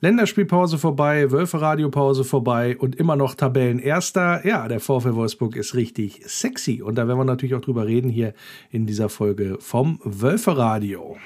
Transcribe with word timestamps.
Länderspielpause 0.00 0.76
vorbei, 0.76 1.30
Wölfe-Radiopause 1.30 2.24
vorbei 2.24 2.76
und 2.76 2.96
immer 2.96 3.16
noch 3.16 3.34
Tabellenerster. 3.34 4.46
Ja, 4.46 4.68
der 4.68 4.78
VfL 4.78 5.14
Wolfsburg 5.14 5.56
ist 5.56 5.74
richtig 5.74 6.20
sexy. 6.26 6.82
Und 6.82 6.96
da 6.96 7.08
werden 7.08 7.18
wir 7.18 7.24
natürlich 7.24 7.54
auch 7.54 7.62
drüber 7.62 7.86
reden 7.86 8.10
hier 8.10 8.34
in 8.70 8.86
dieser 8.86 9.08
Folge 9.08 9.56
vom 9.58 9.98
Wölfe-Radio. 10.04 11.16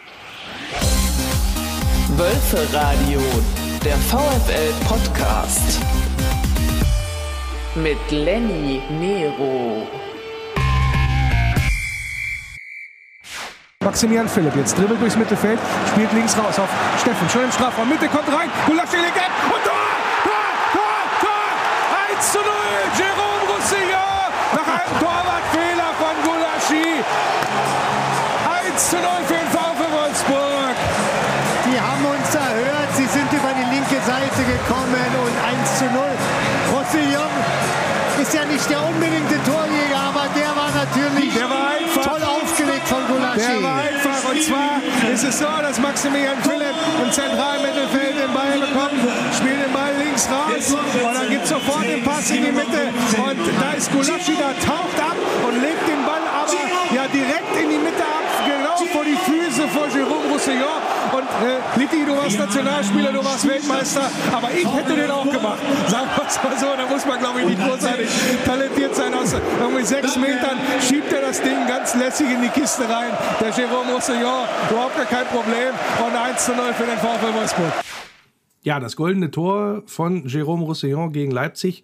Wölfe-Radio, 2.16 3.20
der 3.84 3.96
VfL-Podcast. 3.96 5.80
Mit 7.74 7.98
Lenny 8.12 8.80
Nero. 9.00 10.09
Maximilian 13.90 14.28
Philipp 14.28 14.54
jetzt 14.54 14.78
dribbelt 14.78 15.02
durchs 15.02 15.16
Mittelfeld, 15.16 15.58
spielt 15.90 16.12
links 16.12 16.38
raus 16.38 16.60
auf 16.62 16.70
Steffen. 17.02 17.28
Schon 17.28 17.42
im 17.42 17.50
Strafraum. 17.50 17.88
Mitte 17.88 18.06
kommt 18.06 18.30
rein. 18.30 18.46
Gulaschi 18.64 19.02
legt 19.02 19.18
ab 19.18 19.34
und 19.50 19.62
Tor! 19.66 19.82
Tor! 20.22 20.46
Tor! 20.70 21.26
Tor! 21.26 21.42
1 22.14 22.22
zu 22.22 22.38
0. 22.38 22.46
Jerome 22.94 23.42
Roussillon 23.50 24.30
nach 24.54 24.68
einem 24.78 24.94
Torwartfehler 24.94 25.90
von 25.98 26.14
Gulaschi. 26.22 27.02
1 27.02 28.78
zu 28.78 28.94
0 28.94 29.10
für 29.26 29.34
den 29.42 29.50
VfL 29.50 29.90
Wolfsburg. 29.90 30.76
Die 31.66 31.74
haben 31.74 32.04
uns 32.14 32.30
erhört. 32.30 32.90
Sie 32.94 33.10
sind 33.10 33.26
über 33.34 33.50
die 33.58 33.74
linke 33.74 33.98
Seite 34.06 34.38
gekommen 34.46 35.10
und 35.18 35.34
1 35.50 35.82
zu 35.82 35.90
0. 35.90 35.98
Roussillon 36.78 37.34
ist 38.22 38.34
ja 38.34 38.44
nicht 38.44 38.70
der 38.70 38.86
unbedingte 38.86 39.34
Torjäger, 39.42 40.14
aber 40.14 40.30
der 40.30 40.54
war 40.54 40.70
natürlich 40.78 41.34
der 41.34 41.50
war 41.50 41.74
toll 42.06 42.22
aufgelegt 42.22 42.86
von 42.86 43.02
Gulaschi. 43.08 43.69
Ist 45.22 45.34
es 45.34 45.38
so, 45.38 45.44
dass 45.60 45.78
Maximilian 45.78 46.40
Philipp 46.42 46.72
im 47.02 47.12
zentralen 47.12 47.60
Mittelfeld 47.60 48.16
den 48.16 48.32
Ball 48.32 48.56
bekommt, 48.56 49.04
spielt 49.36 49.60
den 49.60 49.72
Ball 49.72 49.92
links 49.98 50.26
raus 50.32 50.72
und 50.72 51.14
dann 51.14 51.28
gibt 51.28 51.44
es 51.44 51.50
sofort 51.50 51.84
den 51.84 52.02
Pass 52.02 52.30
in 52.30 52.44
die 52.44 52.52
Mitte. 52.52 52.88
Und 53.20 53.36
da 53.60 53.76
ist 53.76 53.92
Gulaschi, 53.92 54.32
da 54.40 54.56
taucht 54.64 54.96
ab 54.96 55.16
und 55.46 55.60
legt 55.60 55.84
den 55.86 56.00
Ball 56.08 56.24
aber 56.24 56.56
ja 56.96 57.04
direkt 57.12 57.52
in 57.60 57.68
die 57.68 57.76
Mitte 57.76 58.00
ab, 58.00 58.24
vor 58.86 59.04
die 59.04 59.16
Füße 59.16 59.68
von 59.68 59.88
Jérôme 59.90 60.32
Roussillon. 60.32 60.80
Und 61.12 61.28
äh, 61.46 61.78
Litti, 61.78 62.04
du 62.04 62.16
warst 62.16 62.38
Nationalspieler, 62.38 63.12
du 63.12 63.24
warst 63.24 63.46
Weltmeister, 63.48 64.10
aber 64.32 64.50
ich 64.50 64.66
hätte 64.66 64.94
den 64.94 65.10
auch 65.10 65.24
gemacht. 65.24 65.58
Sagen 65.88 66.08
wir 66.14 66.26
es 66.26 66.42
mal 66.42 66.58
so, 66.58 66.66
da 66.76 66.86
muss 66.86 67.06
man, 67.06 67.18
glaube 67.18 67.40
ich, 67.40 67.46
nicht 67.46 67.66
großartig 67.66 68.08
talentiert 68.44 68.94
sein. 68.94 69.14
Aus 69.14 69.34
irgendwie 69.60 69.84
sechs 69.84 70.16
Metern 70.16 70.58
schiebt 70.86 71.12
er 71.12 71.22
das 71.22 71.40
Ding 71.42 71.66
ganz 71.66 71.94
lässig 71.94 72.30
in 72.30 72.42
die 72.42 72.48
Kiste 72.48 72.88
rein. 72.88 73.10
Der 73.40 73.52
Jérôme 73.52 73.94
Roussillon, 73.94 74.44
überhaupt 74.70 74.96
gar 74.96 75.06
kein 75.06 75.26
Problem. 75.26 75.74
Und 76.04 76.16
1 76.16 76.44
zu 76.44 76.52
0 76.52 76.72
für 76.74 76.84
den 76.84 76.98
VfL 76.98 77.34
Wolfsburg. 77.34 77.72
Ja, 78.62 78.78
das 78.78 78.94
goldene 78.94 79.30
Tor 79.30 79.82
von 79.86 80.24
Jérôme 80.26 80.64
Roussillon 80.64 81.12
gegen 81.12 81.30
Leipzig 81.30 81.82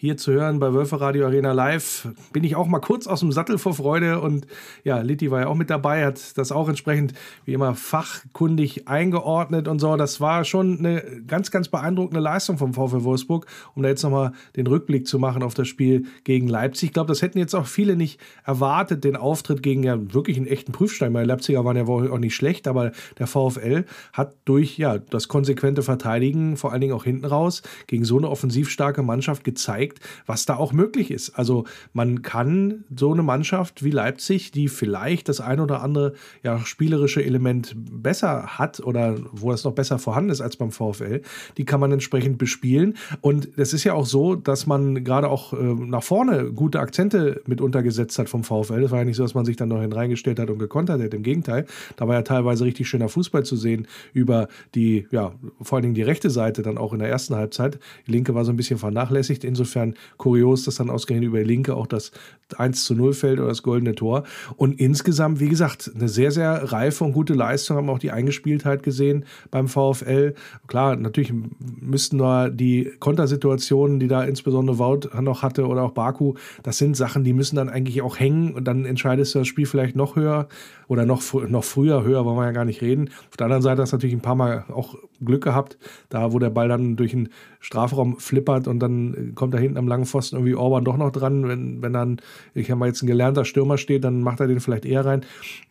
hier 0.00 0.16
zu 0.16 0.30
hören 0.30 0.60
bei 0.60 0.72
Wölfe 0.72 1.00
Radio 1.00 1.26
Arena 1.26 1.50
Live. 1.50 2.06
Bin 2.32 2.44
ich 2.44 2.54
auch 2.54 2.68
mal 2.68 2.78
kurz 2.78 3.08
aus 3.08 3.18
dem 3.18 3.32
Sattel 3.32 3.58
vor 3.58 3.74
Freude 3.74 4.20
und 4.20 4.46
ja, 4.84 5.00
Litti 5.00 5.32
war 5.32 5.40
ja 5.40 5.46
auch 5.48 5.56
mit 5.56 5.70
dabei, 5.70 6.06
hat 6.06 6.38
das 6.38 6.52
auch 6.52 6.68
entsprechend 6.68 7.14
wie 7.44 7.52
immer 7.52 7.74
fachkundig 7.74 8.86
eingeordnet 8.86 9.66
und 9.66 9.80
so. 9.80 9.96
Das 9.96 10.20
war 10.20 10.44
schon 10.44 10.78
eine 10.78 11.02
ganz, 11.26 11.50
ganz 11.50 11.66
beeindruckende 11.66 12.20
Leistung 12.20 12.58
vom 12.58 12.74
VfL 12.74 13.02
Wolfsburg, 13.02 13.46
um 13.74 13.82
da 13.82 13.88
jetzt 13.88 14.04
nochmal 14.04 14.34
den 14.54 14.68
Rückblick 14.68 15.08
zu 15.08 15.18
machen 15.18 15.42
auf 15.42 15.54
das 15.54 15.66
Spiel 15.66 16.04
gegen 16.22 16.46
Leipzig. 16.46 16.90
Ich 16.90 16.92
glaube, 16.92 17.08
das 17.08 17.20
hätten 17.20 17.38
jetzt 17.38 17.56
auch 17.56 17.66
viele 17.66 17.96
nicht 17.96 18.20
erwartet, 18.44 19.02
den 19.02 19.16
Auftritt 19.16 19.64
gegen 19.64 19.82
ja 19.82 19.98
wirklich 20.14 20.36
einen 20.36 20.46
echten 20.46 20.70
Prüfstein. 20.70 21.12
Weil 21.12 21.26
Leipziger 21.26 21.64
waren 21.64 21.76
ja 21.76 21.88
wohl 21.88 22.12
auch 22.12 22.18
nicht 22.18 22.36
schlecht, 22.36 22.68
aber 22.68 22.92
der 23.18 23.26
VfL 23.26 23.84
hat 24.12 24.36
durch 24.44 24.78
ja 24.78 24.98
das 24.98 25.26
konsequente 25.26 25.82
Verteidigen, 25.82 26.56
vor 26.56 26.70
allen 26.70 26.82
Dingen 26.82 26.94
auch 26.94 27.02
hinten 27.02 27.24
raus, 27.24 27.62
gegen 27.88 28.04
so 28.04 28.16
eine 28.16 28.30
offensiv 28.30 28.70
starke 28.70 29.02
Mannschaft 29.02 29.42
gezeigt, 29.42 29.87
gezeigt, 29.88 30.00
was 30.26 30.46
da 30.46 30.56
auch 30.56 30.72
möglich 30.72 31.10
ist. 31.10 31.30
Also 31.38 31.64
man 31.92 32.22
kann 32.22 32.84
so 32.94 33.12
eine 33.12 33.22
Mannschaft 33.22 33.82
wie 33.84 33.90
Leipzig, 33.90 34.50
die 34.52 34.68
vielleicht 34.68 35.28
das 35.28 35.40
ein 35.40 35.60
oder 35.60 35.82
andere 35.82 36.14
ja, 36.42 36.60
spielerische 36.60 37.24
Element 37.24 37.74
besser 37.76 38.58
hat 38.58 38.80
oder 38.80 39.16
wo 39.32 39.52
es 39.52 39.64
noch 39.64 39.72
besser 39.72 39.98
vorhanden 39.98 40.30
ist 40.30 40.40
als 40.40 40.56
beim 40.56 40.70
VfL, 40.70 41.22
die 41.56 41.64
kann 41.64 41.80
man 41.80 41.92
entsprechend 41.92 42.38
bespielen. 42.38 42.96
Und 43.20 43.48
es 43.56 43.72
ist 43.72 43.84
ja 43.84 43.94
auch 43.94 44.06
so, 44.06 44.34
dass 44.34 44.66
man 44.66 45.04
gerade 45.04 45.28
auch 45.28 45.52
äh, 45.52 45.56
nach 45.56 46.02
vorne 46.02 46.52
gute 46.52 46.80
Akzente 46.80 47.42
mit 47.46 47.60
untergesetzt 47.60 48.18
hat 48.18 48.28
vom 48.28 48.44
VfL. 48.44 48.82
Es 48.84 48.90
war 48.90 48.98
ja 48.98 49.04
nicht 49.04 49.16
so, 49.16 49.22
dass 49.22 49.34
man 49.34 49.44
sich 49.44 49.56
dann 49.56 49.68
noch 49.68 49.80
hineingestellt 49.80 50.38
hat 50.38 50.50
und 50.50 50.58
gekontert 50.58 51.00
hat. 51.00 51.14
Im 51.14 51.22
Gegenteil, 51.22 51.66
da 51.96 52.06
war 52.06 52.14
ja 52.14 52.22
teilweise 52.22 52.64
richtig 52.64 52.88
schöner 52.88 53.08
Fußball 53.08 53.44
zu 53.44 53.56
sehen 53.56 53.86
über 54.12 54.48
die, 54.74 55.06
ja, 55.10 55.32
vor 55.62 55.76
allen 55.76 55.82
Dingen 55.82 55.94
die 55.94 56.02
rechte 56.02 56.30
Seite 56.30 56.62
dann 56.62 56.78
auch 56.78 56.92
in 56.92 56.98
der 56.98 57.08
ersten 57.08 57.34
Halbzeit. 57.34 57.78
Die 58.06 58.12
linke 58.12 58.34
war 58.34 58.44
so 58.44 58.52
ein 58.52 58.56
bisschen 58.56 58.78
vernachlässigt. 58.78 59.44
Insofern 59.44 59.77
insofern 59.78 59.94
kurios, 60.16 60.64
dass 60.64 60.76
dann 60.76 60.90
ausgerechnet 60.90 61.28
über 61.28 61.38
die 61.38 61.44
Linke 61.44 61.74
auch 61.74 61.86
das 61.86 62.12
1 62.56 62.84
zu 62.84 62.94
0 62.94 63.12
fällt 63.12 63.38
oder 63.40 63.48
das 63.48 63.62
goldene 63.62 63.94
Tor. 63.94 64.24
Und 64.56 64.80
insgesamt, 64.80 65.40
wie 65.40 65.48
gesagt, 65.48 65.90
eine 65.94 66.08
sehr, 66.08 66.30
sehr 66.30 66.72
reife 66.72 67.04
und 67.04 67.12
gute 67.12 67.34
Leistung, 67.34 67.76
haben 67.76 67.90
auch 67.90 67.98
die 67.98 68.10
Eingespieltheit 68.10 68.82
gesehen 68.82 69.24
beim 69.50 69.68
VfL. 69.68 70.34
Klar, 70.66 70.96
natürlich 70.96 71.32
müssten 71.80 72.16
nur 72.16 72.48
die 72.50 72.90
Kontersituationen, 73.00 74.00
die 74.00 74.08
da 74.08 74.24
insbesondere 74.24 74.78
Wout 74.78 75.08
noch 75.20 75.42
hatte 75.42 75.66
oder 75.66 75.82
auch 75.82 75.92
Baku, 75.92 76.34
das 76.62 76.78
sind 76.78 76.96
Sachen, 76.96 77.24
die 77.24 77.32
müssen 77.32 77.56
dann 77.56 77.68
eigentlich 77.68 78.00
auch 78.02 78.18
hängen 78.18 78.54
und 78.54 78.64
dann 78.64 78.84
entscheidest 78.84 79.34
du 79.34 79.40
das 79.40 79.48
Spiel 79.48 79.66
vielleicht 79.66 79.96
noch 79.96 80.16
höher 80.16 80.48
oder 80.88 81.04
noch, 81.04 81.22
noch 81.48 81.64
früher, 81.64 82.02
höher 82.02 82.24
wollen 82.24 82.36
wir 82.36 82.46
ja 82.46 82.52
gar 82.52 82.64
nicht 82.64 82.80
reden. 82.82 83.10
Auf 83.30 83.36
der 83.36 83.44
anderen 83.44 83.62
Seite 83.62 83.82
hast 83.82 83.92
du 83.92 83.96
natürlich 83.96 84.16
ein 84.16 84.22
paar 84.22 84.34
Mal 84.34 84.64
auch 84.68 84.96
Glück 85.20 85.44
gehabt, 85.44 85.78
da 86.08 86.32
wo 86.32 86.38
der 86.38 86.50
Ball 86.50 86.68
dann 86.68 86.96
durch 86.96 87.12
den 87.12 87.28
Strafraum 87.60 88.18
flippert 88.18 88.66
und 88.66 88.80
dann 88.80 89.32
kommt 89.34 89.54
da 89.54 89.58
hinten 89.58 89.76
am 89.76 89.86
langen 89.86 90.06
Pfosten 90.06 90.36
irgendwie 90.36 90.54
Orban 90.54 90.84
doch 90.84 90.96
noch 90.96 91.12
dran. 91.12 91.46
Wenn, 91.46 91.82
wenn 91.82 91.92
dann, 91.92 92.20
ich 92.54 92.70
habe 92.70 92.80
mal 92.80 92.86
jetzt 92.86 93.02
ein 93.02 93.06
gelernter 93.06 93.44
Stürmer 93.44 93.78
steht, 93.78 94.02
dann 94.02 94.22
macht 94.22 94.40
er 94.40 94.48
den 94.48 94.60
vielleicht 94.60 94.86
eher 94.86 95.04
rein. 95.04 95.24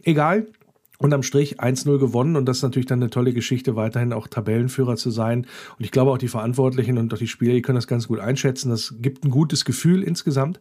Egal. 0.03 0.47
Unterm 0.99 1.21
Strich 1.21 1.59
1-0 1.61 1.99
gewonnen 1.99 2.35
und 2.35 2.47
das 2.47 2.57
ist 2.57 2.63
natürlich 2.63 2.87
dann 2.87 2.99
eine 2.99 3.11
tolle 3.11 3.31
Geschichte, 3.31 3.75
weiterhin 3.75 4.13
auch 4.13 4.27
Tabellenführer 4.27 4.95
zu 4.95 5.11
sein. 5.11 5.45
Und 5.77 5.85
ich 5.85 5.91
glaube 5.91 6.09
auch 6.09 6.17
die 6.17 6.27
Verantwortlichen 6.27 6.97
und 6.97 7.13
auch 7.13 7.19
die 7.19 7.27
Spieler, 7.27 7.53
die 7.53 7.61
können 7.61 7.75
das 7.75 7.85
ganz 7.85 8.07
gut 8.07 8.19
einschätzen. 8.19 8.71
Das 8.71 8.95
gibt 8.99 9.23
ein 9.23 9.29
gutes 9.29 9.63
Gefühl 9.63 10.01
insgesamt 10.01 10.59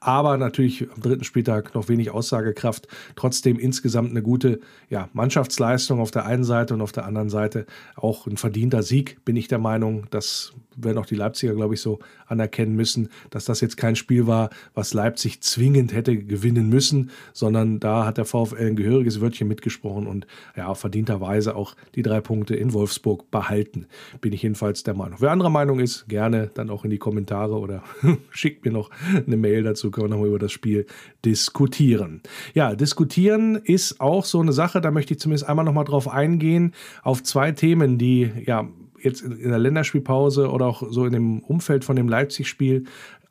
aber 0.00 0.36
natürlich 0.36 0.88
am 0.90 1.00
dritten 1.00 1.24
Spieltag 1.24 1.74
noch 1.74 1.88
wenig 1.88 2.10
Aussagekraft. 2.10 2.88
Trotzdem 3.16 3.58
insgesamt 3.58 4.10
eine 4.10 4.22
gute 4.22 4.60
ja, 4.90 5.08
Mannschaftsleistung 5.12 6.00
auf 6.00 6.10
der 6.10 6.26
einen 6.26 6.44
Seite 6.44 6.74
und 6.74 6.80
auf 6.80 6.92
der 6.92 7.06
anderen 7.06 7.30
Seite 7.30 7.66
auch 7.96 8.26
ein 8.26 8.36
verdienter 8.36 8.82
Sieg, 8.82 9.24
bin 9.24 9.36
ich 9.36 9.48
der 9.48 9.58
Meinung. 9.58 10.06
Das 10.10 10.52
werden 10.76 10.98
auch 10.98 11.06
die 11.06 11.14
Leipziger, 11.14 11.54
glaube 11.54 11.74
ich, 11.74 11.80
so 11.80 11.98
anerkennen 12.26 12.74
müssen, 12.74 13.08
dass 13.30 13.44
das 13.44 13.60
jetzt 13.60 13.76
kein 13.76 13.96
Spiel 13.96 14.26
war, 14.26 14.50
was 14.74 14.94
Leipzig 14.94 15.40
zwingend 15.40 15.92
hätte 15.92 16.16
gewinnen 16.16 16.68
müssen, 16.68 17.10
sondern 17.32 17.80
da 17.80 18.06
hat 18.06 18.18
der 18.18 18.24
VfL 18.24 18.66
ein 18.66 18.76
gehöriges 18.76 19.20
Wörtchen 19.20 19.48
mitgesprochen 19.48 20.06
und 20.06 20.26
ja, 20.56 20.74
verdienterweise 20.74 21.56
auch 21.56 21.74
die 21.94 22.02
drei 22.02 22.20
Punkte 22.20 22.56
in 22.56 22.72
Wolfsburg 22.72 23.30
behalten. 23.30 23.86
Bin 24.20 24.32
ich 24.32 24.42
jedenfalls 24.42 24.82
der 24.82 24.94
Meinung. 24.94 25.18
Wer 25.20 25.30
anderer 25.30 25.50
Meinung 25.50 25.80
ist, 25.80 26.08
gerne 26.08 26.50
dann 26.54 26.70
auch 26.70 26.84
in 26.84 26.90
die 26.90 26.98
Kommentare 26.98 27.58
oder 27.58 27.82
schickt 28.30 28.64
mir 28.64 28.72
noch 28.72 28.90
eine 29.14 29.36
Mail 29.36 29.62
dazu 29.62 29.83
können 29.90 30.06
wir 30.06 30.10
nochmal 30.10 30.28
über 30.28 30.38
das 30.38 30.52
Spiel 30.52 30.86
diskutieren. 31.24 32.22
Ja, 32.54 32.74
diskutieren 32.74 33.56
ist 33.56 34.00
auch 34.00 34.24
so 34.24 34.40
eine 34.40 34.52
Sache, 34.52 34.80
da 34.80 34.90
möchte 34.90 35.14
ich 35.14 35.20
zumindest 35.20 35.48
einmal 35.48 35.64
nochmal 35.64 35.84
drauf 35.84 36.08
eingehen, 36.08 36.74
auf 37.02 37.22
zwei 37.22 37.52
Themen, 37.52 37.98
die 37.98 38.30
ja 38.44 38.68
jetzt 39.04 39.20
in 39.20 39.50
der 39.50 39.58
Länderspielpause 39.58 40.50
oder 40.50 40.66
auch 40.66 40.82
so 40.90 41.04
in 41.04 41.12
dem 41.12 41.40
Umfeld 41.40 41.84
von 41.84 41.94
dem 41.94 42.08
Leipzig-Spiel 42.08 42.84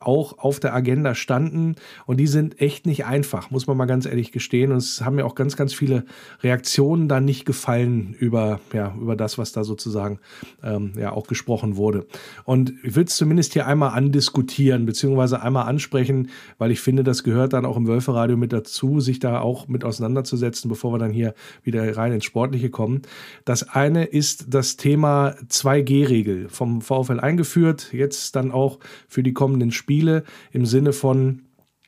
auch 0.06 0.38
auf 0.38 0.60
der 0.60 0.74
Agenda 0.74 1.14
standen. 1.14 1.76
Und 2.06 2.18
die 2.18 2.26
sind 2.26 2.60
echt 2.60 2.86
nicht 2.86 3.06
einfach, 3.06 3.50
muss 3.50 3.66
man 3.66 3.76
mal 3.76 3.86
ganz 3.86 4.06
ehrlich 4.06 4.32
gestehen. 4.32 4.70
Und 4.72 4.78
es 4.78 5.02
haben 5.02 5.16
mir 5.16 5.26
auch 5.26 5.34
ganz, 5.34 5.56
ganz 5.56 5.74
viele 5.74 6.04
Reaktionen 6.42 7.08
da 7.08 7.20
nicht 7.20 7.44
gefallen 7.44 8.14
über, 8.18 8.60
ja, 8.72 8.94
über 9.00 9.16
das, 9.16 9.38
was 9.38 9.52
da 9.52 9.64
sozusagen 9.64 10.20
ähm, 10.62 10.92
ja 10.98 11.12
auch 11.12 11.26
gesprochen 11.26 11.76
wurde. 11.76 12.06
Und 12.44 12.72
ich 12.82 12.94
will 12.94 13.04
es 13.04 13.16
zumindest 13.16 13.52
hier 13.54 13.66
einmal 13.66 13.90
andiskutieren, 13.90 14.86
beziehungsweise 14.86 15.42
einmal 15.42 15.66
ansprechen, 15.66 16.28
weil 16.58 16.70
ich 16.70 16.80
finde, 16.80 17.04
das 17.04 17.24
gehört 17.24 17.52
dann 17.52 17.64
auch 17.64 17.76
im 17.76 17.86
Wölferadio 17.86 18.36
mit 18.36 18.52
dazu, 18.52 19.00
sich 19.00 19.18
da 19.18 19.40
auch 19.40 19.68
mit 19.68 19.84
auseinanderzusetzen, 19.84 20.68
bevor 20.68 20.92
wir 20.92 20.98
dann 20.98 21.12
hier 21.12 21.34
wieder 21.62 21.96
rein 21.96 22.12
ins 22.12 22.24
Sportliche 22.24 22.70
kommen. 22.70 23.02
Das 23.44 23.68
eine 23.68 24.04
ist 24.04 24.46
das 24.48 24.76
Thema 24.76 25.34
2G-Regel 25.48 26.48
vom 26.48 26.80
VfL 26.80 27.20
eingeführt, 27.20 27.92
jetzt 27.92 28.36
dann 28.36 28.52
auch 28.52 28.78
für 29.08 29.22
die 29.22 29.32
kommenden 29.32 29.72
Spiele 29.72 29.93
Spiele 29.94 30.24
im 30.50 30.66
Sinne 30.66 30.92
von 30.92 31.42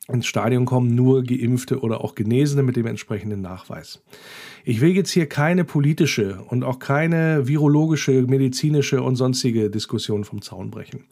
ins 0.09 0.27
Stadion 0.27 0.67
kommen 0.67 0.95
nur 0.95 1.25
Geimpfte 1.25 1.81
oder 1.81 2.05
auch 2.05 2.15
Genesene 2.15 2.63
mit 2.63 2.77
dem 2.77 2.87
entsprechenden 2.87 3.41
Nachweis. 3.41 4.05
Ich 4.65 4.81
will 4.81 4.95
jetzt 4.95 5.11
hier 5.11 5.29
keine 5.29 5.65
politische 5.65 6.39
und 6.49 6.63
auch 6.63 6.79
keine 6.79 7.49
virologische, 7.49 8.13
medizinische 8.23 9.03
und 9.03 9.17
sonstige 9.17 9.69
Diskussion 9.69 10.23
vom 10.23 10.43
Zaun 10.43 10.71
brechen. 10.71 11.07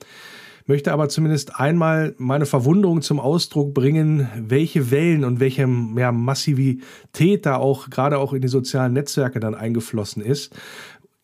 Möchte 0.67 0.93
aber 0.93 1.09
zumindest 1.09 1.61
einmal 1.61 2.15
meine 2.19 2.47
Verwunderung 2.47 3.03
zum 3.03 3.19
Ausdruck 3.19 3.75
bringen, 3.75 4.29
welche 4.39 4.93
Wellen 4.93 5.25
und 5.25 5.41
welche 5.41 5.69
ja, 5.97 6.13
Massivität 6.13 7.45
da 7.45 7.57
auch 7.57 7.91
gerade 7.91 8.19
auch 8.19 8.33
in 8.33 8.41
die 8.41 8.49
sozialen 8.49 8.93
Netzwerke 8.93 9.41
dann 9.41 9.57
eingeflossen 9.57 10.23
ist 10.23 10.55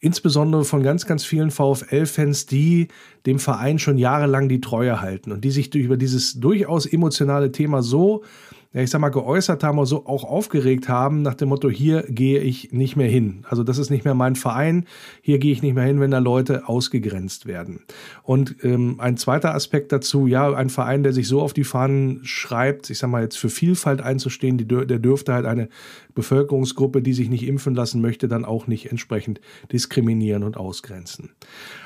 insbesondere 0.00 0.64
von 0.64 0.82
ganz, 0.82 1.06
ganz 1.06 1.25
vielen 1.25 1.50
VfL-Fans, 1.50 2.47
die 2.47 2.88
dem 3.26 3.38
Verein 3.38 3.79
schon 3.79 3.99
jahrelang 3.99 4.49
die 4.49 4.61
Treue 4.61 5.00
halten 5.00 5.31
und 5.31 5.44
die 5.44 5.50
sich 5.50 5.75
über 5.75 5.97
dieses 5.97 6.41
durchaus 6.41 6.87
emotionale 6.87 7.52
Thema 7.52 7.82
so 7.82 8.25
ja, 8.73 8.83
ich 8.83 8.91
sag 8.91 9.01
mal, 9.01 9.09
geäußert 9.09 9.65
haben 9.65 9.79
oder 9.79 9.87
so 9.87 10.07
auch 10.07 10.23
aufgeregt 10.23 10.89
haben, 10.89 11.23
nach 11.23 11.35
dem 11.35 11.49
Motto, 11.49 11.69
hier 11.69 12.05
gehe 12.09 12.39
ich 12.41 12.71
nicht 12.71 12.95
mehr 12.95 13.09
hin. 13.09 13.45
Also 13.49 13.65
das 13.65 13.79
ist 13.79 13.91
nicht 13.91 14.05
mehr 14.05 14.15
mein 14.15 14.37
Verein, 14.37 14.87
hier 15.23 15.39
gehe 15.41 15.53
ich 15.53 15.61
nicht 15.61 15.75
mehr 15.75 15.85
hin, 15.85 15.99
wenn 15.99 16.13
da 16.13 16.19
Leute 16.19 16.69
ausgegrenzt 16.69 17.47
werden. 17.47 17.81
Und 18.23 18.57
ähm, 18.63 19.01
ein 19.01 19.17
zweiter 19.17 19.55
Aspekt 19.55 19.91
dazu, 19.91 20.29
ja, 20.29 20.53
ein 20.53 20.71
Verein, 20.71 21.03
der 21.03 21.13
sich 21.13 21.27
so 21.27 21.41
auf 21.41 21.53
die 21.53 21.65
Fahnen 21.65 22.21
schreibt, 22.23 22.91
ich 22.91 22.99
sag 22.99 23.11
mal 23.11 23.23
jetzt 23.23 23.39
für 23.39 23.51
Vielfalt 23.51 24.03
einzustehen, 24.03 24.57
die, 24.57 24.69
der 24.69 25.01
dürfte 25.01 25.33
halt 25.33 25.47
eine 25.47 25.69
Bevölkerungsgruppe, 26.15 27.03
die 27.03 27.13
sich 27.13 27.29
nicht 27.29 27.47
impfen 27.47 27.75
lassen 27.75 28.01
möchte, 28.01 28.29
dann 28.29 28.45
auch 28.45 28.69
nicht 28.69 28.91
entsprechend 28.91 29.41
diskriminieren 29.73 30.45
und 30.45 30.57
ausgrenzen. 30.57 31.31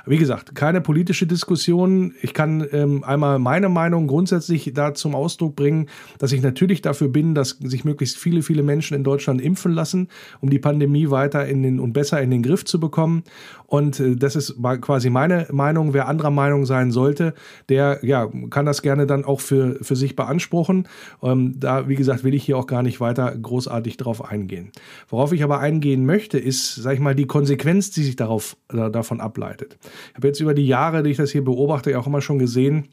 Wie 0.07 0.19
gesagt, 0.19 0.55
keine 0.55 0.83
politische 0.83 1.27
Diskussion. 1.27 2.15
Ich 2.21 2.35
kann 2.35 2.67
ähm, 2.73 3.03
einmal 3.05 3.39
meine 3.39 3.71
Meinung 3.71 4.07
grundsätzlich 4.07 4.73
da 4.75 4.93
zum 4.93 5.15
Ausdruck 5.15 5.57
bringen, 5.57 5.89
dass 6.19 6.33
ich 6.33 6.43
natürlich 6.43 6.83
dafür 6.83 7.09
bin, 7.09 7.35
dass 7.35 7.51
sich 7.63 7.87
möglichst 7.87 8.19
viele, 8.19 8.43
viele 8.43 8.63
Menschen 8.63 8.95
in 8.95 9.03
Deutschland 9.03 9.41
impfen 9.41 9.73
lassen, 9.73 10.09
um 10.43 10.51
die 10.51 10.59
Pandemie 10.59 11.11
weiter 11.11 11.47
in 11.47 11.63
den 11.63 11.81
und 11.81 11.95
besser 11.95 12.21
in 12.21 12.31
den 12.31 12.43
Griff 12.43 12.67
zu 12.67 12.79
bekommen. 12.79 13.25
Und 13.67 13.99
äh, 13.99 14.15
das 14.15 14.37
ist 14.37 14.57
quasi 14.83 15.09
meine 15.09 15.47
Meinung. 15.51 15.95
Wer 15.95 16.07
anderer 16.07 16.31
Meinung 16.31 16.67
sein 16.67 16.91
sollte, 16.91 17.33
der 17.71 18.01
ja, 18.03 18.29
kann 18.51 18.67
das 18.67 18.83
gerne 18.83 19.07
dann 19.07 19.25
auch 19.25 19.41
für, 19.41 19.79
für 19.83 19.97
sich 19.97 20.17
beanspruchen. 20.17 20.87
Ähm, 21.23 21.55
da, 21.59 21.89
wie 21.89 21.97
gesagt, 21.97 22.25
will 22.25 22.35
ich 22.35 22.45
hier 22.45 22.59
auch 22.59 22.67
gar 22.67 22.83
nicht 22.83 23.01
weiter 23.01 23.35
großartig 23.35 23.97
drauf 23.97 24.23
eingehen. 24.23 24.71
Worauf 25.09 25.33
ich 25.33 25.43
aber 25.43 25.61
eingehen 25.61 26.05
möchte, 26.05 26.39
ist, 26.39 26.75
sag 26.75 26.93
ich 26.95 27.01
mal, 27.01 27.15
die 27.15 27.27
Konsequenz, 27.27 27.91
die 27.91 28.05
sich 28.05 28.17
darauf, 28.17 28.57
äh, 28.71 28.91
davon 28.91 29.21
ableitet. 29.21 29.79
Ich 30.11 30.17
habe 30.17 30.29
jetzt 30.29 30.41
über 30.41 30.55
die 30.55 30.67
Jahre, 30.67 31.03
die 31.03 31.11
ich 31.11 31.17
das 31.17 31.31
hier 31.31 31.45
beobachte, 31.45 31.99
auch 31.99 32.07
immer 32.07 32.21
schon 32.21 32.39
gesehen, 32.39 32.89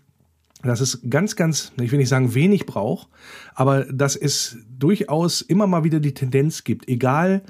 dass 0.64 0.82
es 0.82 1.02
ganz, 1.10 1.36
ganz, 1.36 1.72
ich 1.82 1.92
will 1.92 2.00
nicht 2.00 2.10
sagen 2.10 2.34
wenig 2.36 2.66
braucht, 2.66 3.08
aber 3.56 3.86
dass 3.86 4.16
es 4.16 4.58
durchaus 4.78 5.42
immer 5.42 5.68
mal 5.68 5.84
wieder 5.84 6.00
die 6.00 6.14
Tendenz 6.14 6.64
gibt, 6.64 6.88
egal 6.88 7.44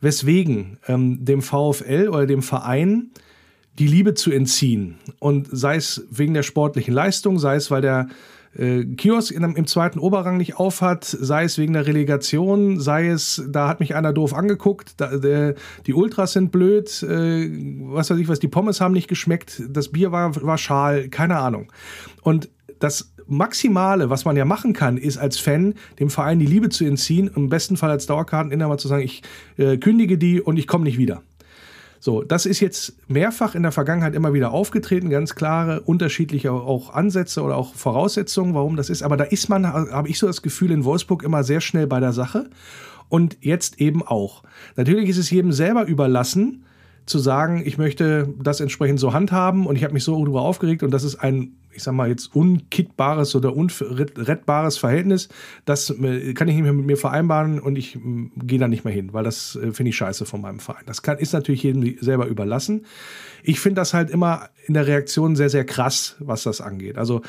weswegen 0.00 0.78
ähm, 0.86 1.24
dem 1.24 1.42
VfL 1.42 2.08
oder 2.08 2.26
dem 2.26 2.42
Verein 2.42 3.10
die 3.78 3.86
Liebe 3.86 4.14
zu 4.14 4.30
entziehen. 4.30 4.96
Und 5.18 5.48
sei 5.50 5.76
es 5.76 6.06
wegen 6.10 6.34
der 6.34 6.42
sportlichen 6.42 6.94
Leistung, 6.94 7.38
sei 7.38 7.56
es, 7.56 7.70
weil 7.70 7.82
der 7.82 8.08
äh, 8.58 8.84
Kiosk 8.84 9.32
in, 9.32 9.42
im 9.42 9.66
zweiten 9.66 9.98
Oberrang 9.98 10.36
nicht 10.36 10.56
aufhat, 10.56 11.04
sei 11.04 11.44
es 11.44 11.58
wegen 11.58 11.72
der 11.72 11.86
Relegation, 11.86 12.80
sei 12.80 13.08
es, 13.08 13.42
da 13.48 13.68
hat 13.68 13.80
mich 13.80 13.94
einer 13.94 14.12
doof 14.12 14.34
angeguckt, 14.34 14.94
da, 14.98 15.16
der, 15.16 15.54
die 15.86 15.94
Ultras 15.94 16.32
sind 16.32 16.52
blöd, 16.52 17.02
äh, 17.02 17.50
was 17.92 18.10
weiß 18.10 18.18
ich 18.18 18.28
was, 18.28 18.40
die 18.40 18.48
Pommes 18.48 18.80
haben 18.80 18.92
nicht 18.92 19.08
geschmeckt, 19.08 19.62
das 19.68 19.88
Bier 19.88 20.12
war, 20.12 20.34
war 20.42 20.58
schal, 20.58 21.08
keine 21.08 21.38
Ahnung. 21.38 21.72
Und 22.22 22.50
das 22.78 23.12
Maximale, 23.26 24.10
was 24.10 24.24
man 24.24 24.36
ja 24.36 24.44
machen 24.44 24.72
kann, 24.72 24.96
ist 24.96 25.18
als 25.18 25.38
Fan 25.38 25.74
dem 26.00 26.10
Verein 26.10 26.38
die 26.38 26.46
Liebe 26.46 26.70
zu 26.70 26.84
entziehen, 26.84 27.30
im 27.34 27.48
besten 27.48 27.76
Fall 27.76 27.90
als 27.90 28.06
Dauerkarteninhaber 28.06 28.78
zu 28.78 28.88
sagen, 28.88 29.02
ich 29.02 29.22
äh, 29.56 29.76
kündige 29.76 30.18
die 30.18 30.40
und 30.40 30.56
ich 30.58 30.66
komme 30.66 30.84
nicht 30.84 30.98
wieder. 30.98 31.22
So, 32.00 32.22
das 32.22 32.46
ist 32.46 32.60
jetzt 32.60 32.94
mehrfach 33.08 33.54
in 33.54 33.62
der 33.62 33.72
Vergangenheit 33.72 34.14
immer 34.14 34.32
wieder 34.32 34.52
aufgetreten, 34.52 35.10
ganz 35.10 35.34
klare 35.34 35.80
unterschiedliche 35.80 36.52
auch 36.52 36.94
Ansätze 36.94 37.42
oder 37.42 37.56
auch 37.56 37.74
Voraussetzungen, 37.74 38.54
warum 38.54 38.76
das 38.76 38.90
ist. 38.90 39.02
Aber 39.02 39.16
da 39.16 39.24
ist 39.24 39.48
man, 39.48 39.66
habe 39.66 40.08
ich 40.08 40.18
so 40.18 40.26
das 40.26 40.42
Gefühl, 40.42 40.70
in 40.70 40.84
Wolfsburg 40.84 41.22
immer 41.22 41.42
sehr 41.42 41.60
schnell 41.60 41.86
bei 41.86 42.00
der 42.00 42.12
Sache 42.12 42.50
und 43.08 43.38
jetzt 43.40 43.80
eben 43.80 44.02
auch. 44.02 44.42
Natürlich 44.76 45.08
ist 45.08 45.18
es 45.18 45.30
jedem 45.30 45.52
selber 45.52 45.86
überlassen, 45.86 46.64
zu 47.08 47.18
sagen, 47.18 47.62
ich 47.64 47.78
möchte 47.78 48.32
das 48.42 48.60
entsprechend 48.60 49.00
so 49.00 49.12
handhaben 49.12 49.66
und 49.66 49.76
ich 49.76 49.84
habe 49.84 49.94
mich 49.94 50.04
so 50.04 50.16
darüber 50.18 50.42
aufgeregt 50.42 50.82
und 50.82 50.90
das 50.90 51.04
ist 51.04 51.16
ein 51.16 51.54
ich 51.78 51.84
sag 51.84 51.94
mal 51.94 52.08
jetzt 52.08 52.34
unkittbares 52.34 53.36
oder 53.36 53.54
unrettbares 53.54 54.78
Verhältnis, 54.78 55.28
das 55.64 55.90
äh, 55.90 56.34
kann 56.34 56.48
ich 56.48 56.56
nicht 56.56 56.64
mehr 56.64 56.72
mit 56.72 56.86
mir 56.86 56.96
vereinbaren 56.96 57.60
und 57.60 57.76
ich 57.76 57.96
gehe 58.36 58.58
da 58.58 58.66
nicht 58.66 58.84
mehr 58.84 58.92
hin, 58.92 59.12
weil 59.12 59.22
das 59.22 59.54
äh, 59.54 59.72
finde 59.72 59.90
ich 59.90 59.96
scheiße 59.96 60.26
von 60.26 60.40
meinem 60.40 60.58
Verein. 60.58 60.82
Das 60.86 61.02
kann, 61.02 61.18
ist 61.18 61.32
natürlich 61.32 61.62
jedem 61.62 61.96
selber 62.00 62.26
überlassen. 62.26 62.84
Ich 63.44 63.60
finde 63.60 63.80
das 63.80 63.94
halt 63.94 64.10
immer 64.10 64.48
in 64.66 64.74
der 64.74 64.88
Reaktion 64.88 65.36
sehr, 65.36 65.50
sehr 65.50 65.64
krass, 65.64 66.16
was 66.18 66.42
das 66.42 66.60
angeht. 66.60 66.98
Also 66.98 67.22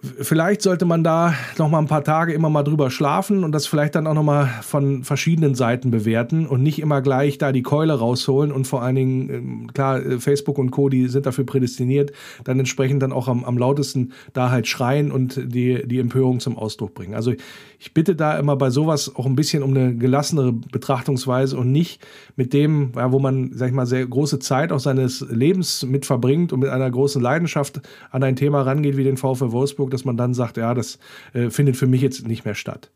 Vielleicht 0.00 0.62
sollte 0.62 0.84
man 0.84 1.04
da 1.04 1.34
noch 1.58 1.68
mal 1.68 1.78
ein 1.78 1.86
paar 1.86 2.02
Tage 2.02 2.32
immer 2.32 2.48
mal 2.48 2.62
drüber 2.62 2.90
schlafen 2.90 3.44
und 3.44 3.52
das 3.52 3.66
vielleicht 3.66 3.94
dann 3.94 4.06
auch 4.06 4.14
noch 4.14 4.22
mal 4.22 4.46
von 4.62 5.04
verschiedenen 5.04 5.54
Seiten 5.54 5.90
bewerten 5.90 6.46
und 6.46 6.62
nicht 6.62 6.80
immer 6.80 7.02
gleich 7.02 7.36
da 7.36 7.52
die 7.52 7.62
Keule 7.62 7.92
rausholen 7.92 8.52
und 8.52 8.66
vor 8.66 8.82
allen 8.82 8.96
Dingen, 8.96 9.30
ähm, 9.30 9.70
klar, 9.74 10.04
äh, 10.04 10.18
Facebook 10.18 10.58
und 10.58 10.70
Co., 10.70 10.88
die 10.88 11.08
sind 11.08 11.26
dafür 11.26 11.44
prädestiniert, 11.44 12.12
dann 12.44 12.58
entsprechend 12.58 13.02
dann 13.02 13.12
auch 13.12 13.28
am, 13.28 13.44
am 13.44 13.58
lautesten 13.58 14.12
da 14.32 14.50
halt 14.50 14.66
schreien 14.66 15.12
und 15.12 15.38
die, 15.52 15.86
die 15.86 15.98
Empörung 15.98 16.40
zum 16.40 16.56
Ausdruck 16.56 16.94
bringen. 16.94 17.14
Also 17.14 17.34
ich 17.78 17.92
bitte 17.92 18.16
da 18.16 18.38
immer 18.38 18.56
bei 18.56 18.70
sowas 18.70 19.14
auch 19.14 19.26
ein 19.26 19.36
bisschen 19.36 19.62
um 19.62 19.70
eine 19.70 19.94
gelassenere 19.94 20.52
Betrachtungsweise 20.52 21.56
und 21.56 21.70
nicht 21.70 22.00
mit 22.36 22.52
dem, 22.54 22.92
ja, 22.96 23.12
wo 23.12 23.18
man, 23.18 23.50
sag 23.54 23.68
ich 23.68 23.74
mal, 23.74 23.86
sehr 23.86 24.06
große 24.06 24.38
Zeit 24.38 24.72
auch 24.72 24.80
seines 24.80 25.20
Lebens 25.28 25.84
mit 25.84 26.06
verbringt 26.06 26.52
und 26.52 26.60
mit 26.60 26.70
einer 26.70 26.90
großen 26.90 27.20
Leidenschaft 27.20 27.80
an 28.10 28.22
ein 28.22 28.36
Thema 28.36 28.62
rangeht 28.62 28.96
wie 28.96 29.04
den 29.04 29.16
VfL 29.16 29.52
Wolfsburg 29.52 29.71
Wolfsburg, 29.72 29.90
dass 29.90 30.04
man 30.04 30.16
dann 30.16 30.34
sagt, 30.34 30.56
ja, 30.56 30.74
das 30.74 30.98
äh, 31.32 31.50
findet 31.50 31.76
für 31.76 31.86
mich 31.86 32.02
jetzt 32.02 32.26
nicht 32.26 32.44
mehr 32.44 32.54
statt. 32.54 32.90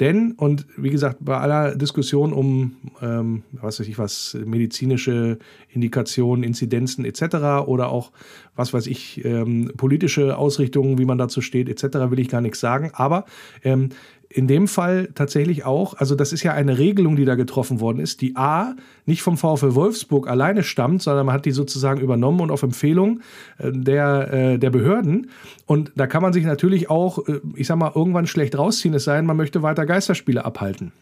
Denn, 0.00 0.32
und 0.32 0.66
wie 0.76 0.90
gesagt, 0.90 1.18
bei 1.20 1.38
aller 1.38 1.76
Diskussion 1.76 2.32
um, 2.32 2.76
ähm, 3.00 3.42
was 3.52 3.78
weiß 3.78 3.86
ich 3.86 3.98
was, 3.98 4.36
medizinische 4.44 5.38
Indikationen, 5.68 6.42
Inzidenzen 6.42 7.04
etc. 7.04 7.66
oder 7.66 7.90
auch, 7.90 8.10
was 8.56 8.72
weiß 8.72 8.86
ich, 8.88 9.24
ähm, 9.24 9.70
politische 9.76 10.36
Ausrichtungen, 10.36 10.98
wie 10.98 11.04
man 11.04 11.18
dazu 11.18 11.40
steht 11.40 11.68
etc., 11.68 12.10
will 12.10 12.18
ich 12.18 12.28
gar 12.28 12.40
nichts 12.40 12.60
sagen. 12.60 12.90
Aber 12.94 13.24
ähm, 13.62 13.90
in 14.28 14.48
dem 14.48 14.68
Fall 14.68 15.08
tatsächlich 15.14 15.64
auch, 15.64 15.94
also 15.94 16.14
das 16.14 16.32
ist 16.32 16.42
ja 16.42 16.52
eine 16.52 16.78
Regelung, 16.78 17.16
die 17.16 17.24
da 17.24 17.34
getroffen 17.34 17.80
worden 17.80 18.00
ist, 18.00 18.20
die 18.20 18.36
A, 18.36 18.74
nicht 19.06 19.22
vom 19.22 19.36
VfL 19.36 19.74
Wolfsburg 19.74 20.28
alleine 20.28 20.62
stammt, 20.62 21.02
sondern 21.02 21.26
man 21.26 21.34
hat 21.34 21.44
die 21.44 21.50
sozusagen 21.50 22.00
übernommen 22.00 22.40
und 22.40 22.50
auf 22.50 22.62
Empfehlung 22.62 23.20
äh, 23.58 23.70
der, 23.72 24.32
äh, 24.32 24.58
der 24.58 24.70
Behörden. 24.70 25.30
Und 25.66 25.92
da 25.96 26.06
kann 26.06 26.22
man 26.22 26.32
sich 26.32 26.44
natürlich 26.44 26.90
auch, 26.90 27.26
äh, 27.28 27.40
ich 27.54 27.66
sag 27.66 27.76
mal, 27.76 27.92
irgendwann 27.94 28.26
schlecht 28.26 28.56
rausziehen, 28.58 28.94
es 28.94 29.04
sei 29.04 29.16
denn, 29.16 29.26
man 29.26 29.36
möchte 29.36 29.62
weiter 29.62 29.86
Geisterspiele 29.86 30.44
abhalten. 30.44 30.92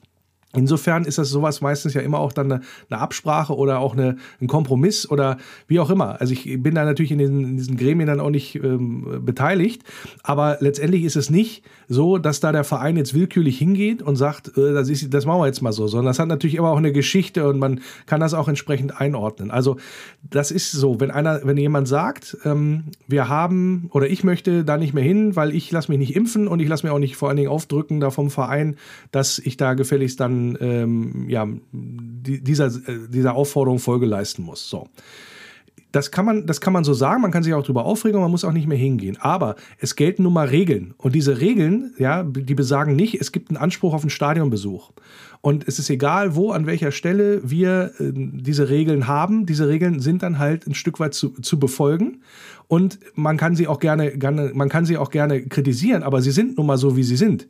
Insofern 0.54 1.04
ist 1.04 1.18
das 1.18 1.30
sowas 1.30 1.60
meistens 1.62 1.94
ja 1.94 2.02
immer 2.02 2.18
auch 2.18 2.32
dann 2.32 2.52
eine, 2.52 2.62
Absprache 2.90 3.56
oder 3.56 3.78
auch 3.78 3.94
eine, 3.94 4.16
ein 4.40 4.48
Kompromiss 4.48 5.10
oder 5.10 5.38
wie 5.66 5.80
auch 5.80 5.88
immer. 5.88 6.20
Also 6.20 6.34
ich 6.34 6.62
bin 6.62 6.74
da 6.74 6.84
natürlich 6.84 7.10
in 7.10 7.18
diesen, 7.18 7.44
in 7.44 7.56
diesen 7.56 7.76
Gremien 7.76 8.06
dann 8.06 8.20
auch 8.20 8.30
nicht 8.30 8.56
ähm, 8.56 9.22
beteiligt, 9.24 9.82
aber 10.22 10.58
letztendlich 10.60 11.04
ist 11.04 11.16
es 11.16 11.30
nicht 11.30 11.64
so, 11.88 12.18
dass 12.18 12.40
da 12.40 12.52
der 12.52 12.64
Verein 12.64 12.96
jetzt 12.96 13.14
willkürlich 13.14 13.58
hingeht 13.58 14.02
und 14.02 14.16
sagt, 14.16 14.56
äh, 14.58 14.74
das, 14.74 14.88
ist, 14.90 15.12
das 15.12 15.24
machen 15.24 15.40
wir 15.40 15.46
jetzt 15.46 15.62
mal 15.62 15.72
so, 15.72 15.86
sondern 15.86 16.06
das 16.06 16.18
hat 16.18 16.28
natürlich 16.28 16.56
immer 16.56 16.68
auch 16.68 16.76
eine 16.76 16.92
Geschichte 16.92 17.48
und 17.48 17.58
man 17.58 17.80
kann 18.06 18.20
das 18.20 18.34
auch 18.34 18.48
entsprechend 18.48 19.00
einordnen. 19.00 19.50
Also 19.50 19.78
das 20.22 20.50
ist 20.50 20.72
so, 20.72 21.00
wenn 21.00 21.10
einer, 21.10 21.40
wenn 21.44 21.56
jemand 21.56 21.88
sagt, 21.88 22.36
ähm, 22.44 22.84
wir 23.08 23.28
haben 23.28 23.88
oder 23.92 24.08
ich 24.08 24.22
möchte 24.22 24.64
da 24.64 24.76
nicht 24.76 24.92
mehr 24.92 25.04
hin, 25.04 25.34
weil 25.34 25.54
ich 25.54 25.70
lasse 25.70 25.90
mich 25.90 25.98
nicht 25.98 26.14
impfen 26.14 26.46
und 26.46 26.60
ich 26.60 26.68
lasse 26.68 26.86
mir 26.86 26.92
auch 26.92 26.98
nicht 26.98 27.16
vor 27.16 27.28
allen 27.28 27.36
Dingen 27.36 27.48
aufdrücken 27.48 28.00
da 28.00 28.10
vom 28.10 28.30
Verein, 28.30 28.76
dass 29.12 29.38
ich 29.38 29.56
da 29.56 29.72
gefälligst 29.74 30.20
dann 30.20 30.41
ähm, 30.60 31.28
ja, 31.28 31.48
dieser, 31.72 32.66
äh, 32.66 33.08
dieser 33.08 33.34
Aufforderung 33.34 33.78
Folge 33.78 34.06
leisten 34.06 34.42
muss. 34.42 34.68
So. 34.68 34.88
Das 35.92 36.10
kann, 36.10 36.24
man, 36.24 36.46
das 36.46 36.62
kann 36.62 36.72
man 36.72 36.84
so 36.84 36.94
sagen, 36.94 37.20
man 37.20 37.30
kann 37.30 37.42
sich 37.42 37.52
auch 37.52 37.62
darüber 37.62 37.84
aufregen 37.84 38.18
man 38.20 38.30
muss 38.30 38.44
auch 38.44 38.52
nicht 38.52 38.66
mehr 38.66 38.78
hingehen. 38.78 39.18
Aber 39.20 39.56
es 39.78 39.94
gelten 39.94 40.22
nun 40.22 40.32
mal 40.32 40.48
Regeln. 40.48 40.94
Und 40.96 41.14
diese 41.14 41.40
Regeln, 41.40 41.92
ja, 41.98 42.22
die 42.22 42.54
besagen 42.54 42.96
nicht, 42.96 43.20
es 43.20 43.30
gibt 43.30 43.50
einen 43.50 43.58
Anspruch 43.58 43.92
auf 43.92 44.02
einen 44.02 44.10
Stadionbesuch. 44.10 44.92
Und 45.42 45.66
es 45.66 45.78
ist 45.78 45.90
egal, 45.90 46.34
wo, 46.34 46.52
an 46.52 46.66
welcher 46.66 46.92
Stelle 46.92 47.40
wir 47.44 47.92
äh, 47.98 48.12
diese 48.14 48.70
Regeln 48.70 49.06
haben. 49.06 49.44
Diese 49.44 49.68
Regeln 49.68 50.00
sind 50.00 50.22
dann 50.22 50.38
halt 50.38 50.66
ein 50.66 50.74
Stück 50.74 50.98
weit 50.98 51.14
zu, 51.14 51.30
zu 51.42 51.58
befolgen. 51.58 52.22
Und 52.68 52.98
man 53.14 53.36
kann 53.36 53.54
sie 53.54 53.68
auch 53.68 53.80
gerne, 53.80 54.16
gerne, 54.16 54.52
man 54.54 54.70
kann 54.70 54.86
sie 54.86 54.96
auch 54.96 55.10
gerne 55.10 55.42
kritisieren, 55.42 56.04
aber 56.04 56.22
sie 56.22 56.30
sind 56.30 56.56
nun 56.56 56.66
mal 56.66 56.78
so, 56.78 56.96
wie 56.96 57.02
sie 57.02 57.16
sind. 57.16 57.48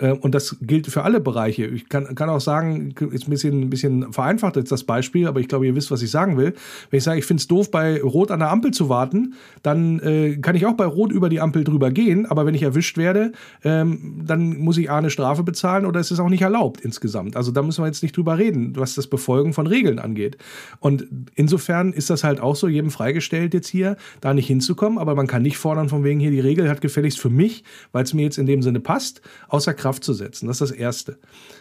Äh, 0.00 0.12
und 0.12 0.34
das 0.34 0.56
gilt 0.60 0.86
für 0.86 1.02
alle 1.02 1.20
Bereiche. 1.20 1.66
Ich 1.66 1.88
kann, 1.88 2.14
kann 2.14 2.28
auch 2.28 2.40
sagen, 2.40 2.94
ist 3.10 3.26
ein 3.26 3.30
bisschen, 3.30 3.60
ein 3.62 3.70
bisschen 3.70 4.12
vereinfacht 4.12 4.56
jetzt 4.56 4.72
das 4.72 4.84
Beispiel, 4.84 5.26
aber 5.26 5.40
ich 5.40 5.48
glaube, 5.48 5.66
ihr 5.66 5.74
wisst, 5.74 5.90
was 5.90 6.02
ich 6.02 6.10
sagen 6.10 6.36
will. 6.36 6.54
Wenn 6.90 6.98
ich 6.98 7.04
sage, 7.04 7.18
ich 7.18 7.26
finde 7.26 7.40
es 7.40 7.48
doof, 7.48 7.70
bei 7.70 8.00
Rot 8.02 8.30
an 8.30 8.40
der 8.40 8.50
Ampel 8.50 8.72
zu 8.72 8.88
warten, 8.88 9.34
dann 9.62 10.00
äh, 10.00 10.36
kann 10.36 10.56
ich 10.56 10.66
auch 10.66 10.74
bei 10.74 10.86
Rot 10.86 11.12
über 11.12 11.28
die 11.28 11.40
Ampel 11.40 11.64
drüber 11.64 11.90
gehen, 11.90 12.26
aber 12.26 12.46
wenn 12.46 12.54
ich 12.54 12.62
erwischt 12.62 12.96
werde, 12.96 13.32
ähm, 13.62 14.22
dann 14.26 14.58
muss 14.58 14.78
ich 14.78 14.90
A 14.90 14.98
eine 14.98 15.10
Strafe 15.10 15.42
bezahlen 15.42 15.86
oder 15.86 16.00
es 16.00 16.10
ist 16.10 16.20
auch 16.20 16.28
nicht 16.28 16.42
erlaubt 16.42 16.80
insgesamt. 16.80 17.36
Also 17.36 17.52
da 17.52 17.62
müssen 17.62 17.82
wir 17.82 17.86
jetzt 17.86 18.02
nicht 18.02 18.16
drüber 18.16 18.38
reden, 18.38 18.74
was 18.76 18.94
das 18.94 19.06
Befolgen 19.06 19.52
von 19.52 19.66
Regeln 19.66 19.98
angeht. 19.98 20.38
Und 20.80 21.06
insofern 21.34 21.92
ist 21.92 22.10
das 22.10 22.24
halt 22.24 22.40
auch 22.40 22.56
so, 22.56 22.68
jedem 22.68 22.90
freigestellt 22.90 23.54
jetzt 23.54 23.68
hier, 23.68 23.96
da 24.20 24.34
nicht 24.34 24.46
hinzukommen, 24.46 24.98
aber 24.98 25.14
man 25.14 25.26
kann 25.26 25.42
nicht 25.42 25.58
fordern, 25.58 25.88
von 25.88 26.04
wegen 26.04 26.20
hier, 26.20 26.30
die 26.30 26.40
Regel 26.40 26.68
hat 26.68 26.80
gefälligst 26.80 27.20
für 27.20 27.30
mich, 27.30 27.64
weil 27.92 28.04
es 28.04 28.14
mir 28.14 28.22
jetzt 28.22 28.38
in 28.38 28.46
dem 28.46 28.62
Sinne 28.62 28.80
passt, 28.80 29.20
außer 29.48 29.74
Kraft 29.74 29.89
Kraft 29.90 30.04
zu 30.04 30.12
setzen. 30.12 30.46
Das 30.46 30.60
ist 30.60 30.70
das 30.70 30.78
Erste. 30.78 31.18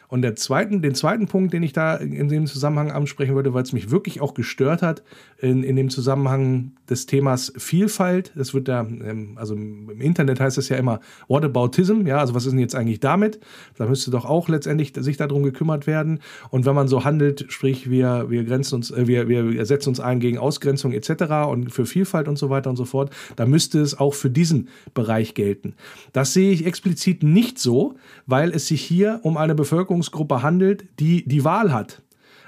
Und 0.10 0.24
der 0.24 0.36
zweiten, 0.36 0.82
den 0.82 0.96
zweiten 0.96 1.28
Punkt, 1.28 1.54
den 1.54 1.62
ich 1.62 1.72
da 1.72 1.96
in 1.96 2.30
dem 2.30 2.48
Zusammenhang 2.48 2.92
ansprechen 2.92 3.36
würde, 3.36 3.54
weil 3.54 3.62
es 3.62 3.74
mich 3.74 3.92
wirklich 3.92 4.22
auch 4.22 4.34
gestört 4.34 4.82
hat, 4.82 5.04
in, 5.38 5.64
in 5.64 5.76
dem 5.76 5.92
Zusammenhang 5.92 6.72
des 6.90 7.06
Themas 7.06 7.54
Vielfalt. 7.58 8.32
Das 8.36 8.56
wird 8.56 8.68
da, 8.68 8.82
ähm, 8.82 9.34
also 9.36 9.54
im 9.54 10.02
Internet 10.02 10.40
heißt 10.40 10.58
es 10.58 10.68
ja 10.68 10.78
immer 10.78 11.00
Whataboutism, 11.28 12.08
ja, 12.08 12.18
also 12.18 12.34
was 12.34 12.46
ist 12.46 12.52
denn 12.52 12.60
jetzt 12.60 12.76
eigentlich 12.76 13.00
damit? 13.00 13.40
Da 13.78 13.86
müsste 13.86 14.10
doch 14.10 14.26
auch 14.26 14.50
letztendlich 14.50 14.94
sich 14.98 15.18
darum 15.18 15.44
gekümmert 15.44 15.86
werden. 15.86 16.22
Und 16.50 16.66
wenn 16.66 16.74
man 16.74 16.88
so 16.88 17.06
handelt, 17.06 17.46
sprich, 17.50 17.92
wir, 17.92 18.32
wir 18.32 18.44
grenzen 18.46 18.76
uns, 18.76 18.90
äh, 18.90 19.06
wir, 19.06 19.28
wir 19.28 19.64
setzen 19.66 19.90
uns 19.90 20.00
ein 20.00 20.20
gegen 20.20 20.40
Ausgrenzung 20.40 20.92
etc. 20.92 21.48
und 21.48 21.72
für 21.72 21.86
Vielfalt 21.86 22.28
und 22.28 22.38
so 22.38 22.50
weiter 22.50 22.72
und 22.72 22.78
so 22.78 22.86
fort, 22.86 23.12
da 23.36 23.46
müsste 23.46 23.80
es 23.80 24.00
auch 24.00 24.16
für 24.16 24.32
diesen 24.32 24.70
Bereich 24.96 25.36
gelten. 25.36 25.76
Das 26.14 26.34
sehe 26.34 26.52
ich 26.52 26.66
explizit 26.66 27.22
nicht 27.22 27.60
so, 27.60 27.94
weil 28.26 28.50
es 28.50 28.66
sich 28.66 28.82
hier 28.82 29.20
um 29.22 29.38
eine 29.38 29.54
Bevölkerungsgruppe 30.00 30.42
handelt, 30.42 30.86
die 31.00 31.28
die 31.28 31.44
Wahl 31.44 31.74
hat. 31.74 32.02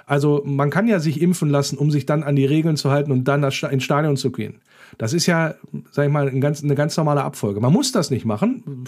Also 0.06 0.42
man 0.46 0.70
kann 0.70 0.88
ja 0.88 1.00
sich 1.00 1.22
impfen 1.22 1.50
lassen, 1.50 1.78
um 1.78 1.92
sich 1.92 2.06
dann 2.06 2.24
an 2.24 2.36
die 2.36 2.46
Regeln 2.46 2.76
zu 2.76 2.92
halten 2.92 3.12
und 3.12 3.26
dann 3.26 3.44
ins 3.44 3.84
Stadion 3.84 4.18
zu 4.18 4.32
gehen. 4.32 4.56
Das 4.98 5.14
ist 5.14 5.26
ja, 5.26 5.56
sag 5.92 6.08
ich 6.08 6.12
mal, 6.12 6.28
ein 6.28 6.42
ganz, 6.42 6.62
eine 6.64 6.76
ganz 6.76 6.98
normale 6.98 7.24
Abfolge. 7.24 7.62
Man 7.62 7.72
muss 7.72 7.94
das 7.94 8.12
nicht 8.12 8.26
machen. 8.26 8.84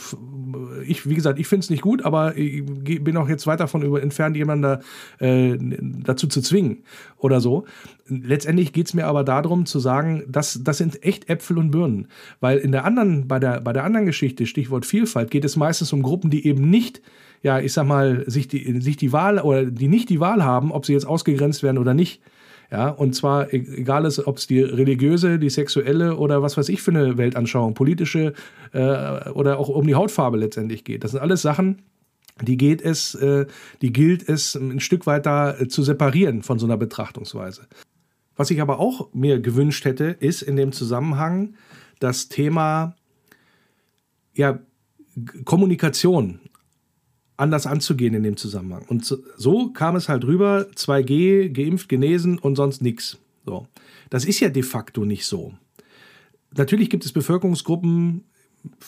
Ich, 0.85 1.07
wie 1.07 1.15
gesagt, 1.15 1.39
ich 1.39 1.47
finde 1.47 1.63
es 1.63 1.69
nicht 1.69 1.81
gut, 1.81 2.03
aber 2.03 2.35
ich 2.35 2.65
bin 2.65 3.15
auch 3.15 3.29
jetzt 3.29 3.47
weit 3.47 3.61
davon 3.61 3.95
entfernt, 3.95 4.35
jemanden 4.35 4.63
da, 4.63 4.79
äh, 5.25 5.57
dazu 6.03 6.27
zu 6.27 6.41
zwingen 6.41 6.83
oder 7.17 7.39
so. 7.39 7.63
Letztendlich 8.09 8.73
geht 8.73 8.87
es 8.87 8.93
mir 8.93 9.05
aber 9.05 9.23
darum 9.23 9.65
zu 9.65 9.79
sagen, 9.79 10.23
dass 10.27 10.59
das 10.61 10.77
sind 10.77 11.03
echt 11.03 11.29
Äpfel 11.29 11.57
und 11.57 11.71
Birnen. 11.71 12.09
Weil 12.41 12.57
in 12.57 12.73
der 12.73 12.83
anderen, 12.83 13.29
bei 13.29 13.39
der, 13.39 13.61
bei 13.61 13.71
der 13.71 13.85
anderen 13.85 14.05
Geschichte, 14.05 14.45
Stichwort 14.45 14.85
Vielfalt, 14.85 15.31
geht 15.31 15.45
es 15.45 15.55
meistens 15.55 15.93
um 15.93 16.03
Gruppen, 16.03 16.29
die 16.29 16.45
eben 16.45 16.69
nicht 16.69 17.01
ja, 17.43 17.59
ich 17.59 17.73
sag 17.73 17.85
mal, 17.85 18.23
sich 18.25 18.47
die, 18.47 18.81
sich 18.81 18.97
die 18.97 19.11
Wahl 19.11 19.39
oder 19.39 19.65
die 19.65 19.89
nicht 19.89 20.09
die 20.09 20.21
Wahl 20.21 20.43
haben, 20.43 20.71
ob 20.71 20.85
sie 20.85 20.93
jetzt 20.93 21.05
ausgegrenzt 21.05 21.61
werden 21.61 21.77
oder 21.77 21.93
nicht. 21.93 22.21
Ja, 22.71 22.89
und 22.89 23.13
zwar 23.13 23.53
e-, 23.53 23.57
egal 23.57 24.05
ist, 24.05 24.25
ob 24.25 24.37
es 24.37 24.47
die 24.47 24.61
religiöse, 24.61 25.37
die 25.37 25.49
sexuelle 25.49 26.15
oder 26.15 26.41
was 26.41 26.57
weiß 26.57 26.69
ich 26.69 26.81
für 26.81 26.91
eine 26.91 27.17
Weltanschauung, 27.17 27.73
politische 27.73 28.33
äh, 28.71 29.29
oder 29.31 29.59
auch 29.59 29.67
um 29.67 29.85
die 29.85 29.93
Hautfarbe 29.93 30.37
letztendlich 30.37 30.85
geht. 30.85 31.03
Das 31.03 31.11
sind 31.11 31.19
alles 31.19 31.41
Sachen, 31.41 31.83
die 32.41 32.57
geht 32.57 32.81
es, 32.81 33.13
äh, 33.15 33.45
die 33.81 33.91
gilt 33.91 34.27
es 34.27 34.55
ein 34.55 34.79
Stück 34.79 35.05
weit 35.05 35.25
da 35.25 35.51
äh, 35.51 35.67
zu 35.67 35.83
separieren 35.83 36.41
von 36.43 36.57
so 36.57 36.65
einer 36.65 36.77
Betrachtungsweise. 36.77 37.67
Was 38.37 38.49
ich 38.49 38.61
aber 38.61 38.79
auch 38.79 39.13
mir 39.13 39.39
gewünscht 39.39 39.83
hätte, 39.85 40.05
ist 40.05 40.41
in 40.41 40.55
dem 40.55 40.71
Zusammenhang 40.71 41.55
das 41.99 42.29
Thema 42.29 42.95
ja, 44.33 44.59
Kommunikation 45.45 46.39
anders 47.43 47.67
anzugehen 47.67 48.13
in 48.13 48.23
dem 48.23 48.37
Zusammenhang. 48.37 48.85
Und 48.87 49.05
so, 49.37 49.69
kam 49.69 49.95
es 49.95 50.09
halt 50.09 50.25
rüber, 50.25 50.67
2G, 50.75 51.49
geimpft, 51.49 51.89
genesen 51.89 52.39
und 52.39 52.55
sonst 52.55 52.81
nichts. 52.81 53.17
So. 53.45 53.67
Das 54.09 54.25
ist 54.25 54.39
ja 54.39 54.49
de 54.49 54.63
facto 54.63 55.05
nicht 55.05 55.25
so. 55.25 55.53
Natürlich 56.55 56.89
gibt 56.89 57.05
es 57.05 57.11
Bevölkerungsgruppen, 57.11 58.23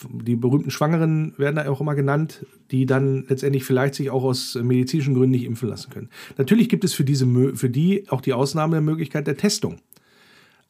die 0.10 0.38
berühmten 0.38 0.72
Schwangeren 0.72 1.34
werden 1.38 1.58
da 1.58 1.70
auch 1.70 1.82
immer 1.82 1.96
genannt, 1.96 2.46
die 2.72 2.86
dann 2.86 3.26
letztendlich 3.28 3.66
vielleicht 3.66 3.96
sich 3.96 4.10
auch 4.10 4.24
aus 4.24 4.56
medizinischen 4.56 5.14
Gründen 5.14 5.32
nicht 5.32 5.44
impfen 5.44 5.68
lassen 5.68 5.90
können. 5.90 6.10
Natürlich 6.38 6.70
gibt 6.70 6.86
es 6.86 6.94
für, 6.94 7.04
diese, 7.04 7.28
für 7.56 7.70
die 7.70 8.10
auch 8.10 8.22
die 8.22 8.32
Ausnahmemöglichkeit 8.32 9.28
der 9.28 9.36
Testung. 9.36 9.78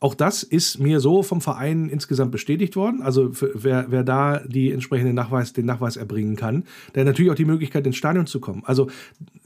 Auch 0.05 0.13
das 0.13 0.43
ist 0.43 0.77
mir 0.77 0.99
so 0.99 1.23
vom 1.23 1.41
Verein 1.41 1.89
insgesamt 1.89 2.31
bestätigt 2.31 2.75
worden. 2.75 3.01
Also 3.01 3.31
wer, 3.55 3.87
wer 3.89 4.03
da 4.03 4.37
die 4.45 4.71
entsprechende 4.71 5.13
Nachweis, 5.13 5.51
den 5.51 5.65
Nachweis 5.65 5.97
erbringen 5.97 6.35
kann, 6.35 6.65
der 6.93 7.01
hat 7.01 7.07
natürlich 7.07 7.31
auch 7.31 7.35
die 7.35 7.43
Möglichkeit, 7.43 7.87
ins 7.87 7.95
Stadion 7.95 8.27
zu 8.27 8.39
kommen. 8.39 8.61
Also 8.67 8.87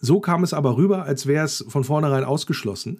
so 0.02 0.20
kam 0.20 0.44
es 0.44 0.54
aber 0.54 0.76
rüber, 0.76 1.06
als 1.06 1.28
wäre 1.28 1.46
es 1.46 1.64
von 1.70 1.86
vornherein 1.86 2.26
ausgeschlossen. 2.26 3.00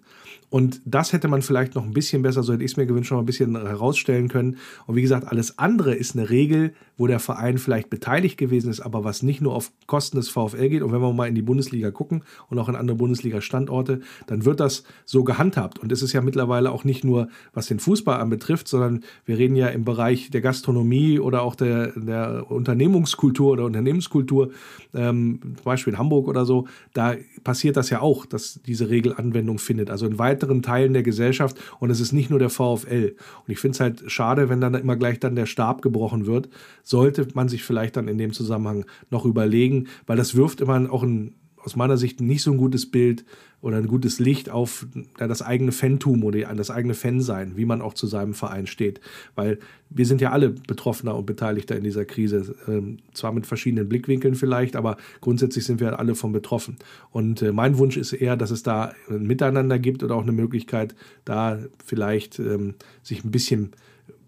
Und 0.50 0.80
das 0.86 1.12
hätte 1.12 1.28
man 1.28 1.42
vielleicht 1.42 1.76
noch 1.76 1.84
ein 1.84 1.92
bisschen 1.92 2.22
besser, 2.22 2.44
so 2.44 2.54
hätte 2.54 2.64
ich 2.64 2.72
es 2.72 2.78
mir 2.78 2.86
gewünscht, 2.86 3.12
noch 3.12 3.20
ein 3.20 3.26
bisschen 3.26 3.58
herausstellen 3.58 4.30
können. 4.30 4.56
Und 4.88 4.96
wie 4.96 5.02
gesagt, 5.02 5.28
alles 5.28 5.60
andere 5.60 5.94
ist 5.94 6.16
eine 6.16 6.30
Regel, 6.30 6.74
wo 7.00 7.08
der 7.08 7.20
Verein 7.20 7.58
vielleicht 7.58 7.90
beteiligt 7.90 8.38
gewesen 8.38 8.70
ist, 8.70 8.82
aber 8.82 9.06
was 9.06 9.24
nicht 9.24 9.42
nur 9.42 9.56
auf 9.56 9.72
Kosten 9.88 10.18
des 10.18 10.30
VfL 10.30 10.68
geht. 10.68 10.84
Und 10.84 10.92
wenn 10.92 11.02
wir 11.02 11.14
mal 11.14 11.30
in 11.30 11.34
die 11.34 11.42
Bundesliga 11.42 11.92
gucken 11.92 12.24
und 12.50 12.60
auch 12.60 12.68
in 12.68 12.76
andere 12.76 12.98
Bundesliga-Standorte, 12.98 14.02
dann 14.28 14.44
wird 14.44 14.60
das 14.60 14.84
so 15.06 15.24
gehandhabt. 15.24 15.80
Und 15.80 15.94
es 15.94 16.04
ist 16.04 16.12
ja 16.12 16.22
mittlerweile 16.22 16.72
auch 16.72 16.84
nicht 16.84 17.06
nur, 17.06 17.30
was 17.54 17.68
den 17.68 17.80
Fußball 17.80 18.20
anbetrifft, 18.20 18.68
sondern 18.68 19.06
wir 19.26 19.38
reden 19.38 19.56
ja 19.56 19.68
im 19.68 19.86
Bereich 19.86 20.30
der 20.30 20.42
Gastronomie 20.42 21.20
oder 21.20 21.42
auch 21.42 21.56
der, 21.56 21.94
der 21.98 22.52
Unternehmungskultur 22.52 23.54
oder 23.54 23.64
Unternehmenskultur, 23.64 24.52
ähm, 24.94 25.40
zum 25.42 25.64
Beispiel 25.64 25.94
in 25.94 26.00
Hamburg 26.00 26.28
oder 26.28 26.46
so, 26.46 26.68
da 26.94 27.16
passiert 27.46 27.78
das 27.78 27.90
ja 27.90 28.02
auch, 28.02 28.26
dass 28.26 28.60
diese 28.66 28.90
Regel 28.90 29.14
Anwendung 29.14 29.58
findet. 29.58 29.90
Also 29.90 30.06
in 30.06 30.20
weiteren 30.20 30.62
Teilen 30.62 30.92
der 30.92 31.04
Gesellschaft 31.04 31.58
und 31.80 31.92
es 31.92 32.02
ist 32.02 32.12
nicht 32.12 32.30
nur 32.30 32.40
der 32.40 32.50
VfL. 32.50 33.16
Und 33.46 33.52
ich 33.52 33.60
finde 33.60 33.76
es 33.76 33.80
halt 33.80 34.12
schade, 34.12 34.50
wenn 34.50 34.60
dann 34.60 34.74
immer 34.74 34.98
gleich 34.98 35.22
dann 35.22 35.36
der 35.36 35.46
Stab 35.46 35.82
gebrochen 35.82 36.26
wird. 36.26 36.50
Sollte 36.90 37.28
man 37.36 37.50
sich 37.50 37.64
vielleicht 37.64 37.98
dann 37.98 38.08
in 38.08 38.18
dem 38.18 38.34
Zusammenhang 38.34 38.84
noch 39.12 39.24
überlegen, 39.24 39.90
weil 40.08 40.18
das 40.18 40.34
wirft 40.34 40.60
immer 40.60 40.92
auch 40.92 41.04
ein 41.04 41.36
aus 41.64 41.76
meiner 41.76 41.98
Sicht 41.98 42.20
nicht 42.20 42.42
so 42.42 42.52
ein 42.52 42.58
gutes 42.58 42.90
Bild 42.90 43.26
oder 43.62 43.78
ein 43.78 43.88
gutes 43.88 44.18
Licht 44.18 44.50
auf 44.50 44.88
das 45.18 45.42
eigene 45.42 45.72
Fantum 45.72 46.24
oder 46.24 46.56
das 46.56 46.72
eigene 46.72 46.94
Fansein, 46.94 47.58
wie 47.58 47.66
man 47.66 47.82
auch 47.82 47.94
zu 47.94 48.08
seinem 48.08 48.34
Verein 48.34 48.66
steht. 48.66 49.02
Weil 49.36 49.60
wir 49.90 50.06
sind 50.06 50.22
ja 50.22 50.32
alle 50.32 50.50
Betroffener 50.50 51.16
und 51.16 51.26
Beteiligter 51.26 51.76
in 51.76 51.84
dieser 51.84 52.06
Krise. 52.06 52.56
Ähm, 52.68 52.98
zwar 53.14 53.34
mit 53.34 53.46
verschiedenen 53.46 53.90
Blickwinkeln 53.90 54.36
vielleicht, 54.36 54.76
aber 54.76 54.98
grundsätzlich 55.20 55.66
sind 55.66 55.80
wir 55.80 56.00
alle 56.00 56.16
von 56.16 56.32
betroffen. 56.32 56.78
Und 57.12 57.42
äh, 57.42 57.52
mein 57.52 57.78
Wunsch 57.78 57.98
ist 57.98 58.14
eher, 58.14 58.38
dass 58.38 58.50
es 58.52 58.64
da 58.64 58.94
ein 59.10 59.28
Miteinander 59.28 59.78
gibt 59.78 60.02
oder 60.02 60.16
auch 60.16 60.24
eine 60.24 60.32
Möglichkeit, 60.32 60.96
da 61.26 61.60
vielleicht 61.86 62.40
ähm, 62.40 62.76
sich 63.04 63.24
ein 63.26 63.32
bisschen 63.32 63.74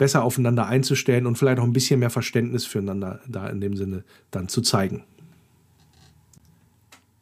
besser 0.01 0.23
aufeinander 0.23 0.65
einzustellen 0.65 1.27
und 1.27 1.37
vielleicht 1.37 1.59
auch 1.59 1.63
ein 1.63 1.73
bisschen 1.73 1.99
mehr 1.99 2.09
Verständnis 2.09 2.65
füreinander 2.65 3.19
da 3.27 3.47
in 3.47 3.61
dem 3.61 3.75
Sinne 3.75 4.03
dann 4.31 4.47
zu 4.47 4.63
zeigen. 4.63 5.03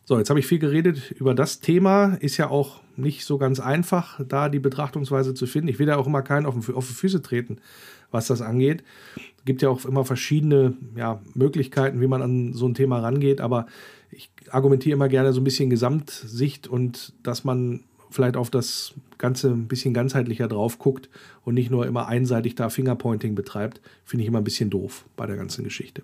So, 0.05 0.17
jetzt 0.17 0.29
habe 0.29 0.39
ich 0.39 0.47
viel 0.47 0.59
geredet 0.59 1.11
über 1.11 1.35
das 1.35 1.59
Thema. 1.59 2.15
Ist 2.21 2.37
ja 2.37 2.49
auch 2.49 2.79
nicht 2.95 3.25
so 3.25 3.37
ganz 3.37 3.59
einfach, 3.59 4.21
da 4.25 4.47
die 4.47 4.59
Betrachtungsweise 4.59 5.33
zu 5.33 5.45
finden. 5.45 5.67
Ich 5.67 5.77
will 5.77 5.87
da 5.87 5.97
auch 5.97 6.07
immer 6.07 6.21
keinen 6.21 6.45
auf, 6.45 6.69
auf 6.73 6.87
die 6.87 6.93
Füße 6.93 7.21
treten, 7.21 7.57
was 8.11 8.27
das 8.27 8.41
angeht. 8.41 8.85
Es 9.39 9.43
gibt 9.43 9.61
ja 9.61 9.67
auch 9.67 9.83
immer 9.83 10.05
verschiedene 10.05 10.73
ja, 10.95 11.19
Möglichkeiten, 11.33 11.99
wie 11.99 12.07
man 12.07 12.21
an 12.21 12.53
so 12.53 12.65
ein 12.65 12.75
Thema 12.75 12.99
rangeht. 12.99 13.41
Aber 13.41 13.65
ich 14.09 14.31
argumentiere 14.51 14.93
immer 14.93 15.09
gerne 15.09 15.33
so 15.33 15.41
ein 15.41 15.43
bisschen 15.43 15.69
Gesamtsicht 15.69 16.69
und 16.69 17.11
dass 17.23 17.43
man 17.43 17.83
vielleicht 18.09 18.37
auf 18.37 18.49
das 18.49 18.93
Ganze 19.17 19.49
ein 19.49 19.67
bisschen 19.67 19.93
ganzheitlicher 19.93 20.47
drauf 20.47 20.79
guckt 20.79 21.09
und 21.43 21.53
nicht 21.53 21.69
nur 21.69 21.85
immer 21.85 22.07
einseitig 22.07 22.55
da 22.55 22.69
Fingerpointing 22.69 23.35
betreibt, 23.35 23.81
finde 24.05 24.23
ich 24.23 24.27
immer 24.27 24.39
ein 24.39 24.43
bisschen 24.43 24.69
doof 24.69 25.05
bei 25.15 25.25
der 25.25 25.35
ganzen 25.35 25.63
Geschichte. 25.63 26.03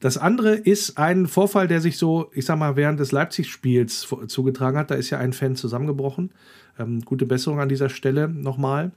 Das 0.00 0.16
andere 0.16 0.54
ist 0.54 0.96
ein 0.96 1.26
Vorfall, 1.26 1.68
der 1.68 1.80
sich 1.80 1.98
so, 1.98 2.30
ich 2.34 2.46
sag 2.46 2.58
mal, 2.58 2.74
während 2.74 2.98
des 2.98 3.12
Leipzig-Spiels 3.12 4.08
zugetragen 4.28 4.78
hat. 4.78 4.90
Da 4.90 4.94
ist 4.94 5.10
ja 5.10 5.18
ein 5.18 5.34
Fan 5.34 5.56
zusammengebrochen. 5.56 6.32
Ähm, 6.78 7.02
gute 7.02 7.26
Besserung 7.26 7.60
an 7.60 7.68
dieser 7.68 7.90
Stelle 7.90 8.26
nochmal. 8.26 8.92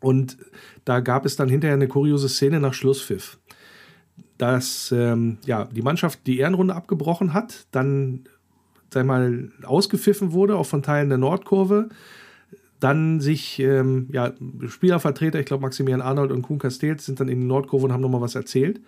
Und 0.00 0.38
da 0.86 1.00
gab 1.00 1.26
es 1.26 1.36
dann 1.36 1.50
hinterher 1.50 1.74
eine 1.74 1.88
kuriose 1.88 2.28
Szene 2.30 2.58
nach 2.58 2.72
Schlusspfiff. 2.72 3.38
Dass 4.38 4.92
ähm, 4.92 5.38
ja, 5.44 5.64
die 5.66 5.82
Mannschaft 5.82 6.26
die 6.26 6.38
Ehrenrunde 6.38 6.74
abgebrochen 6.74 7.34
hat, 7.34 7.66
dann 7.70 8.24
sag 8.90 9.06
mal, 9.06 9.50
ausgepfiffen 9.64 10.32
wurde, 10.32 10.56
auch 10.56 10.66
von 10.66 10.82
Teilen 10.82 11.08
der 11.08 11.18
Nordkurve. 11.18 11.88
Dann 12.80 13.20
sich 13.20 13.58
ähm, 13.58 14.08
ja, 14.12 14.32
Spielervertreter, 14.68 15.40
ich 15.40 15.46
glaube 15.46 15.62
Maximilian 15.62 16.00
Arnold 16.00 16.30
und 16.30 16.42
Kuhn 16.42 16.58
Castells, 16.58 17.04
sind 17.04 17.18
dann 17.18 17.28
in 17.28 17.40
die 17.40 17.46
Nordkurve 17.46 17.86
und 17.86 17.92
haben 17.92 18.00
nochmal 18.00 18.20
was 18.20 18.36
erzählt. 18.36 18.80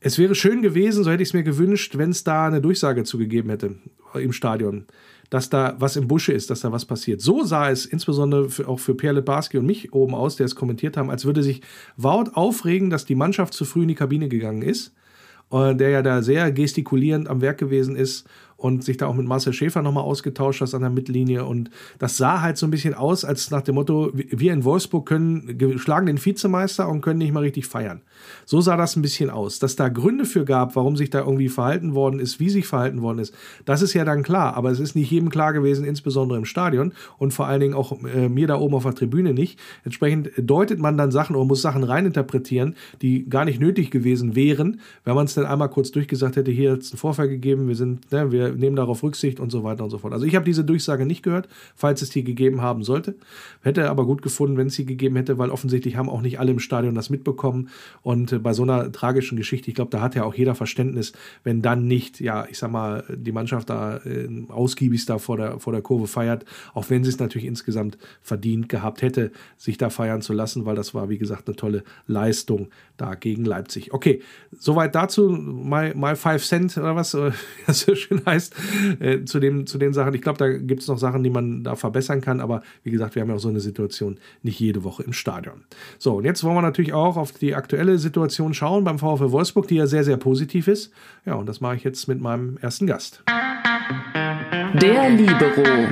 Es 0.00 0.18
wäre 0.18 0.34
schön 0.34 0.62
gewesen, 0.62 1.02
so 1.02 1.10
hätte 1.10 1.22
ich 1.22 1.30
es 1.30 1.34
mir 1.34 1.42
gewünscht, 1.42 1.96
wenn 1.96 2.10
es 2.10 2.22
da 2.22 2.46
eine 2.46 2.60
Durchsage 2.60 3.04
zugegeben 3.04 3.48
hätte 3.50 3.76
im 4.14 4.32
Stadion, 4.32 4.84
dass 5.30 5.48
da 5.48 5.74
was 5.78 5.96
im 5.96 6.06
Busche 6.06 6.32
ist, 6.32 6.50
dass 6.50 6.60
da 6.60 6.70
was 6.70 6.84
passiert. 6.84 7.20
So 7.20 7.42
sah 7.42 7.70
es 7.70 7.86
insbesondere 7.86 8.50
für, 8.50 8.68
auch 8.68 8.78
für 8.78 8.94
Pierre 8.94 9.22
Barski 9.22 9.58
und 9.58 9.66
mich 9.66 9.92
oben 9.94 10.14
aus, 10.14 10.36
der 10.36 10.46
es 10.46 10.54
kommentiert 10.54 10.96
haben, 10.96 11.10
als 11.10 11.24
würde 11.24 11.42
sich 11.42 11.62
Wout 11.96 12.30
aufregen, 12.34 12.90
dass 12.90 13.06
die 13.06 13.14
Mannschaft 13.14 13.54
zu 13.54 13.64
früh 13.64 13.82
in 13.82 13.88
die 13.88 13.94
Kabine 13.94 14.28
gegangen 14.28 14.62
ist, 14.62 14.94
äh, 15.50 15.74
der 15.74 15.90
ja 15.90 16.02
da 16.02 16.22
sehr 16.22 16.52
gestikulierend 16.52 17.28
am 17.28 17.40
Werk 17.40 17.58
gewesen 17.58 17.96
ist 17.96 18.28
und 18.56 18.84
sich 18.84 18.96
da 18.96 19.06
auch 19.06 19.14
mit 19.14 19.26
Marcel 19.26 19.52
Schäfer 19.52 19.82
nochmal 19.82 20.04
ausgetauscht 20.04 20.60
hast 20.60 20.74
an 20.74 20.80
der 20.80 20.90
Mittellinie. 20.90 21.44
Und 21.44 21.70
das 21.98 22.16
sah 22.16 22.40
halt 22.40 22.56
so 22.56 22.66
ein 22.66 22.70
bisschen 22.70 22.94
aus, 22.94 23.24
als 23.24 23.50
nach 23.50 23.62
dem 23.62 23.74
Motto, 23.74 24.10
wir 24.14 24.52
in 24.52 24.64
Wolfsburg 24.64 25.06
können, 25.06 25.78
schlagen 25.78 26.06
den 26.06 26.24
Vizemeister 26.24 26.88
und 26.88 27.02
können 27.02 27.18
nicht 27.18 27.32
mal 27.32 27.40
richtig 27.40 27.66
feiern. 27.66 28.00
So 28.46 28.60
sah 28.60 28.76
das 28.76 28.96
ein 28.96 29.02
bisschen 29.02 29.28
aus. 29.28 29.58
Dass 29.58 29.76
da 29.76 29.88
Gründe 29.88 30.24
für 30.24 30.44
gab, 30.44 30.74
warum 30.74 30.96
sich 30.96 31.10
da 31.10 31.20
irgendwie 31.20 31.48
verhalten 31.48 31.94
worden 31.94 32.18
ist, 32.18 32.40
wie 32.40 32.48
sich 32.48 32.66
verhalten 32.66 33.02
worden 33.02 33.18
ist, 33.18 33.34
das 33.66 33.82
ist 33.82 33.92
ja 33.92 34.04
dann 34.04 34.22
klar. 34.22 34.54
Aber 34.54 34.70
es 34.70 34.80
ist 34.80 34.94
nicht 34.94 35.10
jedem 35.10 35.28
klar 35.28 35.52
gewesen, 35.52 35.84
insbesondere 35.84 36.38
im 36.38 36.46
Stadion 36.46 36.92
und 37.18 37.32
vor 37.32 37.46
allen 37.46 37.60
Dingen 37.60 37.74
auch 37.74 37.92
äh, 38.04 38.28
mir 38.28 38.46
da 38.46 38.58
oben 38.58 38.74
auf 38.74 38.84
der 38.84 38.94
Tribüne 38.94 39.34
nicht. 39.34 39.58
Entsprechend 39.84 40.30
deutet 40.38 40.78
man 40.78 40.96
dann 40.96 41.10
Sachen 41.10 41.36
oder 41.36 41.44
muss 41.44 41.60
Sachen 41.60 41.84
reininterpretieren, 41.84 42.74
die 43.02 43.28
gar 43.28 43.44
nicht 43.44 43.60
nötig 43.60 43.90
gewesen 43.90 44.34
wären, 44.34 44.80
wenn 45.04 45.14
man 45.14 45.26
es 45.26 45.34
dann 45.34 45.46
einmal 45.46 45.68
kurz 45.68 45.90
durchgesagt 45.90 46.36
hätte, 46.36 46.50
hier 46.50 46.72
hat 46.72 46.80
es 46.80 46.92
einen 46.92 46.98
Vorfall 46.98 47.28
gegeben, 47.28 47.68
wir 47.68 47.76
sind, 47.76 48.10
ne, 48.12 48.32
wir 48.32 48.45
nehmen 48.52 48.76
darauf 48.76 49.02
Rücksicht 49.02 49.40
und 49.40 49.50
so 49.50 49.64
weiter 49.64 49.84
und 49.84 49.90
so 49.90 49.98
fort. 49.98 50.12
Also 50.12 50.26
ich 50.26 50.34
habe 50.34 50.44
diese 50.44 50.64
Durchsage 50.64 51.06
nicht 51.06 51.22
gehört, 51.22 51.48
falls 51.74 52.02
es 52.02 52.10
die 52.10 52.24
gegeben 52.24 52.60
haben 52.60 52.82
sollte. 52.82 53.16
Hätte 53.62 53.88
aber 53.90 54.04
gut 54.04 54.22
gefunden, 54.22 54.56
wenn 54.56 54.66
es 54.66 54.74
sie 54.74 54.84
gegeben 54.84 55.16
hätte, 55.16 55.38
weil 55.38 55.50
offensichtlich 55.50 55.96
haben 55.96 56.08
auch 56.08 56.20
nicht 56.20 56.40
alle 56.40 56.52
im 56.52 56.58
Stadion 56.58 56.94
das 56.94 57.10
mitbekommen. 57.10 57.68
Und 58.02 58.32
äh, 58.32 58.38
bei 58.38 58.52
so 58.52 58.62
einer 58.62 58.90
tragischen 58.92 59.36
Geschichte, 59.36 59.68
ich 59.70 59.74
glaube, 59.74 59.90
da 59.90 60.00
hat 60.00 60.14
ja 60.14 60.24
auch 60.24 60.34
jeder 60.34 60.54
Verständnis, 60.54 61.12
wenn 61.44 61.62
dann 61.62 61.86
nicht, 61.86 62.20
ja, 62.20 62.46
ich 62.50 62.58
sag 62.58 62.70
mal, 62.70 63.04
die 63.08 63.32
Mannschaft 63.32 63.70
da 63.70 63.98
äh, 63.98 64.28
ausgiebig 64.48 65.06
da 65.06 65.18
vor 65.18 65.36
der, 65.36 65.60
vor 65.60 65.72
der 65.72 65.82
Kurve 65.82 66.06
feiert, 66.06 66.44
auch 66.74 66.90
wenn 66.90 67.04
sie 67.04 67.10
es 67.10 67.18
natürlich 67.18 67.46
insgesamt 67.46 67.98
verdient 68.22 68.68
gehabt 68.68 69.02
hätte, 69.02 69.32
sich 69.56 69.78
da 69.78 69.90
feiern 69.90 70.22
zu 70.22 70.32
lassen, 70.32 70.66
weil 70.66 70.76
das 70.76 70.94
war, 70.94 71.08
wie 71.08 71.18
gesagt, 71.18 71.48
eine 71.48 71.56
tolle 71.56 71.84
Leistung 72.06 72.68
da 72.96 73.14
gegen 73.14 73.44
Leipzig. 73.44 73.92
Okay, 73.92 74.22
soweit 74.58 74.94
dazu, 74.94 75.28
my, 75.28 75.92
my 75.94 76.16
five 76.16 76.44
cent 76.44 76.76
oder 76.76 76.96
was, 76.96 77.16
das 77.66 77.80
so 77.80 77.94
schön 77.94 78.22
heißt, 78.24 78.35
äh, 79.00 79.24
zu, 79.24 79.40
dem, 79.40 79.66
zu 79.66 79.78
den 79.78 79.92
Sachen. 79.92 80.14
Ich 80.14 80.22
glaube, 80.22 80.38
da 80.38 80.48
gibt 80.48 80.82
es 80.82 80.88
noch 80.88 80.98
Sachen, 80.98 81.22
die 81.22 81.30
man 81.30 81.64
da 81.64 81.76
verbessern 81.76 82.20
kann, 82.20 82.40
aber 82.40 82.62
wie 82.82 82.90
gesagt, 82.90 83.14
wir 83.14 83.22
haben 83.22 83.28
ja 83.28 83.36
auch 83.36 83.40
so 83.40 83.48
eine 83.48 83.60
Situation 83.60 84.18
nicht 84.42 84.60
jede 84.60 84.84
Woche 84.84 85.02
im 85.02 85.12
Stadion. 85.12 85.64
So, 85.98 86.16
und 86.16 86.24
jetzt 86.24 86.44
wollen 86.44 86.56
wir 86.56 86.62
natürlich 86.62 86.92
auch 86.92 87.16
auf 87.16 87.32
die 87.32 87.54
aktuelle 87.54 87.98
Situation 87.98 88.54
schauen 88.54 88.84
beim 88.84 88.98
VfL 88.98 89.30
Wolfsburg, 89.30 89.68
die 89.68 89.76
ja 89.76 89.86
sehr, 89.86 90.04
sehr 90.04 90.16
positiv 90.16 90.68
ist. 90.68 90.92
Ja, 91.24 91.34
und 91.34 91.46
das 91.46 91.60
mache 91.60 91.76
ich 91.76 91.84
jetzt 91.84 92.06
mit 92.08 92.20
meinem 92.20 92.58
ersten 92.60 92.86
Gast. 92.86 93.22
Der 94.74 95.10
Libero. 95.10 95.88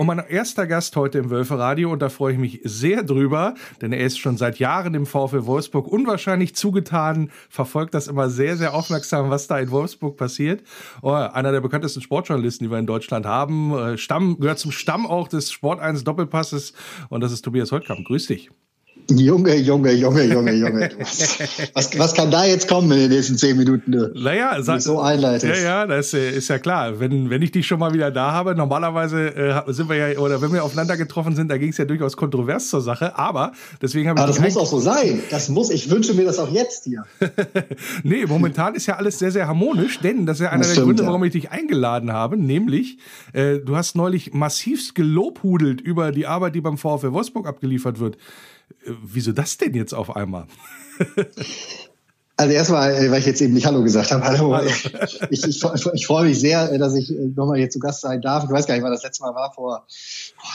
Und 0.00 0.06
mein 0.06 0.18
erster 0.18 0.66
Gast 0.66 0.96
heute 0.96 1.18
im 1.18 1.28
Wölferadio, 1.28 1.92
und 1.92 2.00
da 2.00 2.08
freue 2.08 2.32
ich 2.32 2.38
mich 2.38 2.62
sehr 2.64 3.02
drüber, 3.02 3.52
denn 3.82 3.92
er 3.92 4.06
ist 4.06 4.18
schon 4.18 4.38
seit 4.38 4.58
Jahren 4.58 4.94
im 4.94 5.04
VfL 5.04 5.44
Wolfsburg 5.44 5.86
unwahrscheinlich 5.86 6.54
zugetan, 6.54 7.30
verfolgt 7.50 7.92
das 7.92 8.08
immer 8.08 8.30
sehr, 8.30 8.56
sehr 8.56 8.72
aufmerksam, 8.72 9.28
was 9.28 9.46
da 9.46 9.58
in 9.58 9.70
Wolfsburg 9.70 10.16
passiert. 10.16 10.62
Oh, 11.02 11.12
einer 11.12 11.52
der 11.52 11.60
bekanntesten 11.60 12.00
Sportjournalisten, 12.00 12.66
die 12.66 12.70
wir 12.70 12.78
in 12.78 12.86
Deutschland 12.86 13.26
haben, 13.26 13.76
äh, 13.76 13.98
Stamm, 13.98 14.40
gehört 14.40 14.58
zum 14.58 14.72
Stamm 14.72 15.06
auch 15.06 15.28
des 15.28 15.52
Sport 15.52 15.80
1 15.80 16.02
Doppelpasses 16.02 16.72
und 17.10 17.20
das 17.20 17.30
ist 17.30 17.42
Tobias 17.42 17.70
Holtkamp. 17.70 18.06
Grüß 18.06 18.26
dich. 18.28 18.50
Junge, 19.18 19.56
Junge, 19.56 19.92
Junge, 19.92 20.24
Junge, 20.24 20.52
Junge. 20.52 20.90
Was, 21.74 21.98
was, 21.98 22.14
kann 22.14 22.30
da 22.30 22.44
jetzt 22.44 22.68
kommen 22.68 22.90
in 22.92 22.98
den 22.98 23.10
nächsten 23.10 23.36
zehn 23.36 23.56
Minuten? 23.56 23.90
Naja, 24.14 24.62
sag, 24.62 24.80
so 24.80 25.00
einleitest. 25.00 25.62
Ja, 25.62 25.80
ja, 25.80 25.86
das 25.86 26.14
äh, 26.14 26.30
ist 26.30 26.48
ja 26.48 26.58
klar. 26.58 27.00
Wenn, 27.00 27.30
wenn 27.30 27.42
ich 27.42 27.52
dich 27.52 27.66
schon 27.66 27.78
mal 27.78 27.92
wieder 27.92 28.10
da 28.10 28.32
habe, 28.32 28.54
normalerweise 28.54 29.34
äh, 29.34 29.72
sind 29.72 29.88
wir 29.88 29.96
ja, 29.96 30.18
oder 30.18 30.42
wenn 30.42 30.52
wir 30.52 30.64
aufeinander 30.64 30.96
getroffen 30.96 31.36
sind, 31.36 31.48
da 31.48 31.58
ging 31.58 31.70
es 31.70 31.78
ja 31.78 31.84
durchaus 31.84 32.16
kontrovers 32.16 32.68
zur 32.68 32.80
Sache, 32.80 33.16
aber 33.18 33.52
deswegen 33.80 34.08
habe 34.08 34.18
ich. 34.18 34.22
Aber 34.24 34.32
das 34.32 34.40
muss 34.40 34.56
auch 34.56 34.66
so 34.66 34.80
sein. 34.80 35.20
Das 35.30 35.48
muss, 35.48 35.70
ich 35.70 35.90
wünsche 35.90 36.14
mir 36.14 36.24
das 36.24 36.38
auch 36.38 36.50
jetzt 36.50 36.84
hier. 36.84 37.04
nee, 38.02 38.26
momentan 38.26 38.74
ist 38.74 38.86
ja 38.86 38.96
alles 38.96 39.18
sehr, 39.18 39.30
sehr 39.30 39.46
harmonisch, 39.46 40.00
denn 40.00 40.26
das 40.26 40.38
ist 40.38 40.44
ja 40.44 40.50
einer 40.50 40.62
das 40.62 40.74
der 40.74 40.84
Gründe, 40.84 41.06
warum 41.06 41.24
ich 41.24 41.32
dich 41.32 41.50
eingeladen 41.50 42.12
habe, 42.12 42.36
nämlich, 42.36 42.98
äh, 43.32 43.58
du 43.58 43.76
hast 43.76 43.96
neulich 43.96 44.32
massivst 44.32 44.94
gelobhudelt 44.94 45.80
über 45.80 46.12
die 46.12 46.26
Arbeit, 46.26 46.54
die 46.54 46.60
beim 46.60 46.78
VfL 46.78 47.12
Wolfsburg 47.12 47.46
abgeliefert 47.46 48.00
wird. 48.00 48.16
Wieso 49.02 49.32
das 49.32 49.56
denn 49.58 49.74
jetzt 49.74 49.92
auf 49.92 50.14
einmal? 50.16 50.46
Also 52.40 52.54
erstmal, 52.54 52.94
äh, 52.94 53.10
weil 53.10 53.18
ich 53.18 53.26
jetzt 53.26 53.42
eben 53.42 53.52
nicht 53.52 53.66
Hallo 53.66 53.82
gesagt 53.82 54.10
habe. 54.12 54.24
Hallo. 54.24 54.56
Hallo. 54.56 54.70
Ich, 55.30 55.44
ich, 55.46 55.62
ich, 55.92 56.06
freue 56.06 56.26
mich 56.26 56.40
sehr, 56.40 56.72
äh, 56.72 56.78
dass 56.78 56.94
ich 56.94 57.12
nochmal 57.36 57.58
hier 57.58 57.68
zu 57.68 57.78
Gast 57.78 58.00
sein 58.00 58.20
darf. 58.20 58.44
Ich 58.44 58.50
weiß 58.50 58.66
gar 58.66 58.74
nicht, 58.74 58.82
wann 58.82 58.90
das 58.90 59.02
letzte 59.02 59.22
Mal 59.22 59.34
war, 59.34 59.52
vor 59.52 59.84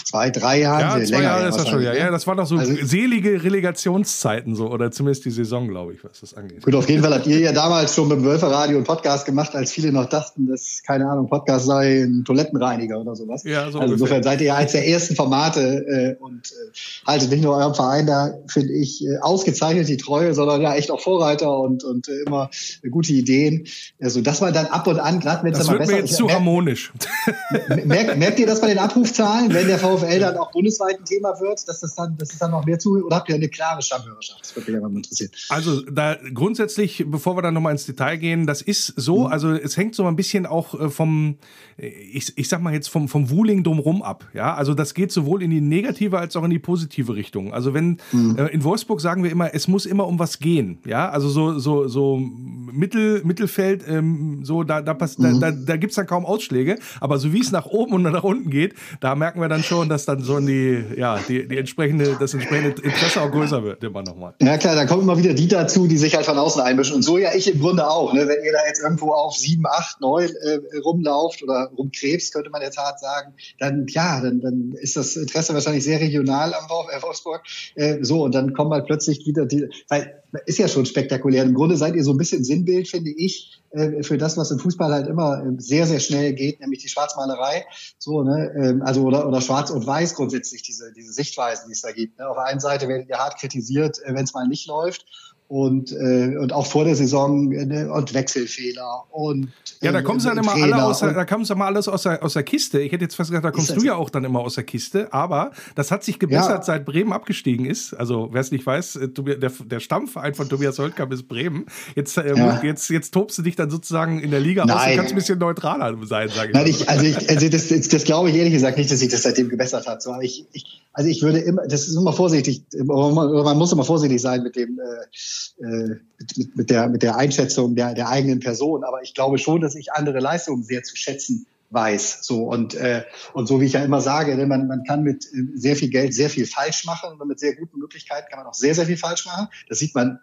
zwei, 0.03 0.31
drei 0.31 0.61
Jahren. 0.61 1.01
Ja, 1.01 1.05
zwei 1.05 1.23
Jahre 1.23 1.47
ist 1.47 1.57
das 1.57 1.69
schon, 1.69 1.81
ja. 1.81 1.93
Ne? 1.93 1.99
ja. 1.99 2.11
Das 2.11 2.25
waren 2.25 2.37
doch 2.37 2.47
so 2.47 2.57
also, 2.57 2.73
selige 2.81 3.43
Relegationszeiten 3.43 4.55
so, 4.55 4.69
oder 4.69 4.91
zumindest 4.91 5.25
die 5.25 5.31
Saison, 5.31 5.67
glaube 5.67 5.93
ich, 5.93 6.03
was 6.03 6.21
das 6.21 6.33
angeht. 6.33 6.63
Gut, 6.63 6.73
auf 6.75 6.89
jeden 6.89 7.03
Fall 7.03 7.13
habt 7.13 7.27
ihr 7.27 7.39
ja 7.39 7.51
damals 7.51 7.93
schon 7.93 8.07
mit 8.07 8.17
dem 8.17 8.25
Wölferradio 8.25 8.77
einen 8.77 8.85
Podcast 8.85 9.25
gemacht, 9.25 9.55
als 9.55 9.71
viele 9.71 9.91
noch 9.91 10.09
dachten, 10.09 10.47
dass, 10.47 10.81
keine 10.85 11.07
Ahnung, 11.09 11.29
Podcast 11.29 11.65
sei 11.67 12.03
ein 12.03 12.23
Toilettenreiniger 12.25 12.99
oder 12.99 13.15
sowas. 13.15 13.43
Ja, 13.43 13.69
so 13.71 13.79
also 13.79 13.93
insofern 13.93 14.23
seid 14.23 14.41
ihr 14.41 14.47
ja 14.47 14.55
eines 14.55 14.71
der 14.71 14.87
ersten 14.87 15.15
Formate 15.15 16.17
äh, 16.19 16.23
und 16.23 16.51
äh, 16.51 17.07
haltet 17.07 17.29
nicht 17.29 17.43
nur 17.43 17.55
eurem 17.55 17.75
Verein 17.75 18.07
da, 18.07 18.33
finde 18.47 18.73
ich, 18.73 19.05
äh, 19.05 19.17
ausgezeichnet 19.21 19.87
die 19.87 19.97
Treue, 19.97 20.33
sondern 20.33 20.61
ja 20.61 20.75
echt 20.75 20.91
auch 20.91 20.99
Vorreiter 20.99 21.59
und 21.59 21.74
und, 21.83 21.83
und 21.83 22.07
äh, 22.07 22.23
immer 22.25 22.49
gute 22.89 23.13
Ideen. 23.13 23.67
Also 24.01 24.21
dass 24.21 24.41
man 24.41 24.53
dann 24.53 24.67
ab 24.67 24.87
und 24.87 24.99
an, 24.99 25.19
gerade 25.19 25.43
wenn 25.43 25.53
es 25.53 25.67
mal 25.67 25.77
besser 25.77 26.03
ist. 26.03 26.15
zu 26.15 26.29
harmonisch. 26.29 26.91
Merkt, 27.85 28.17
merkt 28.17 28.39
ihr 28.39 28.47
das 28.47 28.61
bei 28.61 28.67
den 28.67 28.79
Abrufzahlen, 28.79 29.53
wenn 29.53 29.67
der 29.67 29.79
VfL 29.79 30.19
dann 30.19 30.37
auch 30.37 30.51
bundesweit 30.51 30.99
ein 30.99 31.05
Thema 31.05 31.39
wird, 31.39 31.67
dass 31.67 31.79
das 31.79 31.95
dann, 31.95 32.17
dass 32.17 32.33
es 32.33 32.39
dann 32.39 32.51
noch 32.51 32.65
mehr 32.65 32.79
zu 32.79 33.03
oder 33.05 33.17
habt 33.17 33.29
ihr 33.29 33.35
eine 33.35 33.49
klare 33.49 33.81
Stammhörerschaft? 33.81 34.41
Das 34.41 34.55
würde 34.55 34.71
mich 34.71 34.79
aber 34.79 34.89
mal 34.89 34.97
interessieren. 34.97 35.31
Also 35.49 35.81
da 35.81 36.17
grundsätzlich, 36.33 37.05
bevor 37.07 37.35
wir 37.37 37.41
dann 37.41 37.53
nochmal 37.53 37.73
ins 37.73 37.85
Detail 37.85 38.17
gehen, 38.17 38.47
das 38.47 38.61
ist 38.61 38.93
so, 38.95 39.21
mhm. 39.21 39.25
also 39.27 39.51
es 39.51 39.77
hängt 39.77 39.95
so 39.95 40.05
ein 40.05 40.15
bisschen 40.15 40.45
auch 40.45 40.79
äh, 40.79 40.89
vom, 40.89 41.37
äh, 41.77 41.87
ich, 41.87 42.37
ich 42.37 42.47
sag 42.47 42.61
mal 42.61 42.73
jetzt 42.73 42.87
vom, 42.87 43.07
vom 43.07 43.29
Wuling 43.29 43.63
drumrum 43.63 44.01
ab. 44.01 44.25
Ja, 44.33 44.53
also 44.55 44.73
das 44.73 44.93
geht 44.93 45.11
sowohl 45.11 45.43
in 45.43 45.49
die 45.49 45.61
negative 45.61 46.19
als 46.19 46.35
auch 46.35 46.43
in 46.43 46.49
die 46.49 46.59
positive 46.59 47.15
Richtung. 47.15 47.53
Also 47.53 47.73
wenn 47.73 47.97
mhm. 48.11 48.37
äh, 48.37 48.47
in 48.47 48.63
Wolfsburg 48.63 49.01
sagen 49.01 49.23
wir 49.23 49.31
immer, 49.31 49.53
es 49.53 49.67
muss 49.67 49.85
immer 49.85 50.07
um 50.07 50.19
was 50.19 50.39
gehen. 50.39 50.79
Ja, 50.85 51.09
also 51.09 51.29
so, 51.29 51.59
so, 51.65 51.87
so 51.87 52.17
Mittel, 52.17 53.21
Mittelfeld, 53.23 53.83
ähm, 53.87 54.41
so 54.43 54.63
da, 54.63 54.81
da, 54.81 54.93
pass, 54.93 55.17
mhm. 55.17 55.39
da, 55.39 55.51
da, 55.51 55.57
da 55.65 55.77
gibt 55.77 55.91
es 55.91 55.95
dann 55.95 56.05
kaum 56.05 56.25
Ausschläge. 56.25 56.77
Aber 57.01 57.17
so 57.17 57.33
wie 57.33 57.41
es 57.41 57.51
nach 57.51 57.65
oben 57.65 57.93
und 57.93 58.03
nach 58.03 58.23
unten 58.23 58.49
geht, 58.49 58.75
da 59.01 59.15
merken 59.15 59.41
wir 59.41 59.49
dann 59.49 59.63
schon, 59.63 59.89
dass 59.89 60.05
dann 60.05 60.21
so 60.21 60.39
die, 60.39 60.83
ja, 60.95 61.19
die, 61.27 61.47
die 61.47 61.57
entsprechende, 61.57 62.15
das 62.19 62.33
entsprechende 62.33 62.81
Interesse 62.81 63.21
auch 63.21 63.31
größer 63.31 63.63
wird, 63.63 63.83
immer 63.83 64.03
nochmal. 64.03 64.35
Ja 64.41 64.57
klar, 64.57 64.75
da 64.75 64.85
kommen 64.85 65.01
immer 65.01 65.17
wieder 65.17 65.33
die 65.33 65.47
dazu, 65.47 65.87
die 65.87 65.97
sich 65.97 66.15
halt 66.15 66.25
von 66.25 66.37
außen 66.37 66.61
einmischen. 66.61 66.95
Und 66.95 67.01
so 67.01 67.17
ja 67.17 67.33
ich 67.33 67.51
im 67.51 67.59
Grunde 67.59 67.89
auch. 67.89 68.13
Ne? 68.13 68.27
Wenn 68.27 68.45
ihr 68.45 68.51
da 68.51 68.59
jetzt 68.67 68.81
irgendwo 68.81 69.11
auf 69.11 69.35
7, 69.35 69.65
8, 69.65 70.01
9 70.01 70.25
äh, 70.25 70.77
rumlauft 70.83 71.41
oder 71.41 71.71
rumkrebst, 71.77 72.33
könnte 72.33 72.51
man 72.51 72.61
jetzt 72.61 72.77
hart 72.77 72.99
sagen, 72.99 73.33
dann 73.59 73.87
ja, 73.89 74.21
dann, 74.21 74.39
dann 74.39 74.73
ist 74.79 74.95
das 74.95 75.15
Interesse 75.15 75.53
wahrscheinlich 75.53 75.83
sehr 75.83 75.99
regional 75.99 76.53
am 76.53 76.69
Wolfsburg. 76.69 77.41
Äh, 77.75 78.03
so, 78.03 78.23
und 78.23 78.35
dann 78.35 78.53
kommen 78.53 78.71
halt 78.71 78.85
plötzlich 78.85 79.25
wieder 79.25 79.45
die, 79.47 79.67
weil 79.89 80.21
ist 80.45 80.59
ja 80.59 80.67
schon 80.67 80.85
spektakulär. 80.85 81.43
Im 81.43 81.53
Grunde 81.53 81.77
seid 81.77 81.95
ihr 81.95 82.03
so 82.03 82.11
ein 82.11 82.17
bisschen 82.17 82.43
Sinnbild, 82.43 82.87
finde 82.87 83.11
ich, 83.11 83.61
äh, 83.71 84.03
für 84.03 84.17
das, 84.17 84.37
was 84.37 84.51
im 84.51 84.59
Fußball 84.59 84.91
halt 84.91 85.07
immer 85.07 85.43
äh, 85.43 85.55
sehr, 85.57 85.87
sehr 85.87 85.99
schnell 85.99 86.33
geht, 86.33 86.59
nämlich 86.59 86.81
die 86.81 86.89
Schwarzmalerei. 86.89 87.65
So, 87.97 88.23
ne? 88.23 88.51
Ähm, 88.55 88.81
also 88.81 89.03
oder, 89.03 89.27
oder 89.27 89.41
Schwarz 89.41 89.69
und 89.69 89.85
Weiß 89.85 90.15
grundsätzlich, 90.15 90.63
diese, 90.63 90.93
diese 90.93 91.11
Sichtweisen, 91.13 91.65
die 91.67 91.73
es 91.73 91.81
da 91.81 91.91
gibt. 91.91 92.19
Ne? 92.19 92.27
Auf 92.27 92.37
der 92.37 92.45
einen 92.45 92.59
Seite 92.59 92.87
werdet 92.87 93.09
ihr 93.09 93.17
hart 93.17 93.39
kritisiert, 93.39 93.99
äh, 94.03 94.13
wenn 94.13 94.23
es 94.23 94.33
mal 94.33 94.47
nicht 94.47 94.67
läuft 94.67 95.05
und, 95.47 95.91
äh, 95.91 96.37
und 96.37 96.53
auch 96.53 96.65
vor 96.65 96.85
der 96.85 96.95
Saison 96.95 97.49
ne, 97.49 97.91
und 97.91 98.13
Wechselfehler 98.13 99.03
und 99.11 99.49
ja, 99.81 99.91
da 99.91 100.01
kommen 100.01 100.19
sie 100.19 100.27
dann 100.27 100.37
immer 100.37 100.53
alle 100.53 100.83
aus 100.83 100.99
der, 100.99 101.13
da 101.13 101.25
kommen 101.25 101.45
sie 101.45 101.53
immer 101.53 101.65
alles 101.65 101.87
aus 101.87 102.03
der, 102.03 102.23
aus 102.23 102.33
der 102.33 102.43
Kiste. 102.43 102.79
Ich 102.79 102.91
hätte 102.91 103.03
jetzt 103.03 103.15
fast 103.15 103.29
gesagt, 103.29 103.45
da 103.45 103.51
kommst 103.51 103.75
du 103.75 103.81
ja 103.81 103.95
auch 103.95 104.09
dann 104.09 104.23
immer 104.23 104.39
aus 104.39 104.55
der 104.55 104.63
Kiste, 104.63 105.13
aber 105.13 105.51
das 105.75 105.91
hat 105.91 106.03
sich 106.03 106.17
gebessert, 106.17 106.59
ja. 106.59 106.63
seit 106.63 106.85
Bremen 106.85 107.13
abgestiegen 107.13 107.65
ist. 107.65 107.93
Also, 107.93 108.29
wer 108.31 108.41
es 108.41 108.51
nicht 108.51 108.65
weiß, 108.65 108.95
äh, 108.95 109.09
der, 109.09 109.51
der 109.51 109.79
Stammverein 109.79 110.33
von 110.33 110.49
Tobias 110.49 110.79
Holtkamp 110.79 111.11
ist 111.13 111.27
Bremen. 111.27 111.65
Jetzt, 111.95 112.17
äh, 112.17 112.35
ja. 112.35 112.61
jetzt, 112.63 112.89
jetzt 112.89 113.13
tobst 113.13 113.37
du 113.37 113.41
dich 113.43 113.55
dann 113.55 113.69
sozusagen 113.69 114.19
in 114.19 114.31
der 114.31 114.39
Liga 114.39 114.65
Nein. 114.65 114.77
aus 114.77 114.87
und 114.87 114.95
kannst 114.95 115.11
ein 115.11 115.15
bisschen 115.15 115.39
neutraler 115.39 115.95
sein, 116.05 116.29
sage 116.29 116.49
ich. 116.49 116.55
Nein, 116.55 116.67
ich, 116.67 116.89
also, 116.89 117.05
ich, 117.05 117.29
also 117.29 117.49
das, 117.49 117.67
das, 117.67 117.87
das 117.87 118.03
glaube 118.03 118.29
ich 118.29 118.35
ehrlich 118.35 118.53
gesagt 118.53 118.77
nicht, 118.77 118.91
dass 118.91 118.99
sich 118.99 119.09
das 119.09 119.23
seitdem 119.23 119.49
gebessert 119.49 119.87
hat. 119.87 120.01
So, 120.01 120.19
ich, 120.21 120.45
ich, 120.53 120.84
also 120.95 121.09
ich 121.09 121.21
würde 121.21 121.39
immer, 121.39 121.67
das 121.67 121.89
ist 121.89 121.95
immer 121.95 122.13
vorsichtig, 122.13 122.63
man, 122.73 123.57
muss 123.57 123.73
immer 123.73 123.83
vorsichtig 123.83 124.21
sein 124.21 124.43
mit 124.43 124.55
dem, 124.55 124.79
äh, 124.79 125.65
äh 125.65 125.99
mit, 126.37 126.55
mit, 126.55 126.69
der, 126.69 126.87
mit 126.87 127.03
der 127.03 127.17
Einschätzung 127.17 127.75
der, 127.75 127.93
der 127.93 128.07
eigenen 128.07 128.39
Person. 128.39 128.85
Aber 128.85 129.01
ich 129.03 129.13
glaube 129.13 129.37
schon, 129.37 129.59
dass 129.59 129.75
ich 129.75 129.91
andere 129.91 130.19
Leistungen 130.19 130.63
sehr 130.63 130.83
zu 130.83 130.95
schätzen 130.95 131.47
weiß. 131.69 132.19
So 132.21 132.45
und 132.45 132.75
äh, 132.75 133.03
und 133.33 133.47
so 133.47 133.59
wie 133.59 133.65
ich 133.65 133.73
ja 133.73 133.83
immer 133.83 133.99
sage, 133.99 134.37
ne, 134.37 134.45
man, 134.45 134.67
man 134.67 134.85
kann 134.85 135.03
mit 135.03 135.25
äh, 135.25 135.47
sehr 135.55 135.75
viel 135.75 135.89
Geld 135.89 136.13
sehr 136.13 136.29
viel 136.29 136.45
falsch 136.45 136.85
machen 136.85 137.19
und 137.19 137.27
mit 137.27 137.41
sehr 137.41 137.55
guten 137.55 137.77
Möglichkeiten 137.77 138.27
kann 138.29 138.39
man 138.39 138.47
auch 138.47 138.53
sehr 138.53 138.73
sehr 138.73 138.85
viel 138.85 138.97
falsch 138.97 139.25
machen. 139.25 139.49
Das 139.67 139.79
sieht 139.79 139.95
man 139.95 140.19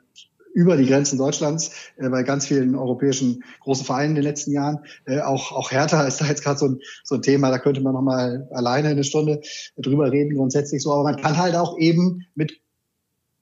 über 0.54 0.76
die 0.76 0.86
Grenzen 0.86 1.18
Deutschlands 1.18 1.72
äh, 1.96 2.08
bei 2.08 2.22
ganz 2.22 2.46
vielen 2.46 2.74
europäischen 2.74 3.42
großen 3.60 3.84
Vereinen 3.84 4.10
in 4.10 4.14
den 4.16 4.24
letzten 4.24 4.52
Jahren. 4.52 4.80
Äh, 5.06 5.20
auch 5.20 5.52
auch 5.52 5.70
Hertha 5.70 6.02
ist 6.06 6.20
da 6.20 6.26
jetzt 6.26 6.42
gerade 6.42 6.58
so 6.58 6.66
ein, 6.66 6.80
so 7.04 7.16
ein 7.16 7.22
Thema, 7.22 7.50
da 7.50 7.58
könnte 7.58 7.80
man 7.80 7.94
noch 7.94 8.02
mal 8.02 8.48
alleine 8.52 8.88
eine 8.88 9.04
Stunde 9.04 9.40
drüber 9.76 10.10
reden 10.10 10.36
grundsätzlich 10.36 10.82
so. 10.82 10.92
Aber 10.92 11.04
man 11.04 11.16
kann 11.16 11.36
halt 11.36 11.54
auch 11.54 11.78
eben 11.78 12.26
mit 12.34 12.61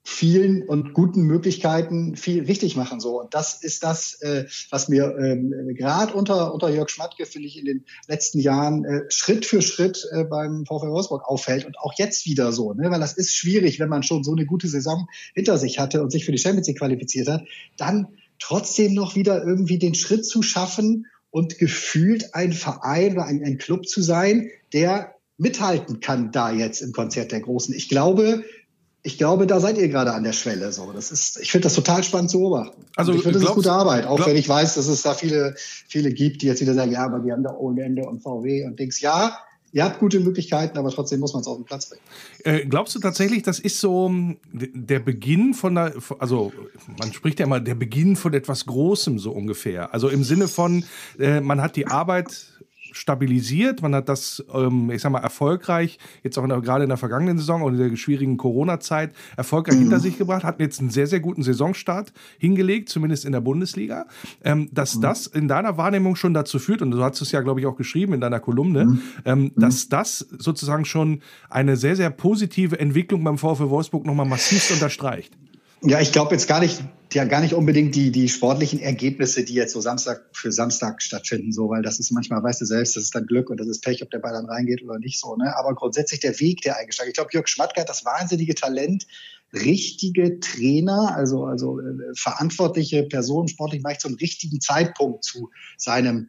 vielen 0.02 0.66
und 0.66 0.94
guten 0.94 1.22
Möglichkeiten 1.22 2.16
viel 2.16 2.44
richtig 2.44 2.74
machen. 2.74 3.00
So. 3.00 3.20
Und 3.20 3.34
das 3.34 3.62
ist 3.62 3.82
das, 3.82 4.14
äh, 4.22 4.46
was 4.70 4.88
mir 4.88 5.16
ähm, 5.18 5.74
gerade 5.76 6.14
unter, 6.14 6.54
unter 6.54 6.70
Jörg 6.70 6.88
Schmatke, 6.88 7.26
finde 7.26 7.48
ich, 7.48 7.58
in 7.58 7.64
den 7.66 7.84
letzten 8.08 8.40
Jahren 8.40 8.84
äh, 8.84 9.02
Schritt 9.10 9.44
für 9.44 9.62
Schritt 9.62 10.08
äh, 10.12 10.24
beim 10.24 10.64
VfL 10.66 10.90
Wolfsburg 10.90 11.24
auffällt 11.24 11.66
und 11.66 11.78
auch 11.78 11.92
jetzt 11.96 12.26
wieder 12.26 12.52
so. 12.52 12.72
Ne? 12.72 12.90
Weil 12.90 13.00
das 13.00 13.12
ist 13.12 13.34
schwierig, 13.34 13.78
wenn 13.78 13.88
man 13.88 14.02
schon 14.02 14.24
so 14.24 14.32
eine 14.32 14.46
gute 14.46 14.68
Saison 14.68 15.06
hinter 15.34 15.58
sich 15.58 15.78
hatte 15.78 16.02
und 16.02 16.10
sich 16.10 16.24
für 16.24 16.32
die 16.32 16.38
Champions 16.38 16.66
League 16.66 16.78
qualifiziert 16.78 17.28
hat, 17.28 17.44
dann 17.76 18.08
trotzdem 18.38 18.94
noch 18.94 19.16
wieder 19.16 19.44
irgendwie 19.44 19.78
den 19.78 19.94
Schritt 19.94 20.24
zu 20.24 20.42
schaffen 20.42 21.06
und 21.30 21.58
gefühlt 21.58 22.34
ein 22.34 22.52
Verein 22.52 23.12
oder 23.12 23.26
ein, 23.26 23.44
ein 23.44 23.58
Club 23.58 23.86
zu 23.86 24.02
sein, 24.02 24.50
der 24.72 25.14
mithalten 25.40 26.00
kann 26.00 26.32
da 26.32 26.52
jetzt 26.52 26.82
im 26.82 26.92
Konzert 26.92 27.32
der 27.32 27.40
Großen. 27.40 27.74
Ich 27.74 27.88
glaube, 27.88 28.44
ich 29.02 29.16
glaube, 29.16 29.46
da 29.46 29.60
seid 29.60 29.78
ihr 29.78 29.88
gerade 29.88 30.12
an 30.12 30.24
der 30.24 30.32
Schwelle. 30.32 30.72
So, 30.72 30.92
das 30.92 31.10
ist, 31.10 31.40
ich 31.40 31.50
finde 31.50 31.64
das 31.64 31.74
total 31.74 32.04
spannend 32.04 32.30
zu 32.30 32.40
beobachten. 32.40 32.84
Also 32.96 33.12
ich 33.12 33.22
finde, 33.22 33.38
das 33.38 33.48
ist 33.48 33.54
gute 33.54 33.72
Arbeit, 33.72 34.06
auch 34.06 34.16
glaub, 34.16 34.28
wenn 34.28 34.36
ich 34.36 34.48
weiß, 34.48 34.74
dass 34.74 34.88
es 34.88 35.02
da 35.02 35.14
viele, 35.14 35.54
viele 35.56 36.12
gibt, 36.12 36.42
die 36.42 36.46
jetzt 36.46 36.60
wieder 36.60 36.74
sagen, 36.74 36.92
ja, 36.92 37.04
aber 37.04 37.20
die 37.20 37.32
haben 37.32 37.42
da 37.42 37.54
ohne 37.54 37.82
Ende 37.82 38.02
und 38.02 38.22
VW 38.22 38.66
und 38.66 38.78
Dings. 38.78 39.00
Ja, 39.00 39.38
ihr 39.72 39.84
habt 39.84 40.00
gute 40.00 40.20
Möglichkeiten, 40.20 40.76
aber 40.76 40.90
trotzdem 40.90 41.20
muss 41.20 41.32
man 41.32 41.40
es 41.40 41.46
auf 41.46 41.56
den 41.56 41.64
Platz 41.64 41.88
bringen. 41.88 42.02
Äh, 42.44 42.66
glaubst 42.66 42.94
du 42.94 42.98
tatsächlich, 42.98 43.42
das 43.42 43.58
ist 43.58 43.80
so 43.80 44.08
hm, 44.08 44.36
der 44.52 45.00
Beginn 45.00 45.54
von 45.54 45.76
der, 45.76 45.94
also 46.18 46.52
man 46.98 47.12
spricht 47.14 47.40
ja 47.40 47.46
immer 47.46 47.60
der 47.60 47.76
Beginn 47.76 48.16
von 48.16 48.34
etwas 48.34 48.66
Großem 48.66 49.18
so 49.18 49.32
ungefähr. 49.32 49.94
Also 49.94 50.08
im 50.10 50.24
Sinne 50.24 50.46
von, 50.46 50.84
äh, 51.18 51.40
man 51.40 51.62
hat 51.62 51.76
die 51.76 51.86
Arbeit 51.86 52.49
stabilisiert. 52.92 53.82
Man 53.82 53.94
hat 53.94 54.08
das, 54.08 54.44
ähm, 54.52 54.90
ich 54.90 55.02
sag 55.02 55.12
mal, 55.12 55.20
erfolgreich, 55.20 55.98
jetzt 56.22 56.38
auch 56.38 56.46
der, 56.46 56.60
gerade 56.60 56.84
in 56.84 56.88
der 56.88 56.98
vergangenen 56.98 57.38
Saison 57.38 57.62
und 57.62 57.78
in 57.78 57.90
der 57.90 57.96
schwierigen 57.96 58.36
Corona-Zeit, 58.36 59.12
erfolgreich 59.36 59.76
mhm. 59.76 59.82
hinter 59.82 60.00
sich 60.00 60.18
gebracht, 60.18 60.44
hat 60.44 60.60
jetzt 60.60 60.80
einen 60.80 60.90
sehr, 60.90 61.06
sehr 61.06 61.20
guten 61.20 61.42
Saisonstart 61.42 62.12
hingelegt, 62.38 62.88
zumindest 62.88 63.24
in 63.24 63.32
der 63.32 63.40
Bundesliga. 63.40 64.06
Ähm, 64.44 64.68
dass 64.72 64.96
mhm. 64.96 65.00
das 65.02 65.26
in 65.26 65.48
deiner 65.48 65.76
Wahrnehmung 65.76 66.16
schon 66.16 66.34
dazu 66.34 66.58
führt, 66.58 66.82
und 66.82 66.90
du 66.90 67.02
hast 67.02 67.20
es 67.20 67.32
ja, 67.32 67.40
glaube 67.40 67.60
ich, 67.60 67.66
auch 67.66 67.76
geschrieben 67.76 68.12
in 68.14 68.20
deiner 68.20 68.40
Kolumne, 68.40 68.84
mhm. 68.86 69.02
ähm, 69.24 69.40
mhm. 69.42 69.52
dass 69.56 69.88
das 69.88 70.18
sozusagen 70.18 70.84
schon 70.84 71.20
eine 71.48 71.76
sehr, 71.76 71.96
sehr 71.96 72.10
positive 72.10 72.78
Entwicklung 72.78 73.24
beim 73.24 73.38
VfL 73.38 73.70
Wolfsburg 73.70 74.06
nochmal 74.06 74.26
massiv 74.26 74.70
unterstreicht. 74.70 75.36
Ja, 75.82 75.98
ich 76.00 76.12
glaube 76.12 76.32
jetzt 76.32 76.46
gar 76.46 76.60
nicht, 76.60 76.82
ja 77.14 77.24
gar 77.24 77.40
nicht 77.40 77.54
unbedingt 77.54 77.94
die, 77.94 78.12
die 78.12 78.28
sportlichen 78.28 78.80
Ergebnisse, 78.80 79.44
die 79.44 79.54
jetzt 79.54 79.72
so 79.72 79.80
Samstag 79.80 80.28
für 80.32 80.52
Samstag 80.52 81.00
stattfinden, 81.00 81.52
so, 81.52 81.70
weil 81.70 81.82
das 81.82 81.98
ist 81.98 82.12
manchmal, 82.12 82.42
weißt 82.42 82.60
du 82.60 82.66
selbst, 82.66 82.96
das 82.96 83.04
ist 83.04 83.14
dann 83.14 83.26
Glück 83.26 83.48
und 83.48 83.58
das 83.58 83.66
ist 83.66 83.82
Pech, 83.82 84.02
ob 84.02 84.10
der 84.10 84.18
Ball 84.18 84.34
dann 84.34 84.44
reingeht 84.44 84.82
oder 84.82 84.98
nicht 84.98 85.18
so, 85.18 85.36
ne? 85.36 85.56
Aber 85.56 85.74
grundsätzlich 85.74 86.20
der 86.20 86.38
Weg, 86.38 86.60
der 86.60 86.76
eingeschlagen. 86.76 87.08
Ich 87.08 87.14
glaube, 87.14 87.30
Jörg 87.32 87.48
Schmattke 87.48 87.80
hat 87.80 87.88
das 87.88 88.04
wahnsinnige 88.04 88.54
Talent, 88.54 89.06
richtige 89.54 90.38
Trainer, 90.38 91.14
also, 91.16 91.44
also 91.44 91.80
äh, 91.80 92.14
verantwortliche 92.14 93.04
Personen 93.04 93.48
sportlich 93.48 93.82
mal 93.82 93.96
zum 93.96 94.14
richtigen 94.14 94.60
Zeitpunkt 94.60 95.24
zu 95.24 95.50
seinem 95.78 96.28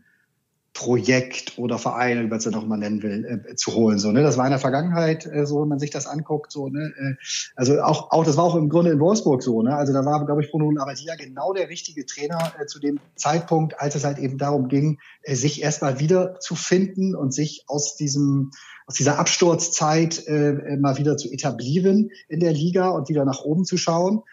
Projekt 0.73 1.57
oder 1.57 1.77
Verein, 1.77 2.23
wie 2.23 2.27
man 2.27 2.37
es 2.37 2.45
ja 2.45 2.51
noch 2.51 2.65
mal 2.65 2.77
nennen 2.77 3.03
will, 3.03 3.43
äh, 3.49 3.55
zu 3.55 3.73
holen. 3.73 3.99
So, 3.99 4.11
ne? 4.11 4.23
Das 4.23 4.37
war 4.37 4.45
in 4.45 4.51
der 4.51 4.59
Vergangenheit 4.59 5.25
äh, 5.25 5.45
so, 5.45 5.61
wenn 5.61 5.67
man 5.67 5.79
sich 5.79 5.89
das 5.89 6.07
anguckt. 6.07 6.51
So, 6.51 6.69
ne? 6.69 6.93
Äh, 6.97 7.15
also 7.55 7.81
auch, 7.81 8.11
auch, 8.11 8.23
das 8.23 8.37
war 8.37 8.45
auch 8.45 8.55
im 8.55 8.69
Grunde 8.69 8.91
in 8.91 8.99
Wolfsburg 8.99 9.43
so. 9.43 9.61
Ne? 9.61 9.75
Also 9.75 9.91
da 9.91 10.05
war, 10.05 10.25
glaube 10.25 10.43
ich, 10.43 10.49
Bruno 10.49 10.71
Labbadia 10.71 11.15
genau 11.15 11.51
der 11.51 11.67
richtige 11.67 12.05
Trainer 12.05 12.53
äh, 12.59 12.65
zu 12.67 12.79
dem 12.79 12.99
Zeitpunkt, 13.15 13.79
als 13.81 13.95
es 13.95 14.05
halt 14.05 14.17
eben 14.17 14.37
darum 14.37 14.69
ging, 14.69 14.99
äh, 15.23 15.35
sich 15.35 15.61
erstmal 15.61 15.99
wieder 15.99 16.39
zu 16.39 16.55
finden 16.55 17.15
und 17.15 17.33
sich 17.33 17.65
aus 17.67 17.95
diesem 17.95 18.51
aus 18.87 18.95
dieser 18.95 19.19
Absturzzeit 19.19 20.27
äh, 20.27 20.77
mal 20.77 20.97
wieder 20.97 21.15
zu 21.15 21.31
etablieren 21.31 22.09
in 22.27 22.39
der 22.41 22.51
Liga 22.51 22.89
und 22.89 23.07
wieder 23.07 23.23
nach 23.23 23.41
oben 23.41 23.63
zu 23.63 23.77
schauen. 23.77 24.23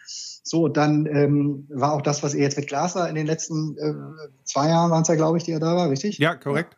So, 0.49 0.67
dann 0.67 1.05
ähm, 1.05 1.67
war 1.69 1.93
auch 1.93 2.01
das, 2.01 2.23
was 2.23 2.33
ihr 2.33 2.41
jetzt 2.41 2.57
mit 2.57 2.65
Glaser 2.65 3.07
in 3.07 3.13
den 3.13 3.27
letzten 3.27 3.77
äh, 3.77 3.93
zwei 4.45 4.69
Jahren 4.69 4.89
waren 4.89 5.03
es 5.03 5.07
ja, 5.07 5.13
glaube 5.13 5.37
ich, 5.37 5.43
die 5.43 5.51
er 5.51 5.59
da 5.59 5.75
war, 5.75 5.91
richtig? 5.91 6.17
Ja, 6.17 6.33
korrekt. 6.33 6.75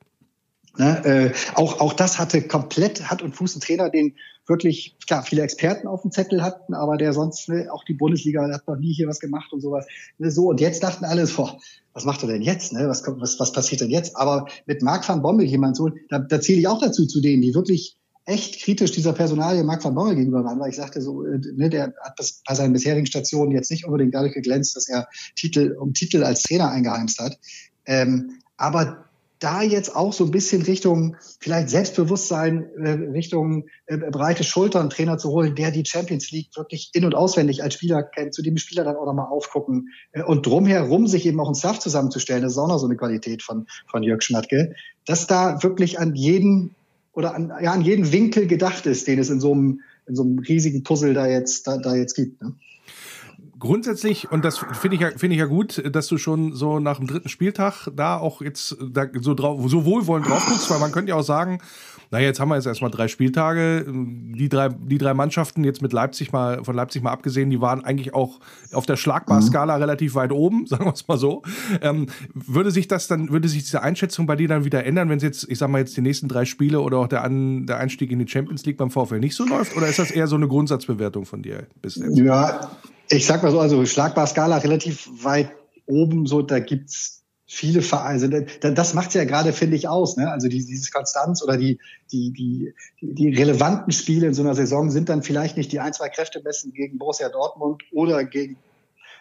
Ne, 0.78 1.06
äh, 1.06 1.34
auch, 1.56 1.80
auch 1.80 1.94
das 1.94 2.20
hatte 2.20 2.42
komplett 2.42 3.10
Hand 3.10 3.22
und 3.22 3.34
Fuß 3.34 3.56
ein 3.56 3.62
Trainer, 3.62 3.90
den 3.90 4.16
wirklich, 4.46 4.98
klar, 5.08 5.24
viele 5.24 5.42
Experten 5.44 5.88
auf 5.88 6.02
dem 6.02 6.12
Zettel 6.12 6.44
hatten, 6.44 6.74
aber 6.74 6.98
der 6.98 7.14
sonst, 7.14 7.48
ne, 7.48 7.70
auch 7.72 7.86
die 7.86 7.94
Bundesliga 7.94 8.46
hat 8.52 8.68
noch 8.68 8.76
nie 8.76 8.92
hier 8.92 9.08
was 9.08 9.22
gemacht 9.22 9.54
und 9.54 9.62
sowas. 9.62 9.88
Ne, 10.18 10.32
so, 10.32 10.50
und 10.50 10.60
jetzt 10.60 10.84
dachten 10.84 11.06
alle 11.06 11.26
so, 11.26 11.50
was 11.94 12.04
macht 12.04 12.24
er 12.24 12.28
denn 12.28 12.42
jetzt? 12.42 12.74
Ne? 12.74 12.90
Was, 12.90 13.04
was, 13.08 13.40
was 13.40 13.54
passiert 13.54 13.80
denn 13.80 13.90
jetzt? 13.90 14.18
Aber 14.18 14.48
mit 14.66 14.82
Marc 14.82 15.08
van 15.08 15.22
Bommel 15.22 15.46
jemand 15.46 15.78
so, 15.78 15.92
da, 16.10 16.20
da 16.20 16.42
zähle 16.42 16.60
ich 16.60 16.68
auch 16.68 16.82
dazu, 16.82 17.06
zu 17.06 17.22
denen, 17.22 17.42
die 17.42 17.56
wirklich 17.56 17.96
echt 18.26 18.62
kritisch 18.62 18.92
dieser 18.92 19.14
Personalie 19.14 19.64
Marc 19.64 19.84
van 19.84 19.96
Bommel 19.96 20.16
gegenüber 20.16 20.44
waren, 20.44 20.60
weil 20.60 20.70
ich 20.70 20.76
sagte 20.76 21.02
so, 21.02 21.26
äh, 21.26 21.40
ne, 21.56 21.70
der 21.70 21.94
hat 22.02 22.14
das 22.18 22.42
bei 22.48 22.56
seinen 22.56 22.74
bisherigen 22.74 23.08
Stationen 23.08 23.52
jetzt 23.52 23.72
nicht 23.72 23.86
unbedingt 23.86 24.14
dadurch 24.14 24.34
geglänzt, 24.34 24.76
dass 24.76 24.88
er 24.88 25.08
Titel 25.36 25.76
um 25.80 25.94
Titel 25.94 26.24
als 26.24 26.44
Trainer 26.44 26.70
eingeheimst 26.70 27.20
hat. 27.20 27.40
Ähm, 27.86 28.40
aber 28.58 29.06
da 29.40 29.64
jetzt 29.64 29.96
auch 29.96 30.14
so 30.14 30.26
ein 30.26 30.32
bisschen 30.32 30.62
Richtung 30.62 31.16
vielleicht 31.40 31.70
Selbstbewusstsein, 31.70 32.70
äh, 32.78 32.92
Richtung 33.12 33.66
äh, 33.88 33.98
breite 33.98 34.44
Schultern 34.44 34.92
Trainer 34.92 35.18
zu 35.18 35.32
holen, 35.32 35.56
der 35.56 35.72
die 35.72 35.84
Champions 35.84 36.30
League 36.30 36.56
wirklich 36.56 36.92
in- 36.94 37.06
und 37.06 37.16
auswendig 37.16 37.64
als 37.64 37.74
Spieler 37.74 38.04
kennt, 38.04 38.36
zu 38.36 38.44
dem 38.44 38.58
Spieler 38.58 38.84
dann 38.84 38.98
auch 38.98 39.08
nochmal 39.08 39.32
aufgucken 39.32 39.90
und 40.28 40.46
drumherum 40.46 41.08
sich 41.08 41.26
eben 41.26 41.40
auch 41.40 41.48
einen 41.48 41.56
Staff 41.56 41.80
zusammenzustellen, 41.80 42.44
das 42.44 42.52
ist 42.52 42.60
auch 42.60 42.68
noch 42.68 42.78
so 42.78 42.86
eine 42.86 42.98
Qualität 42.98 43.42
von, 43.42 43.66
von 43.90 44.04
Jörg 44.04 44.22
Schmatke, 44.22 44.76
dass 45.06 45.26
da 45.26 45.64
wirklich 45.64 46.00
an 46.00 46.14
jeden 46.14 46.76
oder 47.14 47.36
an, 47.36 47.52
ja, 47.62 47.72
an 47.72 47.82
jeden 47.82 48.12
Winkel 48.12 48.48
gedacht 48.48 48.86
ist, 48.86 49.08
den 49.08 49.20
es 49.20 49.30
in 49.30 49.40
so 49.40 49.52
einem, 49.52 49.82
in 50.08 50.16
so 50.16 50.24
einem 50.24 50.40
riesigen 50.40 50.84
Puzzle 50.84 51.14
da 51.14 51.28
jetzt, 51.28 51.68
da, 51.68 51.78
da 51.78 51.96
jetzt 51.96 52.16
gibt. 52.16 52.42
Ne? 52.42 52.54
Grundsätzlich, 53.62 54.30
und 54.32 54.44
das 54.44 54.58
finde 54.58 54.96
ich, 54.96 55.02
ja, 55.02 55.12
finde 55.12 55.36
ich 55.36 55.40
ja 55.40 55.46
gut, 55.46 55.82
dass 55.96 56.08
du 56.08 56.18
schon 56.18 56.54
so 56.54 56.80
nach 56.80 56.98
dem 56.98 57.08
dritten 57.08 57.30
Spieltag 57.30 57.88
da 57.96 58.18
auch 58.18 58.42
jetzt 58.42 58.76
da 58.92 59.06
so, 59.22 59.34
drauf, 59.34 59.62
so 59.70 59.86
wohlwollend 59.86 60.28
drauf 60.28 60.46
guckst, 60.46 60.70
weil 60.70 60.80
man 60.80 60.92
könnte 60.92 61.12
ja 61.12 61.16
auch 61.16 61.24
sagen, 61.24 61.60
naja, 62.10 62.26
jetzt 62.26 62.42
haben 62.42 62.50
wir 62.50 62.56
jetzt 62.56 62.66
erstmal 62.66 62.92
drei 62.92 63.08
Spieltage. 63.08 63.86
Die 63.88 64.50
drei, 64.50 64.68
die 64.68 64.98
drei 64.98 65.14
Mannschaften, 65.14 65.64
jetzt 65.64 65.82
mit 65.82 65.94
Leipzig 65.94 66.34
mal, 66.34 66.64
von 66.66 66.76
Leipzig 66.76 67.02
mal 67.04 67.12
abgesehen, 67.12 67.50
die 67.50 67.62
waren 67.62 67.86
eigentlich 67.86 68.14
auch 68.14 68.42
auf 68.74 68.86
der 68.86 68.98
Schlagbar-Skala 68.98 69.78
mhm. 69.78 69.82
relativ 69.82 70.16
weit 70.16 70.34
oben, 70.34 70.66
sagen 70.68 70.86
wir 70.86 70.94
es 70.94 71.08
mal 71.08 71.18
so. 71.18 71.44
Ähm, 71.82 72.08
würde 72.34 72.72
sich 72.72 72.90
das 72.90 73.08
dann, 73.08 73.30
würde 73.30 73.48
sich 73.48 73.64
diese 73.64 73.82
Einschätzung 73.82 74.26
bei 74.26 74.36
dir 74.36 74.50
dann 74.50 74.66
wieder 74.66 74.86
ändern, 74.86 75.08
wenn 75.08 75.18
es 75.18 75.24
jetzt, 75.24 75.48
ich 75.50 75.58
sag 75.58 75.70
mal, 75.70 75.78
jetzt 75.78 75.96
die 75.96 76.02
nächsten 76.02 76.28
drei 76.28 76.44
Spiele 76.44 76.82
oder 76.82 76.98
auch 76.98 77.08
der, 77.08 77.24
An, 77.24 77.66
der 77.66 77.78
Einstieg 77.78 78.12
in 78.12 78.20
die 78.20 78.28
Champions 78.28 78.66
League 78.66 78.78
beim 78.78 78.92
VfL 78.92 79.20
nicht 79.20 79.36
so 79.36 79.46
läuft? 79.46 79.78
Oder 79.78 79.88
ist 79.88 80.00
das 80.00 80.12
eher 80.12 80.28
so 80.28 80.36
eine 80.36 80.50
Grundsatzbewertung 80.50 81.26
von 81.26 81.42
dir 81.42 81.68
bis 81.82 81.96
jetzt? 81.96 82.18
Ja, 82.18 82.72
ich 83.12 83.26
sag 83.26 83.44
mal 83.44 83.52
so, 83.52 83.60
also 83.60 83.86
Schlagbar-Skala 83.86 84.58
relativ 84.58 85.10
weit 85.24 85.52
oben, 85.86 86.26
so, 86.26 86.42
da 86.42 86.60
gibt's 86.60 87.24
viele 87.46 87.82
Vereine, 87.82 88.46
das 88.62 88.94
macht 88.94 89.14
ja 89.14 89.26
gerade, 89.26 89.52
finde 89.52 89.76
ich, 89.76 89.90
aus. 89.90 90.16
Ne? 90.16 90.32
Also 90.32 90.48
die, 90.48 90.66
dieses 90.66 90.90
Konstanz 90.90 91.44
oder 91.44 91.58
die, 91.58 91.80
die, 92.12 92.32
die, 92.32 92.74
die 93.02 93.30
relevanten 93.34 93.92
Spiele 93.92 94.28
in 94.28 94.34
so 94.34 94.42
einer 94.42 94.56
Saison 94.56 94.90
sind 94.90 95.10
dann 95.10 95.22
vielleicht 95.22 95.58
nicht 95.58 95.72
die 95.74 95.82
ein, 95.82 95.92
zwei 95.92 96.08
Kräfte 96.08 96.42
messen 96.42 96.72
gegen 96.72 96.98
Borussia 96.98 97.28
Dortmund 97.28 97.84
oder 97.92 98.24
gegen 98.24 98.56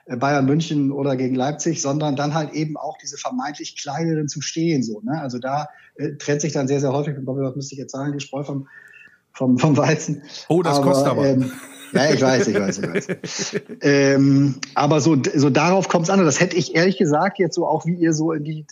äh, 0.06 0.16
Bayern 0.16 0.46
München 0.46 0.92
oder 0.92 1.16
gegen 1.16 1.34
Leipzig, 1.34 1.82
sondern 1.82 2.14
dann 2.14 2.34
halt 2.34 2.52
eben 2.52 2.76
auch 2.76 2.96
diese 2.98 3.16
vermeintlich 3.16 3.76
kleineren 3.76 4.28
zu 4.28 4.40
stehen. 4.40 4.84
So, 4.84 5.00
ne? 5.00 5.20
Also 5.20 5.40
da 5.40 5.68
äh, 5.96 6.12
trennt 6.12 6.42
sich 6.42 6.52
dann 6.52 6.68
sehr, 6.68 6.80
sehr 6.80 6.92
häufig, 6.92 7.16
was 7.18 7.56
müsste 7.56 7.74
ich 7.74 7.80
jetzt 7.80 7.92
sagen, 7.92 8.12
die 8.12 8.20
Spreu 8.20 8.44
vom, 8.44 8.68
vom, 9.32 9.58
vom 9.58 9.76
Weizen. 9.76 10.22
Oh, 10.48 10.62
das 10.62 10.78
aber, 10.78 10.86
kostet 10.86 11.08
aber. 11.08 11.26
Ähm, 11.26 11.52
ja, 11.92 12.12
ich 12.12 12.20
weiß, 12.20 12.48
ich 12.48 12.58
weiß, 12.58 12.78
ich 12.78 12.88
weiß. 12.88 13.60
ähm, 13.80 14.56
aber 14.74 15.00
so, 15.00 15.16
so 15.34 15.50
darauf 15.50 15.88
kommt 15.88 16.04
es 16.04 16.10
an. 16.10 16.20
Und 16.20 16.26
das 16.26 16.40
hätte 16.40 16.56
ich 16.56 16.74
ehrlich 16.74 16.98
gesagt 16.98 17.38
jetzt 17.38 17.54
so 17.54 17.66
auch 17.66 17.84
wie 17.86 17.94
ihr 17.94 18.12
so 18.12 18.32
in 18.32 18.44
die 18.44 18.66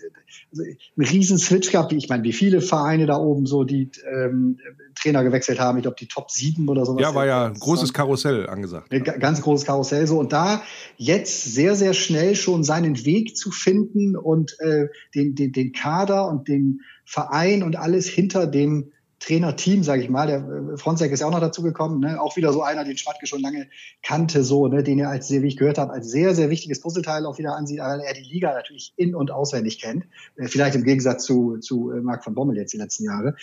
also 0.51 0.63
einen 0.63 1.09
riesen 1.09 1.39
Switch 1.39 1.71
gehabt. 1.71 1.93
Ich 1.93 2.09
meine, 2.09 2.23
wie 2.23 2.33
viele 2.33 2.61
Vereine 2.61 3.07
da 3.07 3.17
oben 3.17 3.47
so 3.47 3.65
die 3.65 3.91
ähm, 4.11 4.59
Trainer 4.95 5.25
gewechselt 5.25 5.61
haben. 5.61 5.79
Ich 5.79 5.83
glaube, 5.83 5.97
die 5.99 6.07
Top 6.07 6.31
7 6.31 6.69
oder 6.69 6.85
sowas. 6.85 7.03
Ja, 7.03 7.15
war 7.15 7.27
ja 7.27 7.47
ein 7.47 7.55
großes 7.55 7.93
Karussell 7.93 8.49
angesagt. 8.49 8.93
Ja. 8.93 8.99
Ganz 8.99 9.43
großes 9.43 9.67
Karussell 9.67 10.07
so. 10.07 10.19
Und 10.19 10.33
da 10.33 10.63
jetzt 10.97 11.45
sehr, 11.45 11.75
sehr 11.75 11.95
schnell 11.95 12.35
schon 12.37 12.65
seinen 12.65 13.05
Weg 13.05 13.37
zu 13.37 13.51
finden 13.51 14.17
und 14.17 14.59
äh, 14.61 14.89
den, 15.15 15.35
den, 15.35 15.53
den 15.53 15.73
Kader 15.73 16.29
und 16.29 16.49
den 16.49 16.81
Verein 17.05 17.63
und 17.63 17.77
alles 17.77 18.07
hinter 18.09 18.47
dem 18.47 18.93
Trainerteam, 19.21 19.83
sage 19.83 20.03
ich 20.03 20.09
mal. 20.09 20.27
Der 20.27 20.39
äh, 20.39 20.77
Fronzek 20.77 21.11
ist 21.13 21.21
ja 21.21 21.27
auch 21.27 21.33
noch 21.33 21.41
dazu 21.41 21.63
gekommen. 21.63 22.01
Ne? 22.01 22.21
Auch 22.21 22.37
wieder 22.37 22.53
so 22.53 22.63
einer, 22.63 22.85
den 22.85 22.97
Schmatke 22.97 23.27
schon 23.27 23.41
lange 23.41 23.69
kannte, 24.03 24.45
so, 24.45 24.69
ne? 24.69 24.83
den 24.83 24.99
er 24.99 25.11
als 25.11 25.29
sehr, 25.29 25.43
wie 25.43 25.49
ich 25.49 25.57
gehört 25.57 25.79
habe, 25.79 25.93
als 25.93 26.09
sehr, 26.09 26.35
sehr 26.35 26.51
wichtiges 26.51 26.81
Puzzleteil 26.81 27.27
auch 27.27 27.39
wieder 27.39 27.57
ansieht, 27.57 27.81
weil 27.81 28.01
er 28.01 28.15
die 28.15 28.23
Liga 28.23 28.55
natürlich 28.55 28.93
in- 28.97 29.15
und 29.15 29.31
auswendig 29.31 29.81
kennt. 29.81 30.05
Äh, 30.37 30.47
vielleicht 30.47 30.77
im 30.77 30.85
Gegensatz 30.85 31.25
zu, 31.25 31.59
zu 31.59 31.91
äh, 31.91 32.01
Marc 32.01 32.23
von 32.23 32.35
Bommel 32.35 32.57
jetzt 32.57 32.73
die 32.73 32.79
letzten 32.79 33.05
Jahre. 33.05 33.35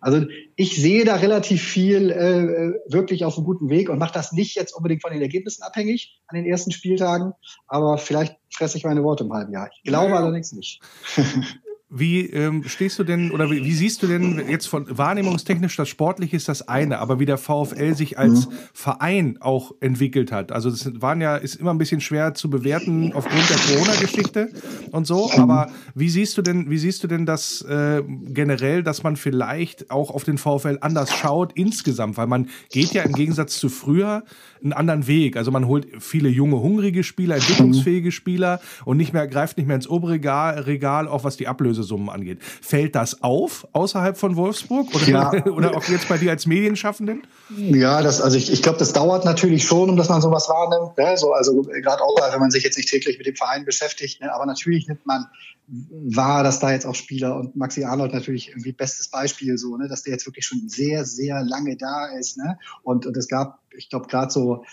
Also 0.00 0.24
ich 0.56 0.80
sehe 0.80 1.04
da 1.04 1.16
relativ 1.16 1.62
viel 1.62 2.10
äh, 2.10 2.92
wirklich 2.92 3.24
auf 3.24 3.36
einem 3.36 3.44
guten 3.44 3.68
Weg 3.68 3.90
und 3.90 3.98
mache 3.98 4.14
das 4.14 4.32
nicht 4.32 4.56
jetzt 4.56 4.72
unbedingt 4.72 5.02
von 5.02 5.12
den 5.12 5.20
Ergebnissen 5.20 5.62
abhängig 5.62 6.20
an 6.26 6.36
den 6.36 6.46
ersten 6.46 6.70
Spieltagen, 6.70 7.32
aber 7.66 7.98
vielleicht 7.98 8.36
fresse 8.50 8.78
ich 8.78 8.84
meine 8.84 9.04
Worte 9.04 9.24
im 9.24 9.32
halben 9.32 9.52
Jahr. 9.52 9.70
Ich 9.74 9.82
glaube 9.82 10.10
ja. 10.10 10.16
allerdings 10.16 10.52
nicht. 10.52 10.80
Wie 11.90 12.26
ähm, 12.26 12.64
stehst 12.66 12.98
du 12.98 13.04
denn 13.04 13.30
oder 13.30 13.50
wie, 13.50 13.64
wie, 13.64 13.72
siehst 13.72 14.02
du 14.02 14.06
denn 14.06 14.42
jetzt 14.46 14.66
von 14.66 14.86
wahrnehmungstechnisch 14.90 15.74
das 15.74 15.88
Sportliche 15.88 16.36
ist 16.36 16.46
das 16.46 16.68
eine, 16.68 16.98
aber 16.98 17.18
wie 17.18 17.24
der 17.24 17.38
VfL 17.38 17.94
sich 17.94 18.18
als 18.18 18.46
mhm. 18.46 18.52
Verein 18.74 19.38
auch 19.40 19.72
entwickelt 19.80 20.30
hat? 20.30 20.52
Also 20.52 20.68
das 20.70 21.00
waren 21.00 21.22
ja 21.22 21.36
ist 21.36 21.54
immer 21.54 21.70
ein 21.70 21.78
bisschen 21.78 22.02
schwer 22.02 22.34
zu 22.34 22.50
bewerten 22.50 23.14
aufgrund 23.14 23.48
der 23.48 23.56
Corona-Geschichte 23.56 24.50
und 24.90 25.06
so. 25.06 25.30
Mhm. 25.34 25.40
Aber 25.40 25.70
wie 25.94 26.10
siehst 26.10 26.36
du 26.36 26.42
denn 26.42 26.68
wie 26.68 26.76
siehst 26.76 27.02
du 27.04 27.08
denn 27.08 27.24
das 27.24 27.62
äh, 27.62 28.02
generell, 28.06 28.82
dass 28.82 29.02
man 29.02 29.16
vielleicht 29.16 29.90
auch 29.90 30.10
auf 30.10 30.24
den 30.24 30.36
VfL 30.36 30.76
anders 30.82 31.14
schaut 31.14 31.54
insgesamt, 31.54 32.18
weil 32.18 32.26
man 32.26 32.50
geht 32.70 32.92
ja 32.92 33.02
im 33.02 33.14
Gegensatz 33.14 33.58
zu 33.58 33.70
früher 33.70 34.24
einen 34.62 34.74
anderen 34.74 35.06
Weg. 35.06 35.38
Also 35.38 35.50
man 35.50 35.66
holt 35.66 35.86
viele 36.00 36.28
junge 36.28 36.60
hungrige 36.60 37.02
Spieler, 37.02 37.36
entwicklungsfähige 37.36 38.12
Spieler 38.12 38.60
und 38.84 38.98
nicht 38.98 39.14
mehr 39.14 39.26
greift 39.26 39.56
nicht 39.56 39.66
mehr 39.66 39.76
ins 39.76 39.88
obere 39.88 40.18
Regal, 40.18 40.58
Regal 40.60 41.08
auch 41.08 41.24
was 41.24 41.36
die 41.36 41.48
Ablöse 41.48 41.77
Ablösesummen 41.78 42.08
angeht. 42.08 42.42
Fällt 42.42 42.94
das 42.94 43.22
auf 43.22 43.66
außerhalb 43.72 44.16
von 44.16 44.36
Wolfsburg 44.36 44.94
oder, 44.94 45.06
ja. 45.06 45.46
oder 45.46 45.76
auch 45.76 45.84
jetzt 45.84 46.08
bei 46.08 46.18
dir 46.18 46.30
als 46.30 46.46
Medienschaffenden? 46.46 47.22
Ja, 47.56 48.02
das, 48.02 48.20
also 48.20 48.36
ich, 48.36 48.52
ich 48.52 48.62
glaube, 48.62 48.78
das 48.78 48.92
dauert 48.92 49.24
natürlich 49.24 49.64
schon, 49.64 49.90
um 49.90 49.96
dass 49.96 50.08
man 50.08 50.20
sowas 50.20 50.48
wahrnimmt. 50.48 50.96
Ne? 50.98 51.16
So, 51.16 51.32
also 51.32 51.62
gerade 51.62 52.02
auch, 52.02 52.16
wenn 52.32 52.40
man 52.40 52.50
sich 52.50 52.64
jetzt 52.64 52.76
nicht 52.76 52.88
täglich 52.88 53.18
mit 53.18 53.26
dem 53.26 53.36
Verein 53.36 53.64
beschäftigt. 53.64 54.20
Ne? 54.20 54.32
Aber 54.32 54.46
natürlich 54.46 54.88
nimmt 54.88 55.06
man 55.06 55.26
wahr, 55.66 56.42
dass 56.42 56.60
da 56.60 56.72
jetzt 56.72 56.86
auch 56.86 56.94
Spieler 56.94 57.36
und 57.36 57.54
Maxi 57.56 57.84
Arnold 57.84 58.12
natürlich 58.12 58.48
irgendwie 58.48 58.72
bestes 58.72 59.08
Beispiel 59.08 59.58
so, 59.58 59.76
ne, 59.76 59.86
dass 59.86 60.02
der 60.02 60.14
jetzt 60.14 60.26
wirklich 60.26 60.46
schon 60.46 60.66
sehr, 60.68 61.04
sehr 61.04 61.44
lange 61.44 61.76
da 61.76 62.06
ist. 62.06 62.38
Ne? 62.38 62.58
Und, 62.82 63.04
und 63.06 63.16
es 63.16 63.28
gab, 63.28 63.58
ich 63.76 63.90
glaube, 63.90 64.06
gerade 64.08 64.32
so 64.32 64.64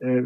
äh, 0.00 0.22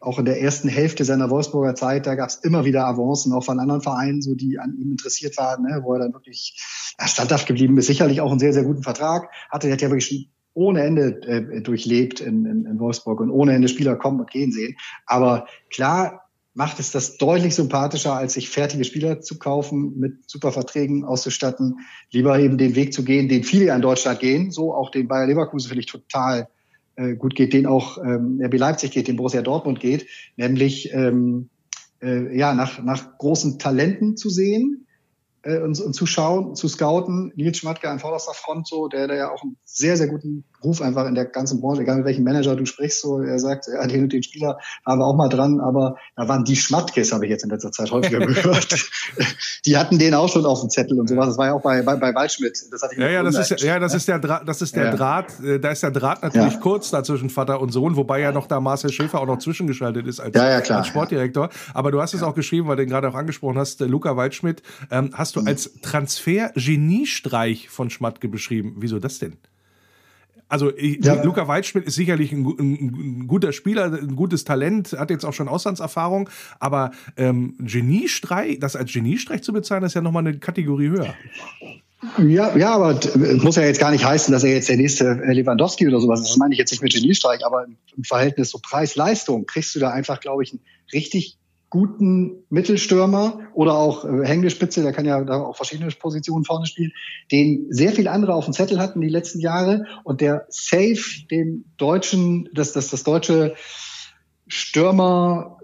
auch 0.00 0.18
in 0.18 0.24
der 0.24 0.40
ersten 0.40 0.68
Hälfte 0.68 1.04
seiner 1.04 1.30
Wolfsburger 1.30 1.74
Zeit, 1.74 2.06
da 2.06 2.14
gab 2.14 2.28
es 2.28 2.36
immer 2.36 2.64
wieder 2.64 2.86
Avancen, 2.86 3.32
auch 3.32 3.44
von 3.44 3.60
anderen 3.60 3.82
Vereinen, 3.82 4.22
so 4.22 4.34
die 4.34 4.58
an 4.58 4.76
ihm 4.78 4.90
interessiert 4.90 5.36
waren, 5.36 5.62
ne, 5.62 5.80
wo 5.82 5.94
er 5.94 6.00
dann 6.00 6.12
wirklich 6.12 6.56
standhaft 7.04 7.46
geblieben 7.46 7.78
ist. 7.78 7.86
Sicherlich 7.86 8.20
auch 8.20 8.30
einen 8.30 8.40
sehr, 8.40 8.52
sehr 8.52 8.64
guten 8.64 8.82
Vertrag 8.82 9.30
hatte. 9.50 9.68
Er 9.68 9.74
hat 9.74 9.82
ja 9.82 9.90
wirklich 9.90 10.06
schon 10.06 10.26
ohne 10.54 10.82
Ende 10.82 11.22
äh, 11.22 11.62
durchlebt 11.62 12.20
in, 12.20 12.44
in, 12.44 12.66
in 12.66 12.78
Wolfsburg 12.80 13.20
und 13.20 13.30
ohne 13.30 13.54
Ende 13.54 13.68
Spieler 13.68 13.96
kommen 13.96 14.20
und 14.20 14.30
gehen 14.30 14.52
sehen. 14.52 14.76
Aber 15.06 15.46
klar 15.70 16.28
macht 16.52 16.80
es 16.80 16.90
das 16.90 17.16
deutlich 17.16 17.54
sympathischer, 17.54 18.14
als 18.14 18.34
sich 18.34 18.50
fertige 18.50 18.84
Spieler 18.84 19.20
zu 19.20 19.38
kaufen, 19.38 19.98
mit 19.98 20.28
super 20.28 20.50
Verträgen 20.50 21.04
auszustatten, 21.04 21.78
lieber 22.10 22.38
eben 22.38 22.58
den 22.58 22.74
Weg 22.74 22.92
zu 22.92 23.04
gehen, 23.04 23.28
den 23.28 23.44
viele 23.44 23.72
in 23.72 23.80
Deutschland 23.80 24.18
gehen, 24.18 24.50
so 24.50 24.74
auch 24.74 24.90
den 24.90 25.06
Bayer 25.06 25.28
Leverkusen 25.28 25.68
finde 25.68 25.80
ich 25.80 25.86
total 25.86 26.48
äh, 26.96 27.14
gut 27.14 27.34
geht, 27.34 27.52
den 27.52 27.66
auch 27.66 27.98
ähm, 27.98 28.40
RB 28.42 28.58
Leipzig 28.58 28.90
geht, 28.92 29.08
den 29.08 29.16
Borussia 29.16 29.42
Dortmund 29.42 29.80
geht, 29.80 30.06
nämlich 30.36 30.92
ähm, 30.92 31.50
äh, 32.02 32.36
ja 32.36 32.54
nach, 32.54 32.82
nach 32.82 33.18
großen 33.18 33.58
Talenten 33.58 34.16
zu 34.16 34.30
sehen, 34.30 34.86
äh, 35.42 35.58
und, 35.58 35.80
und 35.80 35.94
zu 35.94 36.06
schauen, 36.06 36.54
zu 36.54 36.68
scouten. 36.68 37.32
Nils 37.36 37.58
Schmatke 37.58 37.88
an 37.88 37.98
vorderster 37.98 38.34
Front 38.34 38.66
so, 38.66 38.88
der, 38.88 39.08
der 39.08 39.16
ja 39.16 39.30
auch 39.30 39.42
einen 39.42 39.56
sehr, 39.64 39.96
sehr 39.96 40.08
guten 40.08 40.44
Ruf 40.62 40.82
einfach 40.82 41.06
in 41.06 41.14
der 41.14 41.24
ganzen 41.26 41.60
Branche, 41.60 41.82
egal 41.82 41.96
mit 41.96 42.04
welchem 42.06 42.24
Manager 42.24 42.56
du 42.56 42.66
sprichst, 42.66 43.00
so, 43.00 43.20
er 43.20 43.38
sagt, 43.38 43.66
ja, 43.66 43.86
den 43.86 44.04
und 44.04 44.12
den 44.12 44.22
Spieler 44.22 44.58
waren 44.84 44.98
wir 44.98 45.06
auch 45.06 45.16
mal 45.16 45.28
dran, 45.28 45.60
aber 45.60 45.96
da 46.16 46.28
waren 46.28 46.44
die 46.44 46.56
Schmatkes, 46.56 47.12
habe 47.12 47.24
ich 47.24 47.30
jetzt 47.30 47.44
in 47.44 47.50
letzter 47.50 47.72
Zeit 47.72 47.90
häufiger 47.90 48.18
gehört. 48.26 48.90
die 49.64 49.76
hatten 49.76 49.98
den 49.98 50.14
auch 50.14 50.28
schon 50.28 50.44
auf 50.46 50.60
dem 50.60 50.70
Zettel 50.70 50.98
und 51.00 51.08
sowas. 51.08 51.28
Das 51.28 51.38
war 51.38 51.46
ja 51.46 51.54
auch 51.54 51.62
bei, 51.62 51.82
bei, 51.82 51.96
bei 51.96 52.14
Waldschmidt. 52.14 52.58
Das 52.70 52.82
hatte 52.82 52.94
ich 52.94 53.00
ja, 53.00 53.08
ja, 53.08 53.22
das 53.22 53.50
ist, 53.50 53.62
ja, 53.62 53.78
das 53.78 53.94
ist 53.94 54.08
der 54.08 54.18
Draht, 54.18 54.46
das 54.46 54.62
ist 54.62 54.76
der 54.76 54.86
ja. 54.86 54.96
Draht, 54.96 55.40
äh, 55.40 55.58
da 55.58 55.70
ist 55.70 55.82
der 55.82 55.90
Draht 55.90 56.22
natürlich 56.22 56.54
ja. 56.54 56.60
kurz 56.60 56.90
da 56.90 57.02
zwischen 57.02 57.30
Vater 57.30 57.60
und 57.60 57.72
Sohn, 57.72 57.96
wobei 57.96 58.20
ja 58.20 58.32
noch 58.32 58.46
da 58.46 58.60
Marcel 58.60 58.92
Schäfer 58.92 59.20
auch 59.20 59.26
noch 59.26 59.38
zwischengeschaltet 59.38 60.06
ist 60.06 60.20
als, 60.20 60.34
ja, 60.34 60.58
als 60.58 60.86
Sportdirektor. 60.86 61.50
Aber 61.74 61.90
du 61.90 62.00
hast 62.00 62.14
es 62.14 62.22
auch 62.22 62.34
geschrieben, 62.34 62.68
weil 62.68 62.76
du 62.76 62.82
den 62.82 62.90
gerade 62.90 63.08
auch 63.08 63.14
angesprochen 63.14 63.58
hast, 63.58 63.80
Luca 63.80 64.16
Waldschmidt, 64.16 64.62
ähm, 64.90 65.10
hast 65.14 65.36
du 65.36 65.40
mhm. 65.40 65.48
als 65.48 65.70
Transfer-Geniestreich 65.82 67.68
von 67.68 67.90
Schmatke 67.90 68.28
beschrieben. 68.28 68.76
Wieso 68.78 68.98
das 68.98 69.18
denn? 69.18 69.36
Also 70.50 70.72
ja. 70.76 71.22
Luca 71.22 71.46
Waldschmidt 71.48 71.84
ist 71.86 71.94
sicherlich 71.94 72.32
ein, 72.32 72.44
ein, 72.44 73.26
guter 73.28 73.52
Spieler, 73.52 73.84
ein 73.84 74.16
gutes 74.16 74.44
Talent, 74.44 74.92
hat 74.92 75.10
jetzt 75.10 75.24
auch 75.24 75.32
schon 75.32 75.48
Auslandserfahrung, 75.48 76.28
aber 76.58 76.90
ähm, 77.16 77.54
Geniestreich, 77.60 78.58
das 78.58 78.74
als 78.74 78.92
Geniestreich 78.92 79.42
zu 79.42 79.52
bezeichnen, 79.52 79.86
ist 79.86 79.94
ja 79.94 80.00
nochmal 80.00 80.26
eine 80.26 80.38
Kategorie 80.38 80.88
höher. 80.88 81.14
Ja, 82.18 82.56
ja, 82.56 82.74
aber 82.74 82.98
muss 83.42 83.56
ja 83.56 83.62
jetzt 83.62 83.78
gar 83.78 83.90
nicht 83.90 84.04
heißen, 84.04 84.32
dass 84.32 84.42
er 84.42 84.54
jetzt 84.54 84.68
der 84.68 84.76
nächste 84.76 85.20
Lewandowski 85.22 85.86
oder 85.86 86.00
sowas 86.00 86.20
ist. 86.20 86.30
Das 86.30 86.36
meine 86.36 86.54
ich 86.54 86.58
jetzt 86.58 86.72
nicht 86.72 86.82
mit 86.82 86.92
Geniestreich, 86.94 87.44
aber 87.44 87.66
im 87.96 88.04
Verhältnis 88.04 88.50
so 88.50 88.58
Preis-Leistung 88.58 89.46
kriegst 89.46 89.74
du 89.74 89.78
da 89.78 89.90
einfach, 89.90 90.18
glaube 90.20 90.42
ich, 90.42 90.52
einen 90.52 90.60
richtig 90.92 91.38
guten 91.70 92.44
Mittelstürmer 92.50 93.40
oder 93.54 93.74
auch 93.74 94.04
äh, 94.04 94.26
Hängespitze, 94.26 94.82
der 94.82 94.92
kann 94.92 95.06
ja 95.06 95.22
da 95.22 95.40
auch 95.40 95.56
verschiedene 95.56 95.90
Positionen 95.92 96.44
vorne 96.44 96.66
spielen, 96.66 96.92
den 97.30 97.66
sehr 97.70 97.92
viele 97.92 98.10
andere 98.10 98.34
auf 98.34 98.44
dem 98.44 98.52
Zettel 98.52 98.80
hatten 98.80 99.00
die 99.00 99.08
letzten 99.08 99.40
Jahre 99.40 99.84
und 100.02 100.20
der 100.20 100.46
safe 100.48 101.26
den 101.30 101.64
deutschen, 101.76 102.48
das, 102.52 102.72
das, 102.72 102.88
das 102.88 103.04
deutsche 103.04 103.54
Stürmer, 104.48 105.58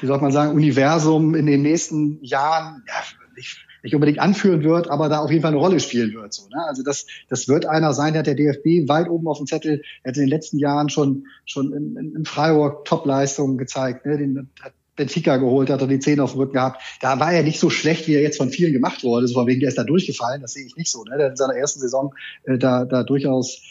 wie 0.00 0.06
soll 0.06 0.20
man 0.20 0.30
sagen, 0.30 0.54
Universum 0.54 1.34
in 1.34 1.46
den 1.46 1.62
nächsten 1.62 2.22
Jahren, 2.22 2.84
ja, 2.86 2.94
nicht, 3.34 3.66
nicht 3.82 3.94
unbedingt 3.94 4.18
anführen 4.18 4.62
wird, 4.62 4.90
aber 4.90 5.08
da 5.08 5.20
auf 5.20 5.30
jeden 5.30 5.42
Fall 5.42 5.52
eine 5.52 5.60
Rolle 5.60 5.80
spielen 5.80 6.12
wird. 6.12 6.34
So, 6.34 6.48
ne? 6.48 6.64
Also 6.66 6.82
das, 6.82 7.06
das 7.28 7.48
wird 7.48 7.64
einer 7.64 7.94
sein, 7.94 8.12
der 8.12 8.20
hat 8.20 8.26
der 8.26 8.34
DFB 8.34 8.88
weit 8.88 9.08
oben 9.08 9.26
auf 9.26 9.38
dem 9.38 9.46
Zettel. 9.46 9.82
Er 10.02 10.10
hat 10.10 10.16
in 10.16 10.24
den 10.24 10.28
letzten 10.28 10.58
Jahren 10.58 10.90
schon, 10.90 11.26
schon 11.46 11.72
in, 11.72 11.96
in, 11.96 12.14
in 12.14 12.24
Freiburg 12.26 12.84
Top-Leistungen 12.84 13.58
gezeigt. 13.58 14.04
Ne? 14.04 14.18
Den 14.18 14.50
hat 14.60 14.72
Benfica 14.96 15.36
geholt 15.36 15.70
hat 15.70 15.82
und 15.82 15.88
die 15.88 16.00
Zähne 16.00 16.24
auf 16.24 16.32
dem 16.32 16.40
Rücken 16.40 16.54
gehabt. 16.54 16.82
Da 17.00 17.20
war 17.20 17.32
er 17.32 17.42
nicht 17.42 17.60
so 17.60 17.70
schlecht, 17.70 18.08
wie 18.08 18.14
er 18.14 18.22
jetzt 18.22 18.38
von 18.38 18.50
vielen 18.50 18.72
gemacht 18.72 19.04
wurde. 19.04 19.28
So 19.28 19.34
von 19.34 19.46
wegen, 19.46 19.60
der 19.60 19.68
ist 19.68 19.78
da 19.78 19.84
durchgefallen. 19.84 20.40
Das 20.40 20.54
sehe 20.54 20.66
ich 20.66 20.76
nicht 20.76 20.90
so. 20.90 21.04
Ne? 21.04 21.16
Der 21.18 21.30
in 21.30 21.36
seiner 21.36 21.54
ersten 21.54 21.80
Saison 21.80 22.14
äh, 22.44 22.58
da, 22.58 22.84
da 22.84 23.02
durchaus 23.02 23.62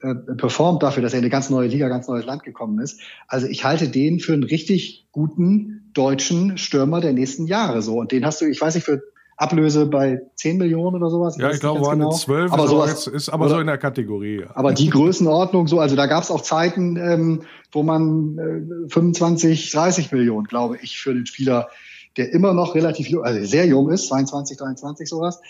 äh, 0.00 0.14
performt 0.14 0.82
dafür, 0.82 1.02
dass 1.02 1.12
er 1.12 1.20
in 1.20 1.24
eine 1.24 1.30
ganz 1.30 1.48
neue 1.48 1.68
Liga, 1.68 1.88
ganz 1.88 2.08
neues 2.08 2.26
Land 2.26 2.42
gekommen 2.42 2.80
ist. 2.80 3.00
Also 3.28 3.46
ich 3.46 3.64
halte 3.64 3.88
den 3.88 4.18
für 4.18 4.32
einen 4.32 4.42
richtig 4.42 5.06
guten 5.12 5.90
deutschen 5.94 6.58
Stürmer 6.58 7.00
der 7.00 7.12
nächsten 7.12 7.46
Jahre 7.46 7.82
so. 7.82 7.98
Und 7.98 8.12
den 8.12 8.26
hast 8.26 8.40
du, 8.40 8.46
ich 8.46 8.60
weiß 8.60 8.74
nicht, 8.74 8.84
für 8.84 9.02
Ablöse 9.36 9.86
bei 9.86 10.20
10 10.36 10.58
Millionen 10.58 10.96
oder 10.96 11.10
sowas. 11.10 11.36
Ja, 11.36 11.50
ich 11.50 11.60
glaube, 11.60 11.80
waren 11.80 11.98
genau. 11.98 12.12
12, 12.12 12.52
aber 12.52 12.68
sowas, 12.68 13.06
ist 13.06 13.28
aber 13.28 13.46
oder, 13.46 13.54
so 13.54 13.60
in 13.60 13.66
der 13.66 13.78
Kategorie. 13.78 14.44
Aber 14.54 14.72
die 14.72 14.90
Größenordnung 14.90 15.66
so, 15.66 15.80
also 15.80 15.96
da 15.96 16.06
gab 16.06 16.22
es 16.22 16.30
auch 16.30 16.42
Zeiten, 16.42 16.96
ähm, 16.96 17.42
wo 17.72 17.82
man 17.82 18.38
äh, 18.86 18.88
25, 18.90 19.70
30 19.72 20.12
Millionen, 20.12 20.44
glaube 20.44 20.78
ich, 20.80 20.98
für 20.98 21.14
den 21.14 21.26
Spieler, 21.26 21.68
der 22.16 22.32
immer 22.32 22.52
noch 22.52 22.74
relativ 22.74 23.08
jung, 23.08 23.24
also 23.24 23.44
sehr 23.44 23.66
jung 23.66 23.90
ist, 23.90 24.08
22, 24.08 24.58
23 24.58 25.08
sowas, 25.08 25.40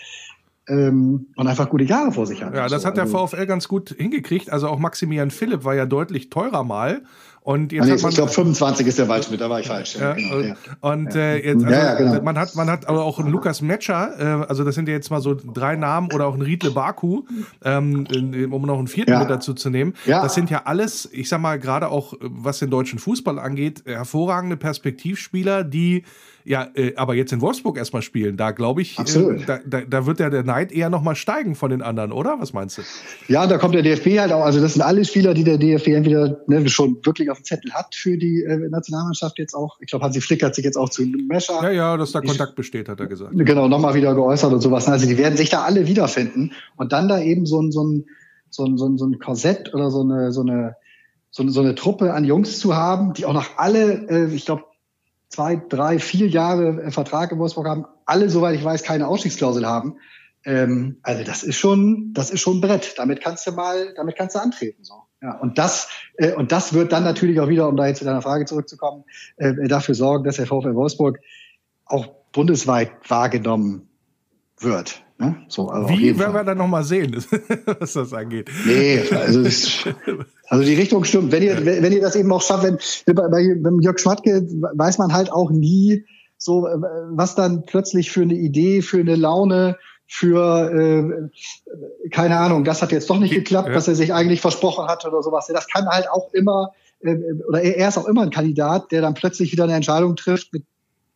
ähm, 0.69 1.27
und 1.37 1.47
einfach 1.49 1.69
gute 1.69 1.85
Jahre 1.85 2.13
vor 2.13 2.27
sich 2.27 2.43
hat. 2.43 2.55
Ja, 2.55 2.69
das 2.69 2.83
so. 2.83 2.89
hat 2.89 2.97
der 2.97 3.05
also, 3.05 3.27
VfL 3.27 3.47
ganz 3.47 3.67
gut 3.67 3.95
hingekriegt. 3.99 4.51
Also 4.51 4.69
auch 4.69 4.79
Maximilian 4.79 5.31
Philipp 5.31 5.65
war 5.65 5.75
ja 5.75 5.87
deutlich 5.87 6.31
teurer 6.31 6.63
mal. 6.63 7.03
Und 7.45 7.73
jetzt 7.73 7.83
ah, 7.83 7.95
nee, 7.97 8.01
man, 8.01 8.11
ich 8.11 8.17
glaube 8.17 8.31
25 8.31 8.87
ist 8.87 8.99
der 9.01 9.09
Waldschmidt, 9.09 9.41
da 9.41 9.51
war 9.51 9.59
ich 9.59 9.67
falsch. 9.67 9.97
Ja, 9.97 10.13
genau, 10.13 10.37
und, 10.37 10.47
ja. 10.47 10.57
und 10.81 11.15
äh, 11.17 11.37
jetzt, 11.39 11.65
also, 11.65 11.75
ja, 11.75 11.95
genau. 11.95 12.23
man 12.23 12.39
hat 12.39 12.55
man 12.55 12.71
hat 12.71 12.89
aber 12.89 13.03
auch 13.03 13.19
einen 13.19 13.31
Lukas 13.31 13.61
Metscher, 13.63 14.43
äh, 14.43 14.47
also 14.47 14.63
das 14.63 14.77
sind 14.77 14.87
ja 14.87 14.95
jetzt 14.95 15.11
mal 15.11 15.21
so 15.21 15.35
drei 15.35 15.75
Namen 15.75 16.13
oder 16.13 16.27
auch 16.27 16.35
ein 16.35 16.43
Riedle 16.43 16.71
Baku, 16.71 17.23
ähm, 17.65 18.07
um 18.53 18.63
noch 18.63 18.79
einen 18.79 18.87
vierten 18.87 19.19
mit 19.19 19.29
dazu 19.29 19.55
zu 19.55 19.71
nehmen. 19.71 19.95
Das 20.07 20.35
sind 20.35 20.51
ja 20.51 20.63
alles, 20.67 21.09
ich 21.13 21.29
sag 21.29 21.41
mal 21.41 21.59
gerade 21.59 21.89
auch 21.89 22.15
was 22.21 22.61
den 22.61 22.71
deutschen 22.71 23.01
Fußball 23.01 23.41
angeht, 23.41 23.83
hervorragende 23.87 24.57
Perspektivspieler, 24.57 25.65
die 25.65 26.05
ja, 26.45 26.69
äh, 26.75 26.95
aber 26.97 27.15
jetzt 27.15 27.33
in 27.33 27.41
Wolfsburg 27.41 27.77
erstmal 27.79 28.03
spielen, 28.03 28.37
da 28.37 28.51
glaube 28.51 28.83
ich, 28.83 28.99
äh, 28.99 29.05
da, 29.47 29.61
da, 29.65 29.81
da, 29.83 30.07
wird 30.07 30.21
ja 30.21 30.29
der 30.29 30.43
Neid 30.43 30.73
eher 30.73 30.91
nochmal 30.91 31.15
steigen 31.15 31.55
von 31.55 31.71
den 31.71 31.83
anderen, 31.83 32.13
oder? 32.13 32.37
Was 32.41 32.53
meinst 32.53 32.79
du? 32.79 32.83
Ja, 33.29 33.47
da 33.47 33.59
kommt 33.59 33.75
der 33.75 33.83
DFB 33.83 34.19
halt 34.19 34.33
auch, 34.33 34.45
also 34.45 34.61
das 34.61 34.73
sind 34.73 34.83
alle 34.83 35.05
Spieler, 35.05 35.35
die 35.35 35.45
der 35.45 35.59
DFB 35.59 35.89
entweder 35.89 36.41
ne, 36.49 36.69
schon 36.69 36.99
wirklich 37.05 37.31
auf 37.33 37.39
dem 37.39 37.45
Zettel 37.45 37.73
hat 37.73 37.95
für 37.95 38.17
die 38.17 38.43
äh, 38.43 38.69
Nationalmannschaft 38.69 39.39
jetzt 39.39 39.55
auch. 39.55 39.79
Ich 39.81 39.89
glaube, 39.89 40.05
Hansi 40.05 40.21
Flick 40.21 40.43
hat 40.43 40.55
sich 40.55 40.65
jetzt 40.65 40.77
auch 40.77 40.89
zu 40.89 41.03
Mescher. 41.03 41.61
Ja, 41.63 41.71
ja, 41.71 41.97
dass 41.97 42.13
da 42.13 42.21
Kontakt 42.21 42.55
besteht, 42.55 42.89
hat 42.89 43.01
er 43.01 43.07
gesagt. 43.07 43.33
Genau, 43.35 43.69
nochmal 43.69 43.95
wieder 43.95 44.15
geäußert 44.15 44.53
und 44.53 44.61
sowas. 44.61 44.87
Also 44.89 45.07
die 45.07 45.19
werden 45.19 45.37
sich 45.37 45.51
da 45.51 45.63
alle 45.63 45.87
wiederfinden 45.87 46.53
und 46.77 46.93
dann 46.93 47.09
da 47.09 47.21
eben 47.21 47.47
so 47.47 47.61
ein, 47.61 47.73
so 47.73 47.85
ein, 47.85 48.07
so 48.51 48.65
ein, 48.65 48.79
so 48.79 48.87
ein, 48.87 48.99
so 48.99 49.07
ein 49.07 49.19
Korsett 49.19 49.75
oder 49.75 49.91
so 49.91 50.03
eine, 50.03 50.33
so 50.33 50.43
eine, 50.43 50.77
so 51.31 51.43
eine, 51.43 51.51
so 51.51 51.61
eine 51.61 51.75
Truppe 51.75 52.13
an 52.15 52.25
Jungs 52.25 52.59
zu 52.61 52.77
haben, 52.77 53.15
die 53.15 53.25
auch 53.25 53.33
noch 53.33 53.57
alle, 53.57 54.09
äh, 54.09 54.35
ich 54.35 54.45
glaube, 54.45 54.65
zwei, 55.29 55.57
drei, 55.57 55.99
vier 55.99 56.29
Jahre 56.29 56.91
Vertrag 56.91 57.33
in 57.33 57.39
Wolfsburg 57.39 57.67
haben, 57.67 57.87
alle, 58.05 58.29
soweit 58.29 58.55
ich 58.55 58.65
weiß, 58.65 58.83
keine 58.83 59.09
Ausstiegsklausel 59.09 59.67
haben. 59.67 59.97
Ähm, 60.45 60.99
also 61.03 61.25
das 61.25 61.43
ist 61.43 61.57
schon, 61.57 62.13
das 62.13 62.31
ist 62.31 62.41
schon 62.41 62.59
ein 62.59 62.61
Brett. 62.61 62.95
Damit 62.97 63.23
kannst 63.23 63.47
du 63.47 63.53
mal, 63.53 63.95
damit 63.95 64.17
kannst 64.17 64.35
du 64.35 64.41
antreten. 64.41 64.85
So. 64.85 64.95
Ja, 65.23 65.39
und 65.39 65.57
das, 65.57 65.89
äh, 66.17 66.33
und 66.33 66.51
das 66.51 66.73
wird 66.73 66.93
dann 66.93 67.05
natürlich 67.05 67.39
auch 67.39 67.49
wieder, 67.49 67.69
um 67.69 67.77
da 67.77 67.87
jetzt 67.87 67.99
zu 67.99 68.05
deiner 68.05 68.23
Frage 68.23 68.45
zurückzukommen, 68.45 69.05
äh, 69.37 69.69
dafür 69.69 69.95
sorgen, 69.95 70.25
dass 70.25 70.37
der 70.37 70.47
VfL 70.47 70.75
Wolfsburg 70.75 71.21
auch 71.87 72.09
bundesweit 72.33 72.91
wahrgenommen 73.09 73.89
wird. 74.59 75.03
Ne? 75.19 75.37
So, 75.47 75.69
also 75.69 75.89
Wie 75.89 76.19
werden 76.19 76.35
wir 76.35 76.43
dann 76.43 76.59
nochmal 76.59 76.83
sehen, 76.83 77.17
was 77.79 77.93
das 77.93 78.13
angeht? 78.13 78.51
Nee, 78.67 79.01
also, 79.13 79.45
das, 79.45 79.85
also 80.49 80.65
die 80.65 80.75
Richtung 80.75 81.05
stimmt. 81.05 81.31
Wenn 81.31 81.45
ihr, 81.45 81.65
wenn 81.65 81.93
ihr 81.93 82.01
das 82.01 82.17
eben 82.17 82.33
auch 82.33 82.43
schafft, 82.43 82.65
wenn, 82.65 82.79
bei, 83.15 83.29
bei, 83.29 83.55
beim 83.61 83.81
Jörg 83.81 84.01
Schmatke 84.01 84.45
weiß 84.75 84.99
man 84.99 85.13
halt 85.13 85.31
auch 85.31 85.53
nie, 85.53 86.05
so 86.37 86.67
äh, 86.67 86.77
was 87.11 87.37
dann 87.37 87.65
plötzlich 87.65 88.11
für 88.11 88.23
eine 88.23 88.35
Idee, 88.35 88.83
für 88.83 88.99
eine 88.99 89.15
Laune, 89.15 89.77
für 90.15 90.71
äh, 90.71 92.11
keine 92.11 92.37
Ahnung, 92.37 92.65
das 92.65 92.83
hat 92.83 92.93
jetzt 92.93 93.09
doch 93.09 93.19
nicht 93.19 93.33
geklappt, 93.33 93.69
ja. 93.69 93.75
was 93.75 93.89
er 93.89 93.95
sich 93.95 94.13
eigentlich 94.13 94.43
versprochen 94.43 94.87
hatte 94.87 95.09
oder 95.09 95.23
sowas. 95.23 95.47
Das 95.47 95.69
kann 95.69 95.87
halt 95.89 96.11
auch 96.11 96.35
immer 96.35 96.73
äh, 97.01 97.17
oder 97.49 97.63
er 97.63 97.89
ist 97.89 97.97
auch 97.97 98.07
immer 98.07 98.21
ein 98.21 98.31
Kandidat, 98.31 98.93
der 98.93 99.01
dann 99.01 99.15
plötzlich 99.15 99.53
wieder 99.53 99.65
eine 99.65 99.73
Entscheidung 99.73 100.15
trifft, 100.15 100.53
mit 100.53 100.65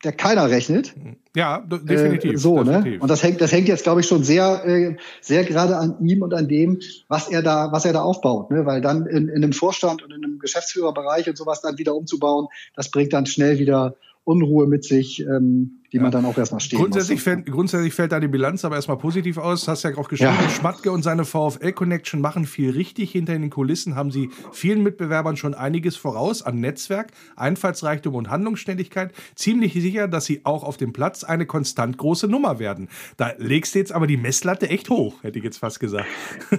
der 0.03 0.13
keiner 0.13 0.49
rechnet. 0.49 0.95
Ja, 1.35 1.61
definitiv. 1.61 2.33
Äh, 2.33 2.37
so, 2.39 2.57
ne? 2.57 2.65
definitiv. 2.65 2.93
ne? 2.93 3.01
Und 3.01 3.11
das 3.11 3.23
hängt, 3.23 3.41
das 3.43 3.53
hängt 3.53 3.69
jetzt, 3.69 3.85
glaube 3.85 4.01
ich, 4.01 4.07
schon 4.07 4.25
sehr, 4.25 4.65
äh, 4.65 4.97
sehr 5.21 5.45
gerade 5.45 5.77
an 5.77 5.97
ihm 6.01 6.23
und 6.23 6.33
an 6.33 6.49
dem, 6.49 6.81
was 7.09 7.29
er 7.29 7.43
da, 7.43 7.73
was 7.73 7.85
er 7.85 7.93
da 7.93 8.01
aufbaut, 8.01 8.51
ne? 8.51 8.65
Weil 8.65 8.81
dann 8.81 9.05
in, 9.05 9.29
in 9.29 9.45
einem 9.45 9.53
Vorstand 9.53 10.03
und 10.03 10.11
in 10.11 10.25
einem 10.25 10.39
Geschäftsführerbereich 10.39 11.29
und 11.29 11.37
sowas 11.37 11.61
dann 11.61 11.77
wieder 11.77 11.95
umzubauen, 11.95 12.47
das 12.75 12.91
bringt 12.91 13.13
dann 13.13 13.27
schnell 13.27 13.59
wieder 13.59 13.95
Unruhe 14.25 14.67
mit 14.67 14.85
sich, 14.85 15.21
ähm, 15.21 15.83
die 15.93 15.99
ja. 15.99 16.03
man 16.03 16.13
dann 16.13 16.25
auch 16.25 16.37
erstmal 16.37 16.61
stehen 16.61 16.79
grundsätzlich 16.79 17.19
muss. 17.19 17.25
Fällt, 17.25 17.47
grundsätzlich 17.47 17.95
fällt 17.95 18.13
da 18.13 18.21
die 18.21 18.29
Bilanz 18.29 18.65
aber 18.65 18.77
erstmal 18.77 18.99
positiv 18.99 19.39
aus. 19.39 19.69
Hast 19.69 19.85
ja 19.85 19.97
auch 19.97 20.09
geschrieben, 20.09 20.35
ja. 20.41 20.49
Schmatke 20.49 20.91
und 20.93 21.03
seine 21.03 21.25
VfL-Connection 21.25 22.21
machen 22.21 22.47
viel 22.47 22.71
richtig. 22.71 23.13
Hinter 23.13 23.33
den 23.33 23.51
Kulissen 23.51 23.95
haben 23.95 24.11
sie 24.11 24.31
vielen 24.53 24.83
Mitbewerbern 24.83 25.37
schon 25.37 25.55
einiges 25.55 25.97
voraus 25.97 26.43
an 26.43 26.61
Netzwerk, 26.61 27.13
Einfallsreichtum 27.37 28.15
und 28.15 28.31
Handlungsständigkeit. 28.31 29.13
Ziemlich 29.35 29.75
sicher, 29.75 30.09
dass 30.09 30.25
sie 30.25 30.41
auch 30.45 30.65
auf 30.65 30.77
dem 30.77 30.93
Platz 30.93 31.25
eine 31.25 31.47
konstant 31.47 31.99
große 31.99 32.29
Nummer 32.29 32.59
werden. 32.59 32.89
Da 33.17 33.33
legst 33.39 33.75
du 33.75 33.79
jetzt 33.79 33.93
aber 33.93 34.07
die 34.07 34.17
Messlatte 34.17 34.69
echt 34.69 34.91
hoch, 34.91 35.23
hätte 35.23 35.39
ich 35.39 35.45
jetzt 35.45 35.59
fast 35.59 35.81
gesagt. 35.81 36.07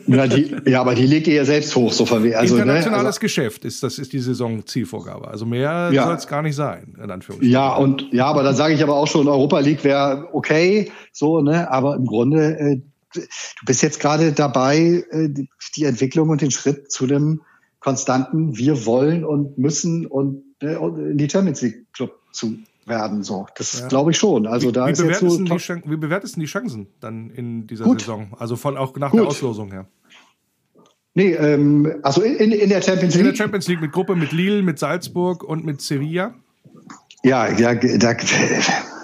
Ja, 0.08 0.28
die, 0.28 0.56
ja 0.66 0.82
aber 0.82 0.96
die 0.96 1.06
legt 1.06 1.28
ihr 1.28 1.36
ja 1.36 1.46
selbst 1.46 1.76
hoch. 1.76 1.92
So 1.92 2.06
also, 2.06 2.26
Internationales 2.26 2.92
ne? 2.92 2.98
also, 2.98 3.20
Geschäft 3.20 3.66
ist, 3.66 3.84
das 3.84 4.00
ist 4.00 4.14
die 4.14 4.20
Saisonzielvorgabe. 4.20 5.28
Also 5.28 5.46
mehr 5.46 5.90
ja. 5.92 6.06
soll 6.06 6.16
es 6.16 6.28
gar 6.28 6.42
nicht 6.42 6.56
sein, 6.56 6.96
in 7.02 7.12
Anführungsstrichen. 7.12 7.52
Ja, 7.52 7.76
und 7.76 8.12
ja, 8.12 8.26
aber 8.26 8.44
da 8.44 8.54
sage 8.54 8.74
ich 8.74 8.84
aber 8.84 8.96
auch 8.96 9.08
schon, 9.08 9.17
Europa 9.26 9.60
League 9.60 9.84
wäre 9.84 10.30
okay, 10.34 10.92
so, 11.12 11.42
ne? 11.42 11.72
Aber 11.72 11.96
im 11.96 12.06
Grunde, 12.06 12.60
äh, 12.60 12.82
du 13.14 13.66
bist 13.66 13.82
jetzt 13.82 14.00
gerade 14.00 14.34
dabei, 14.34 15.04
äh, 15.10 15.30
die 15.76 15.84
Entwicklung 15.86 16.30
und 16.30 16.42
den 16.42 16.52
Schritt 16.52 16.92
zu 16.92 17.08
dem 17.08 17.42
konstanten 17.80 18.58
Wir 18.58 18.86
wollen 18.86 19.24
und 19.24 19.58
müssen 19.58 20.06
und 20.06 20.44
äh, 20.62 20.76
in 20.76 21.18
die 21.18 21.30
Champions 21.30 21.62
League 21.62 21.86
Club 21.94 22.20
zu 22.32 22.58
werden. 22.86 23.24
So, 23.24 23.48
das 23.56 23.80
ja. 23.80 23.88
glaube 23.88 24.12
ich 24.12 24.18
schon. 24.18 24.48
Also 24.48 24.70
wie, 24.70 24.72
da 24.72 24.88
wie 24.88 24.92
ist 24.92 25.02
jetzt 25.02 25.20
so 25.20 25.38
die 25.38 25.52
wie 25.52 25.98
bewertest 25.98 26.36
du 26.36 26.42
die 26.42 26.46
Chancen 26.48 26.88
dann 27.00 27.30
in 27.30 27.68
dieser 27.68 27.86
Gut. 27.86 28.02
Saison? 28.02 28.34
Also 28.38 28.56
von 28.56 28.78
auch 28.78 28.96
nach 28.98 29.12
Gut. 29.12 29.22
der 29.22 29.28
Auslosung 29.28 29.72
her. 29.72 29.88
Nee, 31.14 31.34
ähm, 31.34 32.00
also 32.04 32.22
in, 32.22 32.52
in 32.52 32.70
der 32.70 32.82
Champions 32.82 33.16
League. 33.16 33.26
In 33.26 33.32
der 33.32 33.36
Champions 33.36 33.68
League 33.68 33.82
mit 33.82 33.92
Gruppe 33.92 34.16
mit 34.16 34.32
Lille, 34.32 34.62
mit 34.62 34.78
Salzburg 34.78 35.44
und 35.44 35.66
mit 35.66 35.82
Sevilla. 35.82 36.36
Ja, 37.24 37.50
ja, 37.50 37.74
da, 37.74 38.16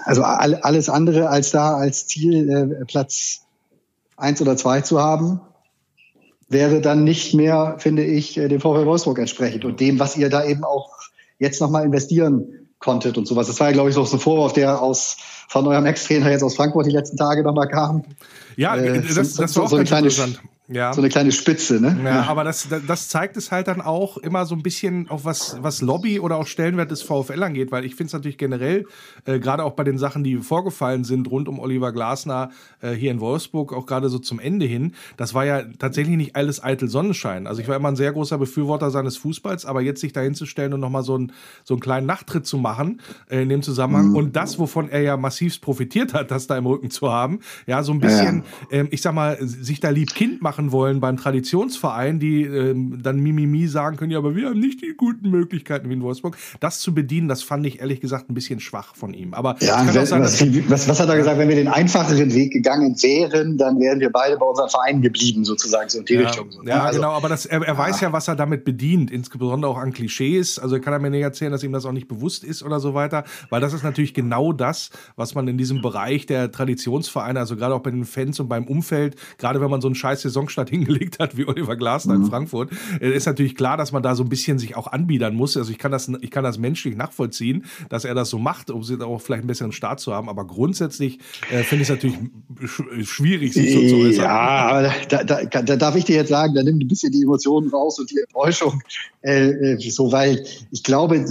also 0.04 0.22
alles 0.22 0.88
andere 0.88 1.28
als 1.28 1.50
da 1.50 1.74
als 1.74 2.06
Ziel 2.06 2.48
äh, 2.50 2.84
Platz 2.84 3.42
eins 4.16 4.40
oder 4.40 4.56
zwei 4.56 4.80
zu 4.82 5.00
haben, 5.00 5.40
wäre 6.48 6.80
dann 6.80 7.04
nicht 7.04 7.34
mehr, 7.34 7.76
finde 7.78 8.04
ich, 8.04 8.36
äh, 8.36 8.48
dem 8.48 8.60
VfL 8.60 8.86
Wolfsburg 8.86 9.18
entsprechend 9.18 9.64
und 9.64 9.80
dem, 9.80 9.98
was 9.98 10.16
ihr 10.16 10.28
da 10.28 10.44
eben 10.44 10.64
auch 10.64 10.90
jetzt 11.38 11.60
nochmal 11.60 11.84
investieren 11.84 12.68
konntet 12.78 13.16
und 13.16 13.26
sowas. 13.26 13.46
Das 13.46 13.58
war 13.60 13.68
ja, 13.68 13.72
glaube 13.72 13.88
ich, 13.88 13.94
so 13.94 14.02
ein 14.02 14.18
Vorwurf, 14.18 14.52
der 14.52 14.80
aus 14.80 15.16
von 15.48 15.66
eurem 15.66 15.86
Ex-Trainer 15.86 16.30
jetzt 16.30 16.42
aus 16.42 16.54
Frankfurt 16.54 16.86
die 16.86 16.90
letzten 16.90 17.16
Tage 17.16 17.42
nochmal 17.42 17.68
kam. 17.68 18.04
Ja, 18.56 18.76
äh, 18.76 19.02
das, 19.02 19.34
das 19.34 19.52
so, 19.52 19.60
war 19.60 19.66
auch 19.66 19.70
so 19.70 19.76
ganz 19.76 19.90
interessant. 19.90 20.40
Ja. 20.66 20.94
So 20.94 21.02
eine 21.02 21.10
kleine 21.10 21.30
Spitze, 21.30 21.78
ne? 21.78 21.98
Ja, 22.02 22.10
ja, 22.10 22.22
aber 22.22 22.42
das, 22.42 22.68
das 22.86 23.08
zeigt 23.08 23.36
es 23.36 23.52
halt 23.52 23.68
dann 23.68 23.82
auch 23.82 24.16
immer 24.16 24.46
so 24.46 24.54
ein 24.54 24.62
bisschen, 24.62 25.10
auch 25.10 25.24
was, 25.24 25.58
was 25.60 25.82
Lobby 25.82 26.20
oder 26.20 26.36
auch 26.36 26.46
Stellenwert 26.46 26.90
des 26.90 27.02
VfL 27.02 27.42
angeht, 27.42 27.70
weil 27.70 27.84
ich 27.84 27.94
finde 27.96 28.06
es 28.06 28.12
natürlich 28.14 28.38
generell, 28.38 28.86
äh, 29.26 29.38
gerade 29.38 29.62
auch 29.62 29.72
bei 29.72 29.84
den 29.84 29.98
Sachen, 29.98 30.24
die 30.24 30.38
vorgefallen 30.38 31.04
sind 31.04 31.30
rund 31.30 31.48
um 31.48 31.58
Oliver 31.58 31.92
Glasner 31.92 32.50
äh, 32.80 32.92
hier 32.92 33.10
in 33.10 33.20
Wolfsburg, 33.20 33.74
auch 33.74 33.84
gerade 33.84 34.08
so 34.08 34.18
zum 34.18 34.38
Ende 34.38 34.64
hin, 34.64 34.94
das 35.18 35.34
war 35.34 35.44
ja 35.44 35.64
tatsächlich 35.78 36.16
nicht 36.16 36.34
alles 36.34 36.64
eitel 36.64 36.88
Sonnenschein. 36.88 37.46
Also 37.46 37.60
ich 37.60 37.68
war 37.68 37.76
immer 37.76 37.88
ein 37.88 37.96
sehr 37.96 38.12
großer 38.12 38.38
Befürworter 38.38 38.90
seines 38.90 39.18
Fußballs, 39.18 39.66
aber 39.66 39.82
jetzt 39.82 40.00
sich 40.00 40.14
da 40.14 40.22
hinzustellen 40.22 40.72
und 40.72 40.80
nochmal 40.80 41.02
so, 41.02 41.18
ein, 41.18 41.32
so 41.64 41.74
einen 41.74 41.80
kleinen 41.82 42.06
Nachtritt 42.06 42.46
zu 42.46 42.56
machen 42.56 43.02
äh, 43.28 43.42
in 43.42 43.50
dem 43.50 43.62
Zusammenhang 43.62 44.10
mhm. 44.10 44.16
und 44.16 44.36
das, 44.36 44.58
wovon 44.58 44.88
er 44.88 45.02
ja 45.02 45.18
massivst 45.18 45.60
profitiert 45.60 46.14
hat, 46.14 46.30
das 46.30 46.46
da 46.46 46.56
im 46.56 46.64
Rücken 46.64 46.90
zu 46.90 47.12
haben, 47.12 47.40
ja, 47.66 47.82
so 47.82 47.92
ein 47.92 48.00
bisschen, 48.00 48.44
ja. 48.70 48.78
Ähm, 48.78 48.88
ich 48.90 49.02
sag 49.02 49.14
mal, 49.14 49.36
sich 49.40 49.80
da 49.80 49.90
lieb 49.90 50.14
Kind 50.14 50.40
machen 50.40 50.63
wollen 50.72 51.00
beim 51.00 51.16
Tradition 51.16 51.44
Traditionsverein, 51.44 52.18
die 52.18 52.42
ähm, 52.42 53.00
dann 53.02 53.20
Mimimi 53.20 53.66
sagen 53.66 53.96
können, 53.96 54.10
ja, 54.10 54.18
aber 54.18 54.34
wir 54.34 54.48
haben 54.48 54.58
nicht 54.58 54.82
die 54.82 54.94
guten 54.96 55.30
Möglichkeiten 55.30 55.88
wie 55.88 55.94
in 55.94 56.02
Wolfsburg. 56.02 56.36
Das 56.60 56.80
zu 56.80 56.94
bedienen, 56.94 57.28
das 57.28 57.42
fand 57.42 57.66
ich 57.66 57.80
ehrlich 57.80 58.00
gesagt 58.00 58.30
ein 58.30 58.34
bisschen 58.34 58.60
schwach 58.60 58.94
von 58.94 59.14
ihm. 59.14 59.34
Aber 59.34 59.56
ja, 59.60 59.84
wenn, 59.86 60.06
sein, 60.06 60.22
was, 60.22 60.40
was, 60.40 60.88
was, 60.88 61.00
hat 61.00 61.08
er 61.08 61.16
gesagt? 61.16 61.38
Wenn 61.38 61.48
wir 61.48 61.56
den 61.56 61.68
einfacheren 61.68 62.32
Weg 62.34 62.52
gegangen 62.52 62.96
wären, 63.02 63.58
dann 63.58 63.78
wären 63.78 64.00
wir 64.00 64.10
beide 64.10 64.36
bei 64.36 64.46
unserem 64.46 64.68
Verein 64.68 65.02
geblieben, 65.02 65.44
sozusagen, 65.44 65.88
so 65.88 65.98
in 65.98 66.04
die 66.04 66.14
ja, 66.14 66.20
Richtung. 66.20 66.50
So, 66.50 66.62
ne? 66.62 66.70
ja, 66.70 66.84
also, 66.84 67.00
genau, 67.00 67.12
aber 67.12 67.28
das, 67.28 67.46
er, 67.46 67.62
er 67.62 67.78
weiß 67.78 68.00
ja, 68.00 68.12
was 68.12 68.28
er 68.28 68.36
damit 68.36 68.64
bedient, 68.64 69.10
insbesondere 69.10 69.70
auch 69.70 69.78
an 69.78 69.92
Klischees. 69.92 70.58
Also 70.58 70.80
kann 70.80 70.92
er 70.92 70.98
mir 70.98 71.10
nicht 71.10 71.22
erzählen, 71.22 71.52
dass 71.52 71.62
ihm 71.62 71.72
das 71.72 71.86
auch 71.86 71.92
nicht 71.92 72.08
bewusst 72.08 72.44
ist 72.44 72.62
oder 72.62 72.80
so 72.80 72.94
weiter, 72.94 73.24
weil 73.50 73.60
das 73.60 73.72
ist 73.72 73.84
natürlich 73.84 74.14
genau 74.14 74.52
das, 74.52 74.90
was 75.16 75.34
man 75.34 75.46
in 75.48 75.58
diesem 75.58 75.82
Bereich 75.82 76.26
der 76.26 76.50
Traditionsvereine, 76.50 77.38
also 77.38 77.56
gerade 77.56 77.74
auch 77.74 77.82
bei 77.82 77.90
den 77.90 78.04
Fans 78.04 78.40
und 78.40 78.48
beim 78.48 78.64
Umfeld, 78.66 79.16
gerade 79.38 79.60
wenn 79.60 79.70
man 79.70 79.80
so 79.80 79.88
einen 79.88 79.94
scheiß 79.94 80.22
Saisonstart 80.44 80.70
hingelegt 80.70 81.18
hat, 81.18 81.36
wie 81.36 81.46
Oliver 81.46 81.76
Glasner 81.76 82.14
mhm. 82.14 82.24
in 82.24 82.30
Frankfurt, 82.30 82.70
äh, 83.00 83.10
ist 83.10 83.26
natürlich 83.26 83.54
klar, 83.54 83.76
dass 83.76 83.92
man 83.92 84.02
da 84.02 84.14
so 84.14 84.22
ein 84.22 84.28
bisschen 84.28 84.58
sich 84.58 84.76
auch 84.76 84.86
anbiedern 84.86 85.34
muss. 85.34 85.56
Also 85.56 85.70
ich 85.70 85.78
kann 85.78 85.92
das, 85.92 86.10
ich 86.20 86.30
kann 86.30 86.44
das 86.44 86.58
menschlich 86.58 86.96
nachvollziehen, 86.96 87.64
dass 87.88 88.04
er 88.04 88.14
das 88.14 88.30
so 88.30 88.38
macht, 88.38 88.70
um 88.70 88.82
sie 88.82 89.00
auch 89.00 89.20
vielleicht 89.20 89.40
einen 89.40 89.48
besseren 89.48 89.72
Start 89.72 90.00
zu 90.00 90.12
haben. 90.12 90.28
Aber 90.28 90.46
grundsätzlich 90.46 91.18
äh, 91.50 91.62
finde 91.62 91.82
ich 91.82 91.88
es 91.88 91.94
natürlich 91.94 92.18
sch 92.64 92.82
schwierig, 93.02 93.54
sich 93.54 93.72
so 93.72 93.80
zu 93.80 93.96
äußern. 93.96 94.24
Ja, 94.24 94.68
aber 94.68 94.92
da, 95.08 95.24
da, 95.24 95.44
da, 95.44 95.76
darf 95.76 95.96
ich 95.96 96.04
dir 96.04 96.16
jetzt 96.16 96.28
sagen, 96.28 96.54
da 96.54 96.62
nimmt 96.62 96.82
ein 96.82 96.88
bisschen 96.88 97.12
die 97.12 97.22
Emotionen 97.22 97.70
raus 97.70 97.98
und 97.98 98.10
die 98.10 98.20
Enttäuschung. 98.20 98.80
Äh, 99.22 99.50
äh 99.50 99.90
so, 99.90 100.12
weil 100.12 100.44
ich 100.70 100.82
glaube, 100.82 101.24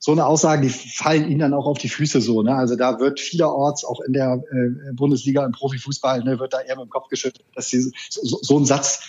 so 0.00 0.12
eine 0.12 0.26
Aussage, 0.26 0.62
die 0.62 0.72
fallen 0.72 1.28
ihnen 1.30 1.40
dann 1.40 1.54
auch 1.54 1.66
auf 1.66 1.78
die 1.78 1.88
Füße 1.88 2.20
so. 2.20 2.42
Ne? 2.42 2.54
Also 2.54 2.76
da 2.76 2.98
wird 3.00 3.20
vielerorts 3.20 3.84
auch 3.84 4.00
in 4.00 4.12
der 4.12 4.42
äh, 4.50 4.92
Bundesliga 4.92 5.44
im 5.44 5.52
Profifußball 5.52 6.22
ne, 6.24 6.38
wird 6.38 6.52
da 6.52 6.60
eher 6.60 6.76
mit 6.76 6.86
dem 6.86 6.90
Kopf 6.90 7.08
geschüttelt, 7.08 7.44
dass 7.54 7.68
sie 7.68 7.90
so, 8.10 8.35
so 8.42 8.58
ein 8.58 8.64
Satz 8.64 9.00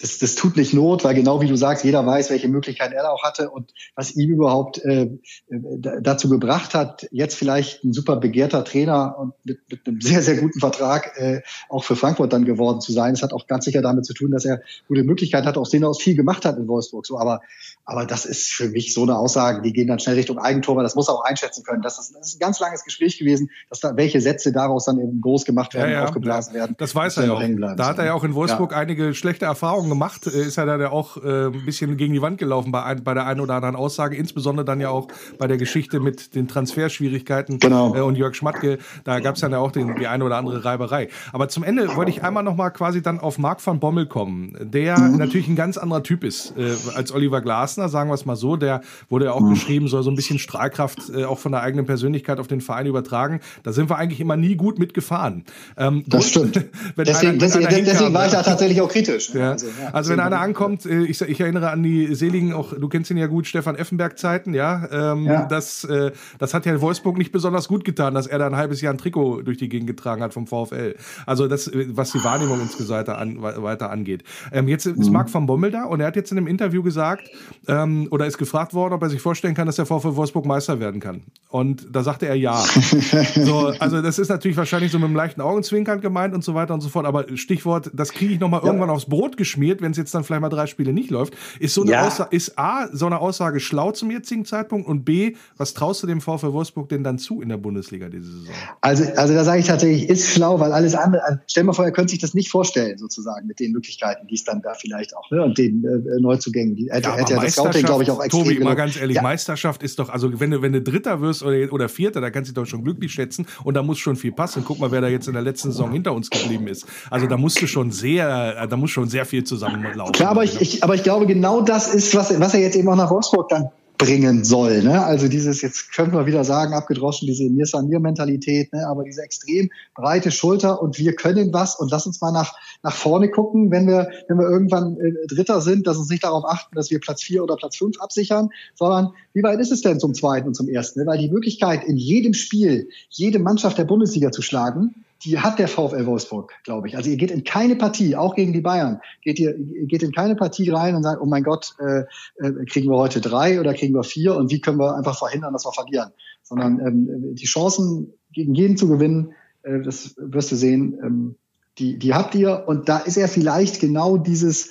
das, 0.00 0.18
das 0.18 0.34
tut 0.34 0.56
nicht 0.56 0.72
Not, 0.72 1.04
weil 1.04 1.14
genau 1.14 1.40
wie 1.42 1.46
du 1.46 1.56
sagst, 1.56 1.84
jeder 1.84 2.04
weiß, 2.04 2.30
welche 2.30 2.48
Möglichkeiten 2.48 2.94
er 2.94 3.12
auch 3.12 3.22
hatte 3.22 3.50
und 3.50 3.72
was 3.94 4.16
ihm 4.16 4.30
überhaupt 4.30 4.78
äh, 4.78 5.10
dazu 5.48 6.30
gebracht 6.30 6.74
hat, 6.74 7.06
jetzt 7.10 7.34
vielleicht 7.34 7.84
ein 7.84 7.92
super 7.92 8.16
begehrter 8.16 8.64
Trainer 8.64 9.16
und 9.18 9.34
mit, 9.44 9.60
mit 9.70 9.86
einem 9.86 10.00
sehr, 10.00 10.22
sehr 10.22 10.36
guten 10.36 10.58
Vertrag 10.58 11.18
äh, 11.18 11.42
auch 11.68 11.84
für 11.84 11.96
Frankfurt 11.96 12.32
dann 12.32 12.46
geworden 12.46 12.80
zu 12.80 12.92
sein. 12.92 13.12
Das 13.12 13.22
hat 13.22 13.34
auch 13.34 13.46
ganz 13.46 13.66
sicher 13.66 13.82
damit 13.82 14.06
zu 14.06 14.14
tun, 14.14 14.30
dass 14.30 14.46
er 14.46 14.62
gute 14.88 15.04
Möglichkeiten 15.04 15.46
hat, 15.46 15.58
aus 15.58 15.68
denen 15.68 15.84
er 15.84 15.90
aus 15.90 16.00
viel 16.00 16.16
gemacht 16.16 16.46
hat 16.46 16.56
in 16.56 16.66
Wolfsburg. 16.66 17.06
So, 17.06 17.18
aber, 17.18 17.42
aber 17.90 18.06
das 18.06 18.24
ist 18.24 18.52
für 18.52 18.68
mich 18.68 18.94
so 18.94 19.02
eine 19.02 19.18
Aussage, 19.18 19.62
die 19.62 19.72
gehen 19.72 19.88
dann 19.88 19.98
schnell 19.98 20.14
Richtung 20.14 20.38
Eigentor, 20.38 20.76
weil 20.76 20.84
das 20.84 20.94
muss 20.94 21.08
er 21.08 21.14
auch 21.14 21.24
einschätzen 21.24 21.64
können. 21.64 21.82
Das 21.82 21.98
ist, 21.98 22.14
das 22.14 22.28
ist 22.28 22.36
ein 22.36 22.38
ganz 22.38 22.60
langes 22.60 22.84
Gespräch 22.84 23.18
gewesen, 23.18 23.50
dass 23.68 23.80
da 23.80 23.96
welche 23.96 24.20
Sätze 24.20 24.52
daraus 24.52 24.84
dann 24.84 25.00
eben 25.00 25.20
groß 25.20 25.44
gemacht 25.44 25.74
werden, 25.74 25.90
ja, 25.90 25.98
ja, 25.98 26.04
aufgeblasen 26.04 26.54
ja. 26.54 26.60
werden. 26.60 26.76
Das 26.78 26.94
weiß 26.94 27.16
er 27.16 27.26
ja 27.26 27.32
auch. 27.32 27.42
Da 27.76 27.86
hat 27.86 27.98
er 27.98 28.04
ja 28.04 28.14
auch 28.14 28.22
in 28.22 28.34
Wolfsburg 28.34 28.76
einige 28.76 29.12
schlechte 29.12 29.46
Erfahrungen 29.46 29.88
gemacht, 29.88 30.28
äh, 30.28 30.40
ist 30.40 30.56
er 30.56 30.66
da 30.66 30.78
ja 30.78 30.92
auch 30.92 31.16
äh, 31.16 31.46
ein 31.46 31.64
bisschen 31.64 31.96
gegen 31.96 32.14
die 32.14 32.22
Wand 32.22 32.38
gelaufen 32.38 32.70
bei, 32.70 32.84
ein, 32.84 33.02
bei 33.02 33.12
der 33.12 33.26
einen 33.26 33.40
oder 33.40 33.54
anderen 33.54 33.74
Aussage, 33.74 34.14
insbesondere 34.14 34.64
dann 34.64 34.80
ja 34.80 34.90
auch 34.90 35.08
bei 35.38 35.48
der 35.48 35.56
Geschichte 35.56 35.98
mit 35.98 36.36
den 36.36 36.46
Transferschwierigkeiten 36.46 37.58
genau. 37.58 37.96
äh, 37.96 38.00
und 38.02 38.14
Jörg 38.14 38.36
Schmatke, 38.36 38.78
da 39.02 39.18
gab 39.18 39.34
es 39.34 39.40
dann 39.40 39.50
ja 39.50 39.58
auch 39.58 39.72
den, 39.72 39.96
die 39.96 40.06
eine 40.06 40.24
oder 40.24 40.36
andere 40.36 40.64
Reiberei. 40.64 41.08
Aber 41.32 41.48
zum 41.48 41.64
Ende 41.64 41.96
wollte 41.96 42.12
ich 42.12 42.22
einmal 42.22 42.44
nochmal 42.44 42.70
quasi 42.72 43.02
dann 43.02 43.18
auf 43.18 43.38
Marc 43.38 43.66
van 43.66 43.80
Bommel 43.80 44.06
kommen, 44.06 44.56
der 44.60 44.96
mhm. 44.96 45.16
natürlich 45.16 45.48
ein 45.48 45.56
ganz 45.56 45.76
anderer 45.76 46.04
Typ 46.04 46.22
ist 46.22 46.54
äh, 46.56 46.76
als 46.94 47.12
Oliver 47.12 47.40
Glasner, 47.40 47.79
sagen 47.88 48.10
wir 48.10 48.14
es 48.14 48.26
mal 48.26 48.36
so, 48.36 48.56
der 48.56 48.82
wurde 49.08 49.26
ja 49.26 49.32
auch 49.32 49.40
mhm. 49.40 49.50
beschrieben, 49.50 49.88
soll 49.88 50.02
so 50.02 50.10
ein 50.10 50.16
bisschen 50.16 50.38
Strahlkraft 50.38 51.10
äh, 51.14 51.24
auch 51.24 51.38
von 51.38 51.52
der 51.52 51.62
eigenen 51.62 51.86
Persönlichkeit 51.86 52.38
auf 52.38 52.46
den 52.46 52.60
Verein 52.60 52.86
übertragen. 52.86 53.40
Da 53.62 53.72
sind 53.72 53.90
wir 53.90 53.96
eigentlich 53.96 54.20
immer 54.20 54.36
nie 54.36 54.56
gut 54.56 54.78
mitgefahren. 54.78 55.44
Ähm, 55.76 56.04
das 56.06 56.28
stimmt. 56.28 56.56
deswegen, 56.96 57.30
einer, 57.30 57.38
deswegen, 57.38 57.84
deswegen 57.84 58.14
war 58.14 58.26
ich 58.26 58.32
da 58.32 58.42
tatsächlich 58.42 58.80
auch 58.80 58.88
kritisch. 58.88 59.32
Ja. 59.34 59.52
Also, 59.52 59.66
ja, 59.66 59.90
also 59.92 60.12
wenn 60.12 60.20
einer 60.20 60.40
ankommt, 60.40 60.84
äh, 60.86 61.04
ich, 61.04 61.20
ich, 61.20 61.40
erinnere 61.40 61.70
an 61.70 61.82
die 61.82 62.14
seligen, 62.14 62.52
auch 62.52 62.74
du 62.74 62.88
kennst 62.88 63.10
ihn 63.10 63.16
ja 63.16 63.26
gut, 63.26 63.46
Stefan 63.46 63.76
Effenberg-Zeiten, 63.76 64.54
ja. 64.54 64.88
Ähm, 64.90 65.24
ja. 65.24 65.46
Das, 65.46 65.84
äh, 65.84 66.12
das 66.38 66.54
hat 66.54 66.66
ja 66.66 66.80
Wolfsburg 66.80 67.16
nicht 67.16 67.32
besonders 67.32 67.68
gut 67.68 67.84
getan, 67.84 68.14
dass 68.14 68.26
er 68.26 68.38
da 68.38 68.46
ein 68.46 68.56
halbes 68.56 68.80
Jahr 68.80 68.92
ein 68.92 68.98
Trikot 68.98 69.42
durch 69.42 69.58
die 69.58 69.68
Gegend 69.68 69.86
getragen 69.86 70.22
hat 70.22 70.34
vom 70.34 70.46
VfL. 70.46 70.96
Also 71.26 71.48
das, 71.48 71.66
äh, 71.68 71.86
was 71.90 72.12
die 72.12 72.22
Wahrnehmung 72.22 72.60
insgesamt 72.60 72.90
an, 72.90 73.40
weiter 73.40 73.90
angeht. 73.90 74.24
Ähm, 74.52 74.68
jetzt 74.68 74.86
ist 74.86 74.98
mhm. 74.98 75.12
Marc 75.12 75.32
van 75.32 75.46
Bommel 75.46 75.70
da 75.70 75.84
und 75.84 76.00
er 76.00 76.06
hat 76.06 76.16
jetzt 76.16 76.32
in 76.32 76.38
einem 76.38 76.46
Interview 76.46 76.82
gesagt, 76.82 77.30
ähm, 77.66 78.08
oder 78.10 78.26
ist 78.26 78.38
gefragt 78.38 78.74
worden, 78.74 78.94
ob 78.94 79.02
er 79.02 79.10
sich 79.10 79.20
vorstellen 79.20 79.54
kann, 79.54 79.66
dass 79.66 79.76
der 79.76 79.86
VfL 79.86 80.16
Wolfsburg 80.16 80.46
Meister 80.46 80.80
werden 80.80 81.00
kann. 81.00 81.22
Und 81.48 81.88
da 81.90 82.02
sagte 82.02 82.26
er 82.26 82.36
ja. 82.36 82.56
so, 83.34 83.72
also 83.78 84.02
das 84.02 84.18
ist 84.18 84.28
natürlich 84.28 84.56
wahrscheinlich 84.56 84.92
so 84.92 84.98
mit 84.98 85.06
einem 85.06 85.16
leichten 85.16 85.40
Augenzwinkern 85.40 86.00
gemeint 86.00 86.34
und 86.34 86.44
so 86.44 86.54
weiter 86.54 86.74
und 86.74 86.80
so 86.80 86.88
fort. 86.88 87.06
Aber 87.06 87.26
Stichwort, 87.36 87.90
das 87.92 88.12
kriege 88.12 88.34
ich 88.34 88.40
nochmal 88.40 88.60
ja. 88.60 88.66
irgendwann 88.66 88.90
aufs 88.90 89.06
Brot 89.06 89.36
geschmiert 89.36 89.80
wenn 89.80 89.92
es 89.92 89.96
jetzt 89.96 90.14
dann 90.14 90.24
vielleicht 90.24 90.40
mal 90.40 90.48
drei 90.48 90.66
Spiele 90.66 90.92
nicht 90.92 91.10
läuft. 91.10 91.34
Ist 91.58 91.74
so 91.74 91.82
eine 91.82 91.92
Ja. 91.92 92.06
Aussage, 92.06 92.34
ist 92.34 92.58
A, 92.58 92.88
so 92.92 93.06
eine 93.06 93.20
Aussage 93.20 93.60
schlau 93.60 93.92
zum 93.92 94.10
jetzigen 94.10 94.44
Zeitpunkt 94.44 94.88
und 94.88 95.04
B, 95.04 95.34
was 95.56 95.74
traust 95.74 96.02
du 96.02 96.06
dem 96.06 96.20
VfL 96.20 96.52
Wolfsburg 96.52 96.88
denn 96.88 97.04
dann 97.04 97.18
zu 97.18 97.40
in 97.40 97.48
der 97.48 97.56
Bundesliga 97.56 98.08
diese 98.08 98.30
Saison? 98.30 98.54
Also, 98.80 99.04
also 99.16 99.34
da 99.34 99.44
sage 99.44 99.60
ich 99.60 99.66
tatsächlich, 99.66 100.08
ist 100.08 100.28
schlau, 100.30 100.60
weil 100.60 100.72
alles 100.72 100.94
andere, 100.94 101.24
also 101.24 101.38
stell 101.46 101.64
mal 101.64 101.72
vor, 101.72 101.84
er 101.84 101.92
könnte 101.92 102.10
sich 102.10 102.20
das 102.20 102.34
nicht 102.34 102.50
vorstellen, 102.50 102.98
sozusagen, 102.98 103.46
mit 103.46 103.60
den 103.60 103.72
Möglichkeiten, 103.72 104.26
die 104.26 104.34
es 104.34 104.44
dann 104.44 104.62
da 104.62 104.74
vielleicht 104.74 105.16
auch, 105.16 105.30
ne, 105.30 105.42
und 105.42 105.58
den 105.58 105.84
äh, 105.84 106.20
Neuzugängen. 106.20 106.76
Die, 106.76 106.88
er 106.88 106.96
hätte, 106.96 107.12
hätte 107.12 107.32
ja 107.34 107.40
das 107.40 107.49
Scouting, 107.50 107.84
glaube 107.84 108.02
ich, 108.02 108.10
auch 108.10 108.22
extrem 108.22 108.44
Tobi, 108.44 108.60
mal 108.60 108.74
ganz 108.74 108.96
ehrlich, 108.96 109.16
Ja. 109.16 109.22
Meisterschaft 109.22 109.82
ist 109.82 109.98
doch, 109.98 110.08
also 110.08 110.40
wenn 110.40 110.50
du, 110.50 110.62
wenn 110.62 110.72
du 110.72 110.80
Dritter 110.80 111.20
wirst 111.20 111.42
oder, 111.42 111.72
oder 111.72 111.88
Vierter, 111.88 112.20
da 112.20 112.30
kannst 112.30 112.50
du 112.50 112.54
dich 112.54 112.62
doch 112.62 112.68
schon 112.68 112.84
glücklich 112.84 113.12
schätzen 113.12 113.46
und 113.64 113.74
da 113.74 113.82
muss 113.82 113.98
schon 113.98 114.16
viel 114.16 114.32
passen. 114.32 114.64
Guck 114.66 114.78
mal, 114.78 114.90
wer 114.90 115.00
da 115.00 115.08
jetzt 115.08 115.26
in 115.28 115.34
der 115.34 115.42
letzten 115.42 115.70
Saison 115.70 115.92
hinter 115.92 116.12
uns 116.12 116.30
geblieben 116.30 116.66
ist. 116.68 116.86
Also 117.10 117.26
da 117.26 117.36
musst 117.36 117.60
du 117.60 117.66
schon 117.66 117.90
sehr, 117.90 118.66
da 118.66 118.76
muss 118.76 118.90
schon 118.90 119.08
sehr 119.08 119.24
viel 119.24 119.44
zusammenlaufen. 119.44 120.12
Klar, 120.12 120.30
aber 120.30 120.44
ich, 120.44 120.60
ich, 120.60 120.84
aber 120.84 120.94
ich 120.94 121.02
glaube, 121.02 121.26
genau 121.26 121.60
das 121.60 121.92
ist, 121.92 122.14
was, 122.14 122.38
was 122.40 122.54
er 122.54 122.60
jetzt 122.60 122.76
eben 122.76 122.88
auch 122.88 122.96
nach 122.96 123.10
Wolfsburg 123.10 123.48
dann 123.48 123.70
bringen 124.00 124.44
soll. 124.44 124.82
Ne? 124.82 125.04
Also 125.04 125.28
dieses, 125.28 125.60
jetzt 125.60 125.92
können 125.92 126.14
wir 126.14 126.24
wieder 126.24 126.42
sagen, 126.42 126.72
abgedroschen, 126.72 127.28
diese 127.28 127.44
Mir-San-Mir-Mentalität, 127.50 128.72
ne? 128.72 128.86
aber 128.86 129.04
diese 129.04 129.22
extrem 129.22 129.68
breite 129.94 130.30
Schulter 130.30 130.80
und 130.80 130.98
wir 130.98 131.14
können 131.14 131.52
was 131.52 131.78
und 131.78 131.90
lass 131.90 132.06
uns 132.06 132.18
mal 132.22 132.32
nach, 132.32 132.54
nach 132.82 132.94
vorne 132.94 133.28
gucken, 133.28 133.70
wenn 133.70 133.86
wir, 133.86 134.08
wenn 134.26 134.38
wir 134.38 134.48
irgendwann 134.48 134.96
äh, 134.96 135.12
Dritter 135.28 135.60
sind, 135.60 135.86
dass 135.86 135.98
uns 135.98 136.08
nicht 136.08 136.24
darauf 136.24 136.46
achten, 136.46 136.74
dass 136.74 136.90
wir 136.90 136.98
Platz 136.98 137.22
vier 137.22 137.44
oder 137.44 137.56
Platz 137.56 137.76
fünf 137.76 138.00
absichern, 138.00 138.48
sondern 138.74 139.10
wie 139.34 139.42
weit 139.42 139.60
ist 139.60 139.70
es 139.70 139.82
denn 139.82 140.00
zum 140.00 140.14
zweiten 140.14 140.48
und 140.48 140.54
zum 140.54 140.70
ersten? 140.70 141.00
Ne? 141.00 141.06
Weil 141.06 141.18
die 141.18 141.30
Möglichkeit, 141.30 141.84
in 141.84 141.98
jedem 141.98 142.32
Spiel 142.32 142.88
jede 143.10 143.38
Mannschaft 143.38 143.76
der 143.76 143.84
Bundesliga 143.84 144.32
zu 144.32 144.40
schlagen, 144.40 144.94
die 145.22 145.38
hat 145.38 145.58
der 145.58 145.68
VfL 145.68 146.06
Wolfsburg, 146.06 146.52
glaube 146.64 146.88
ich. 146.88 146.96
Also 146.96 147.10
ihr 147.10 147.16
geht 147.16 147.30
in 147.30 147.44
keine 147.44 147.76
Partie, 147.76 148.16
auch 148.16 148.34
gegen 148.34 148.52
die 148.52 148.60
Bayern, 148.60 149.00
geht 149.22 149.38
ihr, 149.38 149.56
ihr 149.56 149.86
geht 149.86 150.02
in 150.02 150.12
keine 150.12 150.34
Partie 150.34 150.70
rein 150.70 150.94
und 150.94 151.02
sagt, 151.02 151.20
oh 151.20 151.26
mein 151.26 151.42
Gott, 151.42 151.74
äh, 151.78 152.04
äh, 152.36 152.64
kriegen 152.66 152.88
wir 152.90 152.96
heute 152.96 153.20
drei 153.20 153.60
oder 153.60 153.74
kriegen 153.74 153.94
wir 153.94 154.04
vier 154.04 154.36
und 154.36 154.50
wie 154.50 154.60
können 154.60 154.78
wir 154.78 154.96
einfach 154.96 155.18
verhindern, 155.18 155.52
dass 155.52 155.66
wir 155.66 155.72
verlieren. 155.72 156.10
Sondern 156.42 156.80
ähm, 156.80 157.34
die 157.34 157.46
Chancen, 157.46 158.14
gegen 158.32 158.54
jeden 158.54 158.76
zu 158.76 158.88
gewinnen, 158.88 159.32
äh, 159.62 159.80
das 159.80 160.14
wirst 160.16 160.52
du 160.52 160.56
sehen, 160.56 160.98
ähm, 161.04 161.34
die, 161.78 161.98
die 161.98 162.14
habt 162.14 162.34
ihr. 162.34 162.64
Und 162.66 162.88
da 162.88 162.98
ist 162.98 163.16
er 163.16 163.28
vielleicht 163.28 163.80
genau 163.80 164.16
dieses, 164.16 164.70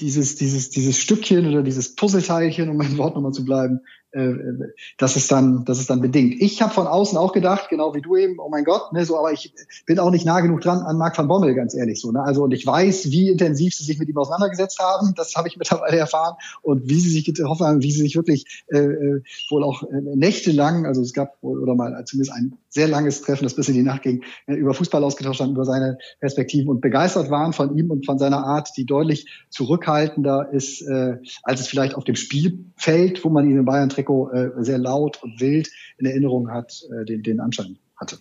dieses, 0.00 0.36
dieses, 0.36 0.70
dieses 0.70 0.98
Stückchen 0.98 1.46
oder 1.46 1.62
dieses 1.62 1.94
Puzzleteilchen, 1.94 2.68
um 2.68 2.76
mein 2.76 2.96
Wort 2.98 3.14
nochmal 3.14 3.32
zu 3.32 3.44
bleiben, 3.44 3.80
äh, 4.12 4.34
das 4.98 5.16
ist 5.16 5.32
dann, 5.32 5.64
das 5.64 5.78
ist 5.78 5.90
dann 5.90 6.00
bedingt. 6.00 6.40
Ich 6.40 6.62
habe 6.62 6.72
von 6.72 6.86
außen 6.86 7.16
auch 7.16 7.32
gedacht, 7.32 7.68
genau 7.70 7.94
wie 7.94 8.02
du 8.02 8.16
eben, 8.16 8.38
oh 8.38 8.48
mein 8.48 8.64
Gott, 8.64 8.92
ne, 8.92 9.04
so, 9.04 9.18
aber 9.18 9.32
ich 9.32 9.54
bin 9.86 9.98
auch 9.98 10.10
nicht 10.10 10.26
nah 10.26 10.40
genug 10.40 10.60
dran 10.60 10.80
an 10.80 10.98
Marc 10.98 11.16
van 11.16 11.28
Bommel, 11.28 11.54
ganz 11.54 11.74
ehrlich 11.74 12.00
so. 12.00 12.12
Ne? 12.12 12.22
Also 12.22 12.44
und 12.44 12.52
ich 12.52 12.66
weiß, 12.66 13.10
wie 13.10 13.30
intensiv 13.30 13.74
sie 13.74 13.84
sich 13.84 13.98
mit 13.98 14.08
ihm 14.08 14.18
auseinandergesetzt 14.18 14.78
haben, 14.78 15.14
das 15.16 15.34
habe 15.34 15.48
ich 15.48 15.56
mittlerweile 15.58 15.96
erfahren 15.96 16.36
und 16.62 16.88
wie 16.88 17.00
sie 17.00 17.10
sich 17.10 17.24
getroffen 17.24 17.66
haben, 17.66 17.82
wie 17.82 17.90
sie 17.90 18.00
sich 18.00 18.16
wirklich 18.16 18.64
äh, 18.68 18.78
äh, 18.78 19.22
wohl 19.50 19.64
auch 19.64 19.82
äh, 19.82 20.00
nächtelang, 20.14 20.86
also 20.86 21.00
es 21.00 21.12
gab 21.12 21.42
wohl 21.42 21.62
oder 21.62 21.74
mal 21.74 22.04
zumindest 22.04 22.36
ein 22.36 22.58
sehr 22.72 22.88
langes 22.88 23.20
Treffen, 23.20 23.44
das 23.44 23.54
bis 23.54 23.68
in 23.68 23.74
die 23.74 23.82
Nacht 23.82 24.02
ging, 24.02 24.24
äh, 24.46 24.54
über 24.54 24.72
Fußball 24.72 25.04
ausgetauscht 25.04 25.40
haben, 25.40 25.52
über 25.52 25.64
seine 25.64 25.98
Perspektiven 26.20 26.70
und 26.70 26.80
begeistert 26.80 27.30
waren 27.30 27.52
von 27.52 27.76
ihm 27.76 27.90
und 27.90 28.06
von 28.06 28.18
seiner 28.18 28.44
Art, 28.44 28.70
die 28.76 28.86
deutlich 28.86 29.26
zurückhaltender 29.50 30.48
ist, 30.52 30.80
äh, 30.82 31.18
als 31.42 31.60
es 31.60 31.68
vielleicht 31.68 31.94
auf 31.94 32.04
dem 32.04 32.16
Spielfeld, 32.16 33.24
wo 33.24 33.28
man 33.28 33.48
ihn 33.48 33.58
in 33.58 33.64
Bayern 33.64 33.90
Trikot 33.90 34.30
äh, 34.30 34.50
sehr 34.64 34.78
laut 34.78 35.22
und 35.22 35.40
wild 35.40 35.70
in 35.98 36.06
Erinnerung 36.06 36.50
hat, 36.50 36.82
äh, 36.90 37.04
den, 37.04 37.22
den 37.22 37.40
Anschein 37.40 37.78
hatte. 37.96 38.18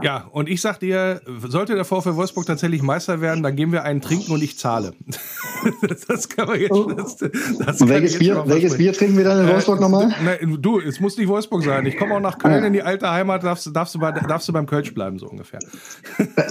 Ja, 0.00 0.26
und 0.32 0.48
ich 0.48 0.62
sag 0.62 0.80
dir, 0.80 1.20
sollte 1.46 1.74
der 1.74 1.84
VfL 1.84 2.16
Wolfsburg 2.16 2.46
tatsächlich 2.46 2.82
Meister 2.82 3.20
werden, 3.20 3.42
dann 3.42 3.54
gehen 3.56 3.72
wir 3.72 3.84
einen 3.84 4.00
trinken 4.00 4.32
und 4.32 4.42
ich 4.42 4.58
zahle. 4.58 4.94
das 6.08 6.28
kann 6.30 6.48
man 6.48 6.58
jetzt. 6.58 6.70
Das, 6.96 7.16
das 7.58 7.80
Und 7.80 7.88
welches 7.90 8.18
Bier, 8.18 8.42
welches. 8.46 8.78
Bier 8.78 8.94
trinken 8.94 9.18
wir 9.18 9.24
dann 9.24 9.40
in 9.40 9.48
Äh, 9.48 9.52
Wolfsburg 9.52 9.80
nochmal? 9.80 10.14
Nein, 10.24 10.58
du, 10.60 10.80
es 10.80 10.98
muss 10.98 11.18
nicht 11.18 11.28
Wolfsburg 11.28 11.62
sein. 11.62 11.84
Ich 11.84 11.98
komme 11.98 12.14
auch 12.14 12.20
nach 12.20 12.38
Köln 12.38 12.64
in 12.64 12.72
die 12.72 12.82
alte 12.82 13.10
Heimat, 13.10 13.44
darfst, 13.44 13.68
darfst, 13.76 13.94
du, 13.94 13.98
bei, 13.98 14.12
darfst 14.12 14.48
du 14.48 14.52
beim 14.54 14.66
Kölsch 14.66 14.94
bleiben, 14.94 15.18
so 15.18 15.26
ungefähr. 15.26 15.58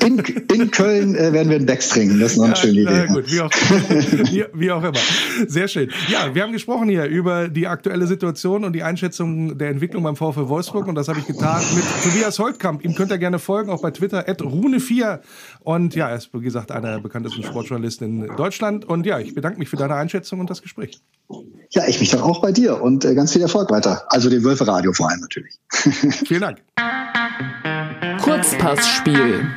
In, 0.06 0.20
in 0.54 0.70
Köln 0.70 1.16
äh, 1.16 1.34
werden 1.34 1.50
wir 1.50 1.56
einen 1.58 1.66
Becks 1.66 1.90
trinken. 1.90 2.20
Das 2.20 2.34
ist 2.34 2.38
noch 2.38 2.46
eine 2.46 2.56
schöne 2.56 2.84
na 2.84 3.06
Idee. 3.06 3.14
gut, 3.14 3.32
wie 3.32 3.42
auch, 3.42 3.52
wie, 4.32 4.46
wie 4.54 4.72
auch 4.72 4.84
immer. 4.84 5.00
Sehr 5.48 5.68
schön. 5.68 5.90
Ja, 6.10 6.34
wir 6.36 6.44
haben 6.44 6.52
gesprochen 6.54 6.90
hier 6.90 7.06
über 7.06 7.48
die 7.50 7.66
aktuelle 7.68 8.06
Situation 8.06 8.64
und 8.66 8.74
die 8.74 8.84
Einschätzung 8.84 9.58
der 9.58 9.70
Entwicklung 9.70 10.04
beim 10.04 10.16
VfL 10.16 10.48
Wolfsburg 10.48 10.88
und 10.88 10.94
das 10.96 11.08
habe 11.08 11.20
ich 11.20 11.26
getan 11.26 11.62
mit 11.76 11.84
Tobias 12.04 12.38
Holtkamp. 12.38 12.86
Ihm 12.86 12.94
könnt 12.94 13.12
ihr 13.12 13.18
gerne 13.18 13.31
folgen, 13.40 13.72
auch 13.72 13.82
bei 13.82 13.92
Twitter, 13.92 14.28
Rune4. 14.28 15.20
Und 15.62 15.96
ja, 15.96 16.10
er 16.10 16.16
ist, 16.16 16.34
wie 16.34 16.42
gesagt, 16.42 16.72
einer 16.72 16.94
der 16.94 17.00
bekanntesten 17.00 17.44
Sportjournalisten 17.44 18.26
in 18.26 18.36
Deutschland. 18.36 18.86
Und 18.86 19.06
ja, 19.06 19.20
ich 19.20 19.34
bedanke 19.36 19.60
mich 19.60 19.70
für 19.70 19.78
deine 19.78 19.96
Einschätzung 19.96 20.40
und 20.40 20.50
das 20.50 20.62
Gespräch. 20.62 21.02
Ja, 21.72 21.88
ich 21.88 22.00
mich 22.00 22.12
doch 22.12 22.24
auch 22.24 22.42
bei 22.42 22.52
dir 22.52 22.82
und 22.82 23.06
äh, 23.06 23.16
ganz 23.16 23.34
viel 23.34 23.42
Erfolg 23.42 23.72
weiter. 23.72 24.04
Also 24.08 24.30
dem 24.30 24.44
Wölfe 24.44 24.68
Radio 24.68 24.94
vor 24.94 25.10
allem 25.10 25.22
natürlich. 25.22 25.60
Vielen 26.28 26.42
Dank. 26.42 26.62
Kurzpassspiel. 28.22 29.48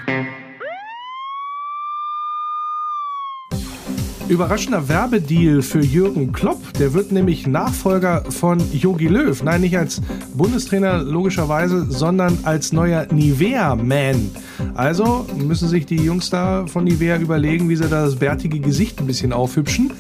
Überraschender 4.27 4.89
Werbedeal 4.89 5.61
für 5.61 5.81
Jürgen 5.81 6.33
Klopp. 6.33 6.73
Der 6.79 6.95
wird 6.95 7.13
nämlich 7.13 7.47
Nachfolger 7.47 8.25
von 8.31 8.59
Jogi 8.73 9.07
Löw. 9.07 9.43
Nein, 9.43 9.61
nicht 9.61 9.77
als 9.77 10.01
Bundestrainer 10.33 11.03
logischerweise, 11.03 11.85
sondern 11.91 12.39
als 12.45 12.73
neuer 12.73 13.07
Nivea-Man. 13.13 14.31
Also 14.75 15.27
müssen 15.37 15.69
sich 15.69 15.85
die 15.85 15.97
Jungs 15.97 16.31
da 16.31 16.67
von 16.67 16.85
Nivea 16.85 17.19
überlegen, 17.19 17.69
wie 17.69 17.77
sie 17.77 17.87
da 17.89 18.05
das 18.05 18.17
bärtige 18.17 18.61
Gesicht 18.61 18.99
ein 18.99 19.07
bisschen 19.07 19.33
aufhübschen. 19.33 19.93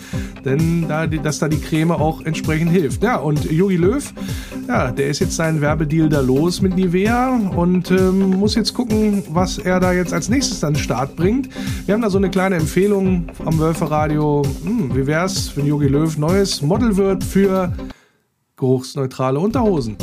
Denn 0.45 0.89
da, 0.89 1.07
dass 1.07 1.39
da 1.39 1.49
die 1.49 1.61
Creme 1.61 1.93
auch 1.93 2.23
entsprechend 2.23 2.71
hilft. 2.71 3.03
Ja, 3.03 3.17
und 3.17 3.51
Jogi 3.51 3.77
Löw, 3.77 4.13
ja, 4.69 4.91
der 4.91 5.09
ist 5.09 5.21
jetzt 5.21 5.37
seinen 5.37 5.61
Werbedeal 5.61 6.09
da 6.09 6.21
los 6.21 6.63
mit 6.63 6.77
Nivea 6.77 7.37
und 7.55 7.91
ähm, 7.91 8.31
muss 8.31 8.55
jetzt 8.55 8.73
gucken, 8.73 9.23
was 9.31 9.59
er 9.59 9.81
da 9.81 9.93
jetzt 9.93 10.13
als 10.15 10.29
nächstes 10.29 10.65
an 10.65 10.75
den 10.75 10.81
Start 10.81 11.15
bringt. 11.15 11.49
Wir 11.85 11.95
haben 11.95 12.03
da 12.03 12.11
so 12.11 12.19
eine 12.19 12.31
kleine 12.31 12.57
Empfehlung 12.57 13.27
am 13.45 13.59
Wölferadio. 13.59 14.14
Hm, 14.15 14.95
wie 14.95 15.07
wär's, 15.09 15.57
wenn 15.57 15.67
Jogi 15.67 15.89
Löw 15.89 16.17
neues 16.19 16.63
Model 16.63 16.97
wird 16.97 17.25
für 17.25 17.73
geruchsneutrale 18.57 19.41
Unterhosen? 19.41 19.97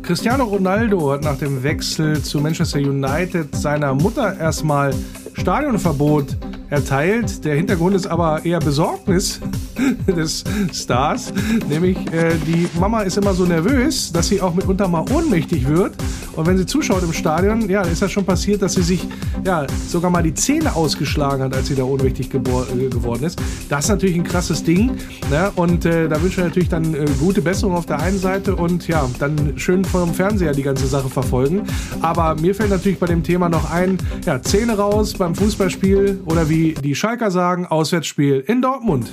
Cristiano 0.00 0.44
Ronaldo 0.44 1.12
hat 1.12 1.22
nach 1.22 1.36
dem 1.36 1.62
Wechsel 1.62 2.22
zu 2.22 2.40
Manchester 2.40 2.78
United 2.78 3.54
seiner 3.54 3.92
Mutter 3.94 4.38
erstmal 4.38 4.94
Stadionverbot 5.34 6.36
erteilt. 6.70 7.44
Der 7.44 7.54
Hintergrund 7.54 7.94
ist 7.94 8.06
aber 8.06 8.42
eher 8.44 8.58
Besorgnis 8.58 9.38
des 10.06 10.44
Stars. 10.72 11.34
Nämlich 11.68 11.98
äh, 12.10 12.34
die 12.46 12.68
Mama 12.80 13.02
ist 13.02 13.18
immer 13.18 13.34
so 13.34 13.44
nervös, 13.44 14.12
dass 14.12 14.28
sie 14.28 14.40
auch 14.40 14.54
mitunter 14.54 14.88
mal 14.88 15.04
ohnmächtig 15.12 15.68
wird. 15.68 15.92
Und 16.36 16.46
wenn 16.46 16.56
sie 16.56 16.66
zuschaut 16.66 17.02
im 17.02 17.12
Stadion, 17.12 17.68
ja, 17.68 17.82
ist 17.82 18.02
das 18.02 18.10
schon 18.10 18.24
passiert, 18.24 18.62
dass 18.62 18.74
sie 18.74 18.82
sich 18.82 19.06
ja 19.44 19.66
sogar 19.88 20.10
mal 20.10 20.22
die 20.22 20.34
Zähne 20.34 20.74
ausgeschlagen 20.74 21.42
hat, 21.42 21.54
als 21.54 21.68
sie 21.68 21.74
da 21.74 21.84
ohnmächtig 21.84 22.32
äh, 22.34 22.38
geworden 22.38 23.24
ist. 23.24 23.40
Das 23.68 23.84
ist 23.84 23.90
natürlich 23.90 24.16
ein 24.16 24.24
krasses 24.24 24.64
Ding. 24.64 24.92
Ne? 25.30 25.50
Und 25.56 25.84
äh, 25.84 26.08
da 26.08 26.22
wünschen 26.22 26.38
wir 26.38 26.44
natürlich 26.44 26.68
dann 26.68 26.94
äh, 26.94 27.06
gute 27.18 27.42
Besserung 27.42 27.74
auf 27.74 27.86
der 27.86 28.00
einen 28.00 28.18
Seite 28.18 28.56
und 28.56 28.88
ja, 28.88 29.08
dann 29.18 29.54
schön 29.56 29.84
vom 29.84 30.14
Fernseher 30.14 30.52
die 30.52 30.62
ganze 30.62 30.86
Sache 30.86 31.08
verfolgen. 31.08 31.62
Aber 32.00 32.34
mir 32.40 32.54
fällt 32.54 32.70
natürlich 32.70 32.98
bei 32.98 33.06
dem 33.06 33.22
Thema 33.22 33.48
noch 33.48 33.70
ein, 33.70 33.98
ja, 34.24 34.40
Zähne 34.40 34.76
raus 34.76 35.14
beim 35.14 35.34
Fußballspiel 35.34 36.20
oder 36.24 36.48
wie 36.48 36.74
die 36.74 36.94
Schalker 36.94 37.30
sagen, 37.30 37.66
Auswärtsspiel 37.66 38.44
in 38.46 38.62
Dortmund. 38.62 39.10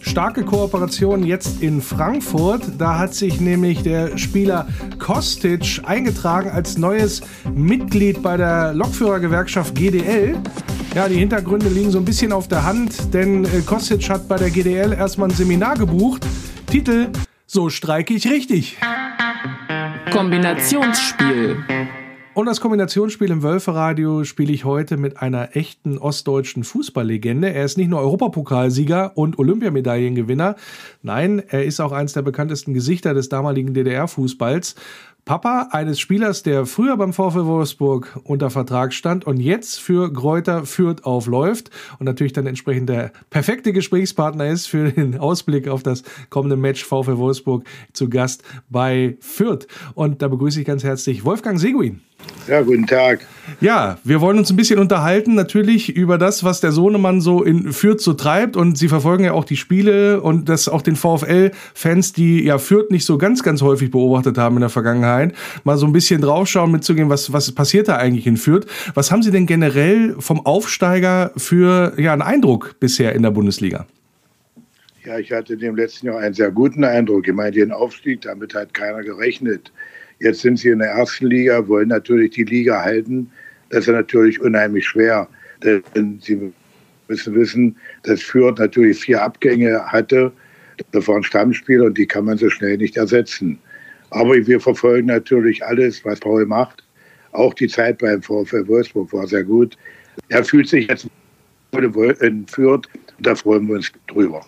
Starke 0.00 0.44
Kooperation 0.44 1.24
jetzt 1.24 1.62
in 1.62 1.80
Frankfurt. 1.82 2.62
Da 2.78 2.98
hat 2.98 3.14
sich 3.14 3.40
nämlich 3.40 3.82
der 3.82 4.16
Spieler 4.18 4.66
Kostic 4.98 5.80
eingetragen 5.84 6.50
als 6.50 6.78
neues 6.78 7.20
Mitglied 7.54 8.22
bei 8.22 8.36
der 8.36 8.74
Lokführergewerkschaft 8.74 9.74
GDL. 9.74 10.36
Ja, 10.94 11.08
die 11.08 11.16
Hintergründe 11.16 11.68
liegen 11.68 11.90
so 11.90 11.98
ein 11.98 12.04
bisschen 12.04 12.32
auf 12.32 12.48
der 12.48 12.64
Hand, 12.64 13.12
denn 13.12 13.44
äh, 13.44 13.60
Kostic 13.64 14.08
hat 14.08 14.26
bei 14.28 14.36
der 14.36 14.50
GDL 14.50 14.92
erstmal 14.92 15.28
ein 15.28 15.34
Seminar 15.34 15.76
gebucht. 15.76 16.26
Titel: 16.66 17.08
So 17.46 17.68
streike 17.68 18.14
ich 18.14 18.28
richtig. 18.30 18.78
Kombinationsspiel. 20.10 21.56
Und 22.38 22.46
das 22.46 22.60
Kombinationsspiel 22.60 23.32
im 23.32 23.42
Wölferadio 23.42 24.22
spiele 24.22 24.52
ich 24.52 24.64
heute 24.64 24.96
mit 24.96 25.20
einer 25.20 25.56
echten 25.56 25.98
ostdeutschen 25.98 26.62
Fußballlegende. 26.62 27.52
Er 27.52 27.64
ist 27.64 27.76
nicht 27.76 27.88
nur 27.88 27.98
Europapokalsieger 27.98 29.18
und 29.18 29.40
Olympiamedaillengewinner. 29.40 30.54
Nein, 31.02 31.42
er 31.48 31.64
ist 31.64 31.80
auch 31.80 31.90
eines 31.90 32.12
der 32.12 32.22
bekanntesten 32.22 32.74
Gesichter 32.74 33.12
des 33.12 33.28
damaligen 33.28 33.74
DDR-Fußballs. 33.74 34.76
Papa 35.24 35.70
eines 35.72 35.98
Spielers, 35.98 36.44
der 36.44 36.64
früher 36.64 36.96
beim 36.96 37.12
VfL 37.12 37.44
Wolfsburg 37.46 38.20
unter 38.22 38.50
Vertrag 38.50 38.94
stand 38.94 39.26
und 39.26 39.40
jetzt 39.40 39.80
für 39.80 40.12
Gräuter 40.12 40.64
Fürth 40.64 41.02
aufläuft 41.02 41.70
und 41.98 42.06
natürlich 42.06 42.34
dann 42.34 42.46
entsprechend 42.46 42.88
der 42.88 43.10
perfekte 43.30 43.72
Gesprächspartner 43.72 44.46
ist 44.46 44.68
für 44.68 44.92
den 44.92 45.18
Ausblick 45.18 45.66
auf 45.66 45.82
das 45.82 46.04
kommende 46.30 46.56
Match 46.56 46.84
VfL 46.84 47.18
Wolfsburg 47.18 47.64
zu 47.92 48.08
Gast 48.08 48.44
bei 48.70 49.16
Fürth. 49.18 49.66
Und 49.94 50.22
da 50.22 50.28
begrüße 50.28 50.60
ich 50.60 50.66
ganz 50.68 50.84
herzlich 50.84 51.24
Wolfgang 51.24 51.58
Seguin. 51.58 52.00
Ja, 52.48 52.62
guten 52.62 52.86
Tag. 52.86 53.26
Ja, 53.60 53.98
wir 54.04 54.20
wollen 54.20 54.38
uns 54.38 54.50
ein 54.50 54.56
bisschen 54.56 54.78
unterhalten, 54.78 55.34
natürlich 55.34 55.94
über 55.94 56.18
das, 56.18 56.44
was 56.44 56.60
der 56.60 56.72
Sohnemann 56.72 57.20
so 57.20 57.42
in 57.42 57.72
Fürth 57.72 58.00
so 58.00 58.14
treibt. 58.14 58.56
Und 58.56 58.78
Sie 58.78 58.88
verfolgen 58.88 59.24
ja 59.24 59.32
auch 59.32 59.44
die 59.44 59.56
Spiele 59.56 60.20
und 60.20 60.48
das 60.48 60.68
auch 60.68 60.82
den 60.82 60.96
VfL-Fans, 60.96 62.12
die 62.12 62.44
ja 62.44 62.58
Fürth 62.58 62.90
nicht 62.90 63.04
so 63.04 63.18
ganz, 63.18 63.42
ganz 63.42 63.60
häufig 63.60 63.90
beobachtet 63.90 64.38
haben 64.38 64.56
in 64.56 64.60
der 64.60 64.70
Vergangenheit, 64.70 65.34
mal 65.64 65.76
so 65.76 65.86
ein 65.86 65.92
bisschen 65.92 66.20
draufschauen, 66.20 66.70
mitzugehen, 66.70 67.10
was, 67.10 67.32
was 67.32 67.52
passiert 67.52 67.88
da 67.88 67.96
eigentlich 67.96 68.26
in 68.26 68.36
Fürth. 68.36 68.66
Was 68.94 69.10
haben 69.10 69.22
Sie 69.22 69.30
denn 69.30 69.46
generell 69.46 70.16
vom 70.18 70.44
Aufsteiger 70.46 71.32
für 71.36 71.94
ja, 71.98 72.12
einen 72.12 72.22
Eindruck 72.22 72.76
bisher 72.80 73.14
in 73.14 73.22
der 73.22 73.30
Bundesliga? 73.30 73.86
Ja, 75.04 75.18
ich 75.18 75.32
hatte 75.32 75.56
dem 75.56 75.76
letzten 75.76 76.06
Jahr 76.06 76.18
einen 76.18 76.34
sehr 76.34 76.50
guten 76.50 76.84
Eindruck. 76.84 77.26
Ich 77.26 77.34
meine, 77.34 77.52
den 77.52 77.72
Aufstieg, 77.72 78.22
damit 78.22 78.54
hat 78.54 78.74
keiner 78.74 79.02
gerechnet. 79.02 79.72
Jetzt 80.20 80.40
sind 80.40 80.58
sie 80.58 80.70
in 80.70 80.80
der 80.80 80.90
ersten 80.90 81.26
Liga, 81.26 81.66
wollen 81.68 81.88
natürlich 81.88 82.32
die 82.32 82.44
Liga 82.44 82.82
halten. 82.82 83.30
Das 83.70 83.86
ist 83.86 83.92
natürlich 83.92 84.40
unheimlich 84.40 84.86
schwer. 84.86 85.28
Denn 85.62 86.20
sie 86.20 86.52
müssen 87.08 87.34
wissen, 87.34 87.76
dass 88.02 88.22
Fürth 88.22 88.58
natürlich 88.58 89.00
vier 89.00 89.22
Abgänge 89.22 89.84
hatte. 89.86 90.32
Das 90.92 91.08
waren 91.08 91.22
Stammspieler 91.22 91.86
und 91.86 91.98
die 91.98 92.06
kann 92.06 92.24
man 92.24 92.38
so 92.38 92.48
schnell 92.50 92.76
nicht 92.76 92.96
ersetzen. 92.96 93.58
Aber 94.10 94.34
wir 94.34 94.60
verfolgen 94.60 95.08
natürlich 95.08 95.64
alles, 95.64 96.04
was 96.04 96.20
Paul 96.20 96.46
macht. 96.46 96.84
Auch 97.32 97.54
die 97.54 97.68
Zeit 97.68 97.98
beim 97.98 98.22
VfL 98.22 98.66
Wolfsburg 98.66 99.12
war 99.12 99.26
sehr 99.26 99.44
gut. 99.44 99.76
Er 100.28 100.44
fühlt 100.44 100.68
sich 100.68 100.88
jetzt 100.88 101.08
in 101.72 102.46
Fürth 102.46 102.88
und 103.18 103.26
da 103.26 103.34
freuen 103.34 103.68
wir 103.68 103.76
uns 103.76 103.92
drüber. 104.06 104.44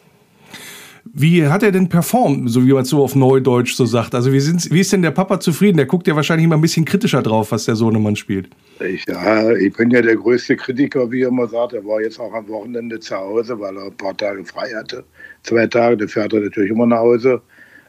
Wie 1.04 1.46
hat 1.46 1.62
er 1.62 1.72
denn 1.72 1.88
performt, 1.88 2.50
so 2.50 2.66
wie 2.66 2.72
man 2.72 2.82
es 2.82 2.90
so 2.90 3.02
auf 3.02 3.16
Neudeutsch 3.16 3.74
so 3.74 3.86
sagt? 3.86 4.14
Also 4.14 4.32
wie, 4.32 4.40
sind, 4.40 4.70
wie 4.70 4.80
ist 4.80 4.92
denn 4.92 5.02
der 5.02 5.10
Papa 5.10 5.40
zufrieden? 5.40 5.78
Der 5.78 5.86
guckt 5.86 6.06
ja 6.06 6.14
wahrscheinlich 6.14 6.44
immer 6.44 6.56
ein 6.56 6.60
bisschen 6.60 6.84
kritischer 6.84 7.22
drauf, 7.22 7.52
was 7.52 7.64
der 7.64 7.74
Sohnemann 7.74 8.16
spielt. 8.16 8.50
Ich, 8.80 9.06
ja, 9.06 9.50
ich 9.52 9.72
bin 9.72 9.90
ja 9.90 10.02
der 10.02 10.16
größte 10.16 10.56
Kritiker, 10.56 11.10
wie 11.10 11.22
er 11.22 11.28
immer 11.28 11.48
sagt. 11.48 11.72
Er 11.72 11.84
war 11.84 12.00
jetzt 12.00 12.20
auch 12.20 12.32
am 12.34 12.46
Wochenende 12.48 13.00
zu 13.00 13.16
Hause, 13.16 13.58
weil 13.58 13.76
er 13.76 13.86
ein 13.86 13.96
paar 13.96 14.16
Tage 14.16 14.44
frei 14.44 14.70
hatte. 14.74 15.04
Zwei 15.42 15.66
Tage, 15.66 15.96
dann 15.96 16.08
fährt 16.08 16.32
er 16.34 16.40
natürlich 16.40 16.70
immer 16.70 16.86
nach 16.86 16.98
Hause, 16.98 17.40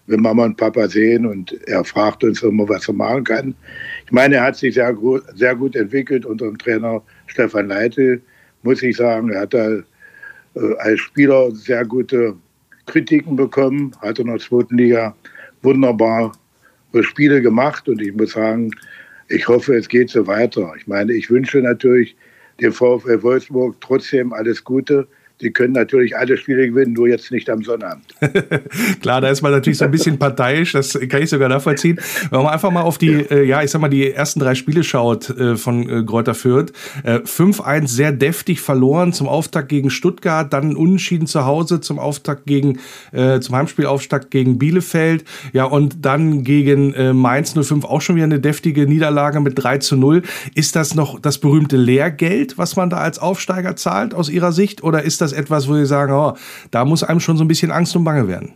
wenn 0.07 0.21
Mama 0.21 0.45
und 0.45 0.57
Papa 0.57 0.87
sehen 0.87 1.25
und 1.25 1.53
er 1.67 1.83
fragt 1.83 2.23
uns 2.23 2.41
immer, 2.41 2.67
was 2.67 2.87
er 2.87 2.93
machen 2.93 3.23
kann. 3.25 3.55
Ich 4.05 4.11
meine, 4.11 4.35
er 4.35 4.43
hat 4.43 4.55
sich 4.55 4.75
sehr 4.75 4.93
gut, 4.93 5.23
sehr 5.35 5.55
gut 5.55 5.75
entwickelt 5.75 6.25
unter 6.25 6.45
dem 6.45 6.57
Trainer 6.57 7.01
Stefan 7.27 7.67
Leite, 7.67 8.21
muss 8.63 8.81
ich 8.81 8.95
sagen. 8.97 9.29
Er 9.31 9.41
hat 9.41 9.53
da 9.53 9.69
äh, 9.69 10.75
als 10.79 10.99
Spieler 11.01 11.51
sehr 11.51 11.85
gute 11.85 12.35
Kritiken 12.85 13.35
bekommen, 13.35 13.91
hat 14.01 14.19
in 14.19 14.27
der 14.27 14.39
zweiten 14.39 14.77
Liga 14.77 15.15
wunderbar 15.61 16.33
Spiele 17.01 17.41
gemacht 17.41 17.87
und 17.87 18.01
ich 18.01 18.13
muss 18.13 18.31
sagen, 18.31 18.71
ich 19.29 19.47
hoffe, 19.47 19.75
es 19.75 19.87
geht 19.87 20.09
so 20.09 20.27
weiter. 20.27 20.73
Ich 20.77 20.87
meine, 20.87 21.13
ich 21.13 21.29
wünsche 21.29 21.59
natürlich 21.59 22.15
dem 22.59 22.73
VfL 22.73 23.23
Wolfsburg 23.23 23.79
trotzdem 23.79 24.33
alles 24.33 24.63
Gute 24.63 25.07
die 25.41 25.51
können 25.51 25.73
natürlich 25.73 26.15
alle 26.15 26.37
Spiele 26.37 26.67
gewinnen, 26.67 26.93
nur 26.93 27.07
jetzt 27.07 27.31
nicht 27.31 27.49
am 27.49 27.63
Sonnabend. 27.63 28.05
Klar, 29.01 29.21
da 29.21 29.29
ist 29.29 29.41
man 29.41 29.51
natürlich 29.51 29.79
so 29.79 29.85
ein 29.85 29.91
bisschen 29.91 30.17
parteiisch, 30.17 30.73
das 30.73 30.97
kann 31.09 31.21
ich 31.21 31.29
sogar 31.29 31.49
nachvollziehen. 31.49 31.99
Wenn 32.29 32.43
man 32.43 32.53
einfach 32.53 32.71
mal 32.71 32.81
auf 32.81 32.97
die, 32.97 33.11
äh, 33.11 33.43
ja, 33.43 33.63
ich 33.63 33.71
sag 33.71 33.81
mal, 33.81 33.89
die 33.89 34.11
ersten 34.11 34.39
drei 34.39 34.55
Spiele 34.55 34.83
schaut 34.83 35.29
äh, 35.29 35.55
von 35.55 35.89
äh, 35.89 36.03
Gräuter 36.03 36.33
Fürth. 36.33 36.71
Äh, 37.03 37.19
5-1 37.19 37.87
sehr 37.87 38.11
deftig 38.11 38.61
verloren 38.61 39.13
zum 39.13 39.27
Auftakt 39.27 39.69
gegen 39.69 39.89
Stuttgart, 39.89 40.51
dann 40.51 40.75
Unentschieden 40.75 41.27
zu 41.27 41.45
Hause 41.45 41.81
zum 41.81 41.99
Auftakt 41.99 42.45
gegen, 42.45 42.79
äh, 43.11 43.39
zum 43.39 43.55
Heimspielauftakt 43.55 44.31
gegen 44.31 44.57
Bielefeld. 44.57 45.25
Ja, 45.53 45.65
und 45.65 46.05
dann 46.05 46.43
gegen 46.43 46.93
äh, 46.93 47.13
Mainz 47.13 47.53
05 47.53 47.85
auch 47.85 48.01
schon 48.01 48.15
wieder 48.15 48.25
eine 48.25 48.39
deftige 48.39 48.85
Niederlage 48.85 49.39
mit 49.39 49.61
3 49.61 49.79
zu 49.79 49.95
0. 49.95 50.23
Ist 50.55 50.75
das 50.75 50.95
noch 50.95 51.19
das 51.19 51.39
berühmte 51.39 51.77
Lehrgeld, 51.77 52.57
was 52.57 52.75
man 52.75 52.89
da 52.89 52.97
als 52.97 53.19
Aufsteiger 53.19 53.75
zahlt 53.75 54.13
aus 54.13 54.29
Ihrer 54.29 54.51
Sicht? 54.51 54.83
Oder 54.83 55.03
ist 55.03 55.21
das 55.21 55.30
das 55.31 55.39
etwas, 55.39 55.67
wo 55.67 55.73
Sie 55.75 55.85
sagen, 55.85 56.13
oh, 56.13 56.33
da 56.71 56.85
muss 56.85 57.03
einem 57.03 57.19
schon 57.19 57.37
so 57.37 57.43
ein 57.43 57.47
bisschen 57.47 57.71
Angst 57.71 57.95
und 57.95 58.03
Bange 58.03 58.27
werden? 58.27 58.53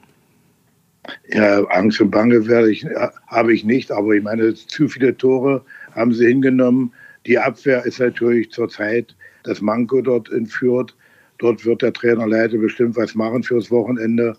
Ja, 1.29 1.63
Angst 1.65 2.01
und 2.01 2.11
Bange 2.11 2.47
werde 2.47 2.71
ich, 2.71 2.85
habe 3.27 3.53
ich 3.53 3.63
nicht, 3.63 3.91
aber 3.91 4.13
ich 4.13 4.23
meine, 4.23 4.53
zu 4.53 4.87
viele 4.87 5.15
Tore 5.15 5.63
haben 5.93 6.13
sie 6.13 6.27
hingenommen. 6.27 6.91
Die 7.25 7.37
Abwehr 7.37 7.85
ist 7.85 7.99
natürlich 7.99 8.51
zurzeit 8.51 9.15
das 9.43 9.61
Manko 9.61 10.01
dort 10.01 10.31
entführt. 10.31 10.95
Dort 11.37 11.65
wird 11.65 11.81
der 11.81 11.93
Trainer 11.93 12.27
leider 12.27 12.57
bestimmt 12.57 12.95
was 12.95 13.13
machen 13.13 13.43
fürs 13.43 13.69
Wochenende. 13.69 14.35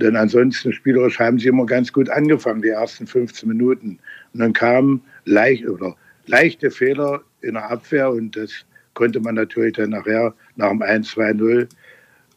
Denn 0.00 0.16
ansonsten 0.16 0.72
spielerisch 0.72 1.18
haben 1.18 1.38
sie 1.38 1.48
immer 1.48 1.66
ganz 1.66 1.92
gut 1.92 2.10
angefangen, 2.10 2.62
die 2.62 2.68
ersten 2.68 3.06
15 3.06 3.48
Minuten. 3.48 3.98
Und 4.32 4.40
dann 4.40 4.52
kamen 4.52 5.00
leicht, 5.24 5.66
oder 5.66 5.96
leichte 6.26 6.70
Fehler 6.70 7.22
in 7.42 7.54
der 7.54 7.70
Abwehr 7.70 8.10
und 8.10 8.36
das 8.36 8.50
konnte 8.94 9.20
man 9.20 9.34
natürlich 9.34 9.74
dann 9.74 9.90
nachher 9.90 10.34
nach 10.56 10.70
dem 10.70 10.82
1-2-0 10.82 11.68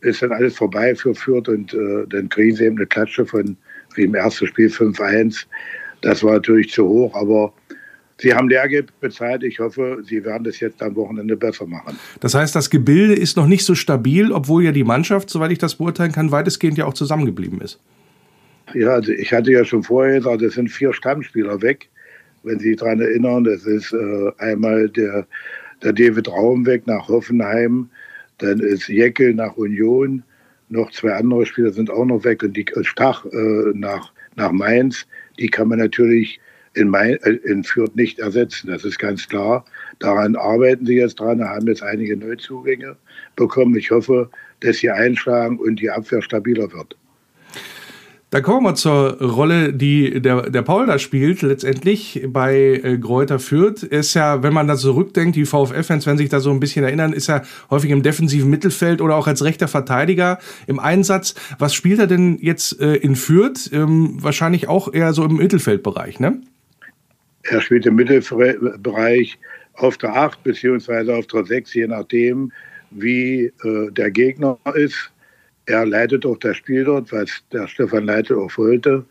ist 0.02 0.22
dann 0.22 0.32
alles 0.32 0.56
vorbei 0.56 0.96
für 0.96 1.14
Fürth 1.16 1.50
und 1.50 1.74
äh, 1.74 2.06
dann 2.10 2.30
kriegen 2.30 2.56
sie 2.56 2.66
eben 2.66 2.78
eine 2.78 2.86
Klatsche 2.86 3.26
von 3.26 3.58
wie 3.96 4.04
im 4.04 4.16
ersten 4.16 4.48
Spiel 4.48 4.68
5-1. 4.68 5.46
Das 6.02 6.24
war 6.24 6.34
natürlich 6.34 6.72
zu 6.72 6.88
hoch, 6.88 7.16
aber 7.16 7.54
Sie 8.20 8.34
haben 8.34 8.50
Lehrgeld 8.50 9.00
bezahlt. 9.00 9.44
Ich 9.44 9.60
hoffe, 9.60 10.00
Sie 10.04 10.24
werden 10.26 10.44
das 10.44 10.60
jetzt 10.60 10.82
am 10.82 10.96
Wochenende 10.96 11.38
besser 11.38 11.68
machen. 11.68 12.00
Das 12.20 12.34
heißt, 12.34 12.56
das 12.56 12.72
Gebilde 12.72 13.14
ist 13.14 13.38
noch 13.38 13.46
nicht 13.46 13.64
so 13.64 13.76
stabil, 13.76 14.32
obwohl 14.32 14.64
ja 14.64 14.72
die 14.72 14.84
Mannschaft, 14.84 15.30
soweit 15.30 15.52
ich 15.52 15.60
das 15.60 15.76
beurteilen 15.76 16.12
kann, 16.12 16.32
weitestgehend 16.32 16.80
ja 16.80 16.86
auch 16.86 16.96
zusammengeblieben 16.96 17.62
ist. 17.62 17.80
Ja, 18.74 18.90
also 18.90 19.12
ich 19.12 19.32
hatte 19.32 19.52
ja 19.52 19.64
schon 19.64 19.84
vorher 19.84 20.18
gesagt, 20.18 20.42
es 20.42 20.56
sind 20.56 20.70
vier 20.70 20.94
Stammspieler 20.94 21.62
weg. 21.62 21.90
Wenn 22.44 22.60
Sie 22.60 22.70
sich 22.70 22.78
daran 22.78 23.00
erinnern, 23.00 23.44
das 23.44 23.66
ist 23.66 23.94
äh, 23.94 24.32
einmal 24.40 24.90
der 24.90 25.28
der 25.84 25.94
David 25.94 26.28
Raum 26.28 26.66
weg 26.66 26.88
nach 26.88 27.08
Hoffenheim, 27.08 27.90
dann 28.40 28.60
ist 28.60 28.88
Jeckel 28.88 29.34
nach 29.34 29.58
Union, 29.58 30.24
noch 30.70 30.92
zwei 30.92 31.14
andere 31.14 31.46
Spieler 31.46 31.72
sind 31.72 31.90
auch 31.90 32.06
noch 32.06 32.24
weg 32.24 32.44
und 32.44 32.56
die 32.56 32.66
Stach 32.82 33.26
äh, 33.26 33.72
nach, 33.74 34.12
nach 34.36 34.52
Mainz, 34.52 35.08
die 35.40 35.48
kann 35.48 35.70
man 35.70 35.80
natürlich 35.80 36.40
in, 36.74 36.90
Main, 36.90 37.18
äh, 37.24 37.32
in 37.46 37.64
Fürth 37.64 37.96
nicht 37.96 38.20
ersetzen, 38.20 38.68
das 38.68 38.86
ist 38.86 39.00
ganz 39.00 39.28
klar. 39.28 39.66
Daran 40.00 40.36
arbeiten 40.36 40.86
sie 40.86 40.96
jetzt 40.96 41.20
dran, 41.20 41.44
haben 41.44 41.68
jetzt 41.68 41.84
einige 41.84 42.16
Neuzugänge 42.18 42.98
bekommen. 43.36 43.76
Ich 43.76 43.92
hoffe, 43.92 44.30
dass 44.60 44.78
sie 44.78 44.90
einschlagen 44.90 45.58
und 45.58 45.80
die 45.80 45.90
Abwehr 45.90 46.22
stabiler 46.22 46.72
wird. 46.72 46.96
Dann 48.30 48.44
kommen 48.44 48.66
wir 48.66 48.76
zur 48.76 49.22
Rolle, 49.22 49.72
die 49.72 50.22
der, 50.22 50.50
der 50.50 50.62
Paul 50.62 50.86
da 50.86 51.00
spielt, 51.00 51.42
letztendlich 51.44 52.26
bei 52.28 52.82
äh, 52.84 52.98
Gräuter 52.98 53.40
Fürth. 53.40 53.84
Ist 53.84 54.16
ja, 54.16 54.44
wenn 54.44 54.54
man 54.54 54.68
da 54.68 54.76
zurückdenkt, 54.76 55.38
die 55.38 55.46
VfL-Fans 55.46 56.06
werden 56.06 56.18
sich 56.18 56.28
da 56.28 56.42
so 56.42 56.52
ein 56.52 56.60
bisschen 56.60 56.84
erinnern, 56.84 57.14
ist 57.14 57.30
er 57.30 57.44
häufig 57.70 57.90
im 57.90 58.04
defensiven 58.04 58.50
Mittelfeld 58.50 59.00
oder 59.00 59.16
auch 59.16 59.28
als 59.28 59.46
rechter 59.46 59.70
Verteidiger 59.70 60.40
im 60.68 60.78
Einsatz. 60.78 61.36
Was 61.58 61.74
spielt 61.74 62.00
er 62.00 62.08
denn 62.08 62.38
jetzt 62.42 62.82
äh, 62.82 62.96
in 62.96 63.16
Fürth? 63.16 63.72
Ähm, 63.72 64.18
wahrscheinlich 64.22 64.68
auch 64.68 64.94
eher 64.94 65.14
so 65.14 65.24
im 65.24 65.38
Mittelfeldbereich, 65.38 66.20
ne? 66.20 66.42
Er 67.44 67.62
spielt 67.62 67.86
im 67.86 67.96
Mittelbereich 67.96 69.40
auf 69.76 69.98
der 69.98 70.14
8 70.18 70.44
beziehungsweise 70.44 71.16
auf 71.16 71.28
der 71.28 71.46
6, 71.46 71.74
je 71.74 71.88
nachdem, 71.88 72.52
wie 72.92 73.54
äh, 73.64 73.92
der 73.92 74.12
Gegner 74.12 74.58
ist 74.76 75.12
er 75.68 75.86
leitet 75.86 76.26
auch 76.26 76.38
das 76.38 76.58
Spiel 76.58 76.86
dort, 76.86 77.12
was 77.12 77.44
der 77.52 77.68
Stefan 77.68 78.06
Leite 78.06 78.38
auch 78.38 78.58
wollte. 78.58 79.06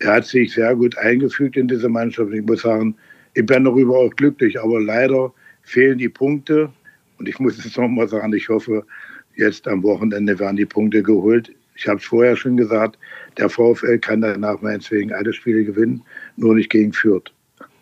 Er 0.00 0.14
hat 0.14 0.26
sich 0.26 0.52
sehr 0.52 0.74
gut 0.74 0.98
eingefügt 0.98 1.56
in 1.56 1.68
diese 1.68 1.88
Mannschaft. 1.88 2.32
Ich 2.32 2.42
muss 2.42 2.62
sagen, 2.62 2.96
ich 3.34 3.46
bin 3.46 3.64
darüber 3.64 3.98
auch 3.98 4.10
glücklich, 4.16 4.60
aber 4.60 4.80
leider 4.80 5.32
fehlen 5.62 5.98
die 5.98 6.08
Punkte. 6.08 6.70
Und 7.18 7.28
ich 7.28 7.38
muss 7.38 7.64
es 7.64 7.76
nochmal 7.76 8.08
sagen, 8.08 8.32
ich 8.32 8.48
hoffe, 8.48 8.84
jetzt 9.36 9.68
am 9.68 9.82
Wochenende 9.84 10.38
werden 10.38 10.56
die 10.56 10.66
Punkte 10.66 11.02
geholt. 11.02 11.52
Ich 11.76 11.86
habe 11.86 11.98
es 11.98 12.04
vorher 12.04 12.36
schon 12.36 12.56
gesagt, 12.56 12.98
der 13.38 13.48
VfL 13.48 13.98
kann 13.98 14.20
danach 14.20 14.60
meinetwegen 14.60 15.12
alle 15.12 15.32
Spiele 15.32 15.64
gewinnen, 15.64 16.02
nur 16.36 16.56
nicht 16.56 16.70
gegen 16.70 16.92
Fürth. 16.92 17.32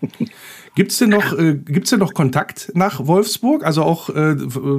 Gibt 0.79 0.93
es 0.93 0.99
denn, 0.99 1.11
noch, 1.11 1.37
äh, 1.37 1.55
denn 1.55 1.99
noch 1.99 2.15
Kontakt 2.15 2.71
nach 2.73 3.05
Wolfsburg? 3.05 3.67
Also 3.67 3.83
auch, 3.83 4.11
äh, 4.11 4.37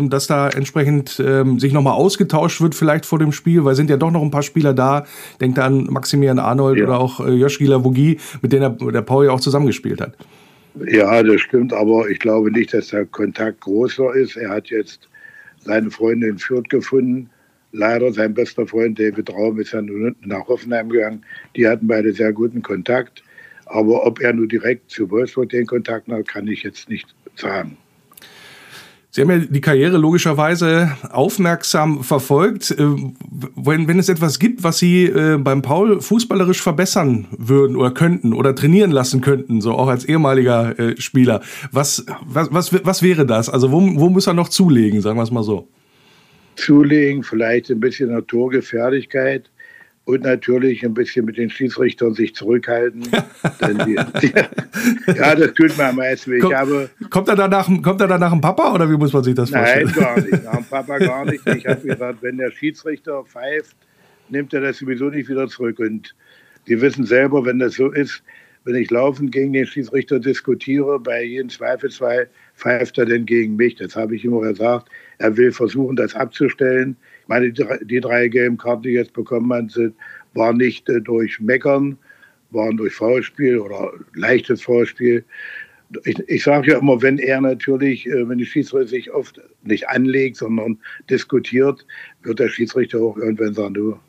dass 0.07 0.27
da 0.27 0.47
entsprechend 0.47 1.19
äh, 1.19 1.43
sich 1.57 1.73
nochmal 1.73 1.95
ausgetauscht 1.95 2.61
wird, 2.61 2.73
vielleicht 2.73 3.05
vor 3.05 3.19
dem 3.19 3.33
Spiel, 3.33 3.65
weil 3.65 3.75
sind 3.75 3.89
ja 3.89 3.97
doch 3.97 4.09
noch 4.09 4.21
ein 4.21 4.31
paar 4.31 4.41
Spieler 4.41 4.73
da. 4.73 5.05
Denkt 5.41 5.57
da 5.57 5.65
an 5.65 5.87
Maximilian 5.89 6.39
Arnold 6.39 6.77
ja. 6.77 6.85
oder 6.85 7.01
auch 7.01 7.19
äh, 7.19 7.33
Joschki 7.33 7.65
Lavogie, 7.65 8.17
mit 8.41 8.53
denen 8.53 8.77
er, 8.79 8.91
der 8.91 9.01
Paul 9.01 9.25
ja 9.25 9.31
auch 9.31 9.41
zusammengespielt 9.41 9.99
hat. 9.99 10.15
Ja, 10.87 11.21
das 11.21 11.41
stimmt, 11.41 11.73
aber 11.73 12.09
ich 12.09 12.19
glaube 12.19 12.49
nicht, 12.49 12.73
dass 12.73 12.87
der 12.87 13.05
Kontakt 13.05 13.59
größer 13.59 14.15
ist. 14.15 14.37
Er 14.37 14.51
hat 14.51 14.67
jetzt 14.67 15.09
seine 15.65 15.91
Freundin 15.91 16.29
in 16.29 16.37
Fürth 16.37 16.69
gefunden. 16.69 17.29
Leider 17.73 18.13
sein 18.13 18.33
bester 18.33 18.65
Freund 18.65 18.97
David 18.97 19.33
Raum 19.33 19.59
ist 19.59 19.73
ja 19.73 19.81
nach 19.81 20.47
Hoffenheim 20.47 20.87
gegangen. 20.87 21.25
Die 21.57 21.67
hatten 21.67 21.87
beide 21.87 22.13
sehr 22.13 22.31
guten 22.31 22.61
Kontakt. 22.61 23.21
Aber 23.69 24.05
ob 24.05 24.19
er 24.19 24.33
nur 24.33 24.47
direkt 24.47 24.89
zu 24.89 25.09
Wolfsburg 25.11 25.49
den 25.49 25.65
Kontakt 25.67 26.07
hat, 26.07 26.27
kann 26.27 26.47
ich 26.47 26.63
jetzt 26.63 26.89
nicht 26.89 27.07
sagen. 27.35 27.77
Sie 29.11 29.21
haben 29.21 29.31
ja 29.31 29.37
die 29.39 29.61
Karriere 29.61 29.97
logischerweise 29.97 30.91
aufmerksam 31.09 32.03
verfolgt. 32.03 32.71
Äh, 32.71 32.77
wenn, 33.55 33.87
wenn 33.87 33.97
es 33.97 34.07
etwas 34.07 34.37
gibt, 34.37 34.63
was 34.63 34.77
Sie 34.77 35.05
äh, 35.05 35.37
beim 35.37 35.63
Paul 35.63 35.99
fußballerisch 35.99 36.61
verbessern 36.61 37.27
würden 37.35 37.75
oder 37.75 37.91
könnten 37.91 38.33
oder 38.33 38.53
trainieren 38.53 38.91
lassen 38.91 39.21
könnten, 39.21 39.61
so 39.61 39.73
auch 39.73 39.87
als 39.87 40.05
ehemaliger 40.05 40.77
äh, 40.77 41.01
Spieler, 41.01 41.41
was, 41.71 42.05
was, 42.23 42.53
was, 42.53 42.85
was 42.85 43.01
wäre 43.01 43.25
das? 43.25 43.49
Also 43.49 43.71
wo, 43.71 43.81
wo 43.81 44.09
muss 44.09 44.27
er 44.27 44.35
noch 44.35 44.49
zulegen, 44.49 45.01
sagen 45.01 45.17
wir 45.17 45.23
es 45.23 45.31
mal 45.31 45.43
so? 45.43 45.67
Zulegen, 46.55 47.23
vielleicht 47.23 47.71
ein 47.71 47.79
bisschen 47.79 48.11
Naturgefährlichkeit 48.11 49.49
und 50.05 50.23
natürlich 50.23 50.83
ein 50.83 50.93
bisschen 50.93 51.25
mit 51.25 51.37
den 51.37 51.49
Schiedsrichtern 51.49 52.13
sich 52.13 52.33
zurückhalten. 52.33 53.03
die, 53.61 53.95
die, 54.21 54.33
ja, 55.15 55.35
das 55.35 55.53
tut 55.53 55.77
mir 55.77 55.85
am 55.85 55.97
meisten 55.97 56.31
weh. 56.31 56.39
Kommt, 56.39 57.11
kommt, 57.11 57.27
er 57.27 57.35
danach, 57.35 57.67
kommt 57.83 58.01
er 58.01 58.07
dann 58.07 58.19
nach 58.19 58.31
dem 58.31 58.41
Papa 58.41 58.73
oder 58.73 58.89
wie 58.89 58.97
muss 58.97 59.13
man 59.13 59.23
sich 59.23 59.35
das 59.35 59.51
vorstellen? 59.51 59.91
Nein, 59.93 60.03
gar 60.03 60.19
nicht. 60.19 60.43
Nach 60.43 60.55
dem 60.55 60.65
Papa 60.65 60.97
gar 60.99 61.25
nicht. 61.25 61.45
Ich 61.45 61.67
habe 61.67 61.87
gesagt, 61.87 62.21
wenn 62.21 62.37
der 62.37 62.51
Schiedsrichter 62.51 63.23
pfeift, 63.23 63.75
nimmt 64.29 64.53
er 64.53 64.61
das 64.61 64.77
sowieso 64.77 65.05
nicht 65.05 65.29
wieder 65.29 65.47
zurück. 65.47 65.79
Und 65.79 66.15
die 66.67 66.81
wissen 66.81 67.05
selber, 67.05 67.45
wenn 67.45 67.59
das 67.59 67.75
so 67.75 67.91
ist, 67.91 68.23
wenn 68.65 68.75
ich 68.75 68.89
laufend 68.91 69.31
gegen 69.31 69.53
den 69.53 69.65
Schiedsrichter 69.65 70.19
diskutiere, 70.19 70.99
bei 70.99 71.23
jedem 71.23 71.49
Zweifelsfall 71.49 72.29
pfeift 72.55 72.97
er 72.97 73.05
denn 73.05 73.25
gegen 73.25 73.55
mich. 73.55 73.75
Das 73.75 73.95
habe 73.95 74.15
ich 74.15 74.25
immer 74.25 74.41
gesagt. 74.41 74.89
Er 75.17 75.37
will 75.37 75.51
versuchen, 75.51 75.95
das 75.95 76.15
abzustellen 76.15 76.97
meine, 77.29 77.51
die 77.51 78.01
drei 78.01 78.27
gelben 78.27 78.57
Karten, 78.57 78.83
die 78.83 78.89
jetzt 78.89 79.13
bekommen 79.13 79.53
haben, 79.53 79.69
sind, 79.69 79.95
waren 80.33 80.57
nicht 80.57 80.89
äh, 80.89 80.99
durch 80.99 81.39
Meckern, 81.39 81.97
waren 82.51 82.75
durch 82.75 82.93
Foulspiel 82.93 83.59
oder 83.59 83.93
leichtes 84.15 84.63
Foulspiel. 84.63 85.23
Ich, 86.03 86.19
ich 86.27 86.43
sage 86.43 86.71
ja 86.71 86.79
immer, 86.79 87.01
wenn 87.01 87.17
er 87.17 87.39
natürlich, 87.39 88.07
äh, 88.07 88.27
wenn 88.27 88.39
die 88.39 88.45
Schiedsrichter 88.45 88.87
sich 88.87 89.11
oft 89.11 89.39
nicht 89.63 89.87
anlegt, 89.87 90.37
sondern 90.37 90.77
diskutiert, 91.09 91.85
wird 92.23 92.39
der 92.39 92.49
Schiedsrichter 92.49 92.99
auch 92.99 93.17
irgendwann 93.17 93.53
sagen, 93.53 93.73
du, 93.75 93.99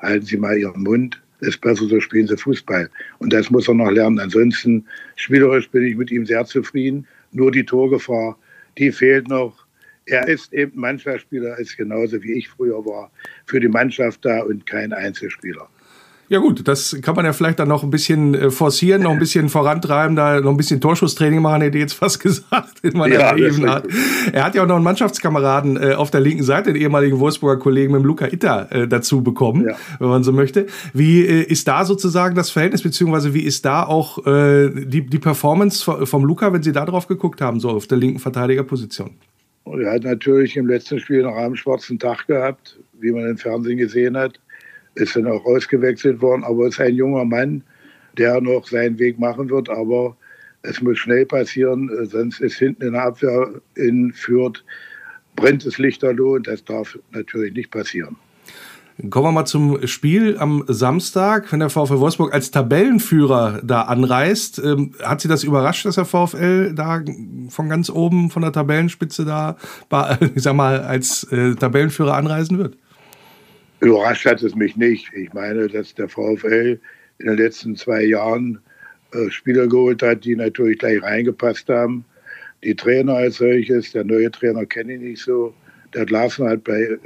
halten 0.00 0.26
Sie 0.26 0.36
mal 0.36 0.58
Ihren 0.58 0.82
Mund, 0.82 1.22
ist 1.40 1.60
besser, 1.60 1.86
so 1.86 2.00
spielen 2.00 2.26
Sie 2.26 2.36
Fußball. 2.36 2.90
Und 3.18 3.32
das 3.32 3.50
muss 3.50 3.68
er 3.68 3.74
noch 3.74 3.90
lernen. 3.90 4.18
Ansonsten, 4.18 4.84
spielerisch 5.16 5.68
bin 5.70 5.84
ich 5.84 5.96
mit 5.96 6.10
ihm 6.10 6.26
sehr 6.26 6.44
zufrieden. 6.44 7.06
Nur 7.32 7.52
die 7.52 7.64
Torgefahr, 7.64 8.38
die 8.78 8.90
fehlt 8.90 9.28
noch 9.28 9.66
er 10.06 10.28
ist 10.28 10.52
eben 10.52 10.80
Mannschaftsspieler, 10.80 11.58
ist 11.58 11.76
genauso 11.76 12.22
wie 12.22 12.32
ich 12.32 12.48
früher 12.48 12.84
war, 12.84 13.10
für 13.46 13.60
die 13.60 13.68
Mannschaft 13.68 14.24
da 14.24 14.42
und 14.42 14.66
kein 14.66 14.92
Einzelspieler. 14.92 15.68
Ja 16.30 16.38
gut, 16.38 16.68
das 16.68 16.96
kann 17.02 17.16
man 17.16 17.24
ja 17.24 17.32
vielleicht 17.32 17.58
dann 17.58 17.66
noch 17.66 17.82
ein 17.82 17.90
bisschen 17.90 18.34
äh, 18.34 18.50
forcieren, 18.50 19.02
noch 19.02 19.10
ein 19.10 19.18
bisschen 19.18 19.48
vorantreiben, 19.48 20.14
da 20.14 20.40
noch 20.40 20.52
ein 20.52 20.56
bisschen 20.56 20.80
Torschusstraining 20.80 21.42
machen, 21.42 21.62
hätte 21.62 21.76
ich 21.76 21.82
jetzt 21.82 21.94
fast 21.94 22.20
gesagt, 22.22 22.78
in 22.84 22.96
meiner 22.96 23.16
ja, 23.16 23.68
Art. 23.68 23.88
Er 24.32 24.44
hat 24.44 24.54
ja 24.54 24.62
auch 24.62 24.66
noch 24.68 24.76
einen 24.76 24.84
Mannschaftskameraden 24.84 25.76
äh, 25.76 25.94
auf 25.94 26.12
der 26.12 26.20
linken 26.20 26.44
Seite, 26.44 26.72
den 26.72 26.80
ehemaligen 26.80 27.18
Wolfsburger 27.18 27.58
Kollegen 27.58 27.92
mit 27.92 28.02
dem 28.02 28.06
Luca 28.06 28.26
Itter 28.26 28.70
äh, 28.70 28.86
dazu 28.86 29.24
bekommen, 29.24 29.66
ja. 29.66 29.74
wenn 29.98 30.08
man 30.08 30.22
so 30.22 30.30
möchte. 30.30 30.66
Wie 30.92 31.26
äh, 31.26 31.42
ist 31.42 31.66
da 31.66 31.84
sozusagen 31.84 32.36
das 32.36 32.50
Verhältnis, 32.50 32.82
beziehungsweise 32.82 33.34
wie 33.34 33.42
ist 33.42 33.64
da 33.64 33.82
auch 33.82 34.24
äh, 34.24 34.70
die, 34.70 35.04
die 35.04 35.18
Performance 35.18 36.06
vom 36.06 36.24
Luca, 36.24 36.52
wenn 36.52 36.62
Sie 36.62 36.70
da 36.70 36.84
drauf 36.86 37.08
geguckt 37.08 37.40
haben, 37.40 37.58
so 37.58 37.70
auf 37.70 37.88
der 37.88 37.98
linken 37.98 38.20
Verteidigerposition? 38.20 39.16
Und 39.64 39.82
er 39.82 39.92
hat 39.92 40.04
natürlich 40.04 40.56
im 40.56 40.66
letzten 40.66 40.98
Spiel 40.98 41.22
noch 41.22 41.36
einen 41.36 41.56
schwarzen 41.56 41.98
Tag 41.98 42.26
gehabt, 42.26 42.78
wie 43.00 43.12
man 43.12 43.28
im 43.28 43.38
Fernsehen 43.38 43.78
gesehen 43.78 44.16
hat. 44.16 44.40
Ist 44.94 45.16
dann 45.16 45.26
auch 45.26 45.44
ausgewechselt 45.44 46.20
worden, 46.20 46.44
aber 46.44 46.66
ist 46.66 46.80
ein 46.80 46.94
junger 46.94 47.24
Mann, 47.24 47.62
der 48.18 48.40
noch 48.40 48.66
seinen 48.66 48.98
Weg 48.98 49.18
machen 49.18 49.48
wird. 49.50 49.68
Aber 49.68 50.16
es 50.62 50.80
muss 50.80 50.98
schnell 50.98 51.26
passieren, 51.26 51.90
sonst 52.06 52.40
ist 52.40 52.58
hinten 52.58 52.82
in 52.82 52.92
der 52.92 53.04
Abwehr 53.04 53.60
in 53.76 54.12
Fürth 54.12 54.64
brennt 55.36 55.64
das 55.64 55.78
Lichterloh 55.78 56.34
und 56.34 56.46
das 56.46 56.64
darf 56.64 56.98
natürlich 57.12 57.54
nicht 57.54 57.70
passieren. 57.70 58.16
Kommen 59.08 59.26
wir 59.28 59.32
mal 59.32 59.44
zum 59.46 59.86
Spiel 59.86 60.36
am 60.38 60.64
Samstag, 60.66 61.50
wenn 61.52 61.60
der 61.60 61.70
VfL 61.70 62.00
Wolfsburg 62.00 62.34
als 62.34 62.50
Tabellenführer 62.50 63.60
da 63.64 63.82
anreist. 63.82 64.58
Ähm, 64.58 64.92
hat 65.02 65.22
Sie 65.22 65.28
das 65.28 65.42
überrascht, 65.42 65.86
dass 65.86 65.94
der 65.94 66.04
VfL 66.04 66.74
da 66.74 67.02
von 67.48 67.68
ganz 67.68 67.88
oben, 67.88 68.30
von 68.30 68.42
der 68.42 68.52
Tabellenspitze 68.52 69.24
da, 69.24 69.56
ich 70.34 70.42
sag 70.42 70.54
mal, 70.54 70.80
als 70.80 71.24
äh, 71.32 71.54
Tabellenführer 71.54 72.14
anreisen 72.14 72.58
wird? 72.58 72.76
Überrascht 73.80 74.26
hat 74.26 74.42
es 74.42 74.54
mich 74.54 74.76
nicht. 74.76 75.10
Ich 75.14 75.32
meine, 75.32 75.68
dass 75.68 75.94
der 75.94 76.08
VfL 76.08 76.78
in 77.18 77.26
den 77.26 77.36
letzten 77.36 77.76
zwei 77.76 78.04
Jahren 78.04 78.58
äh, 79.12 79.30
Spieler 79.30 79.66
geholt 79.66 80.02
hat, 80.02 80.24
die 80.24 80.36
natürlich 80.36 80.78
gleich 80.78 81.02
reingepasst 81.02 81.68
haben. 81.68 82.04
Die 82.62 82.74
Trainer 82.74 83.14
als 83.14 83.36
solches, 83.36 83.92
der 83.92 84.04
neue 84.04 84.30
Trainer 84.30 84.66
kenne 84.66 84.94
ich 84.94 85.00
nicht 85.00 85.22
so 85.22 85.54
der 85.94 86.06
Larsen 86.06 86.48
hat 86.48 86.64
bei, 86.64 86.98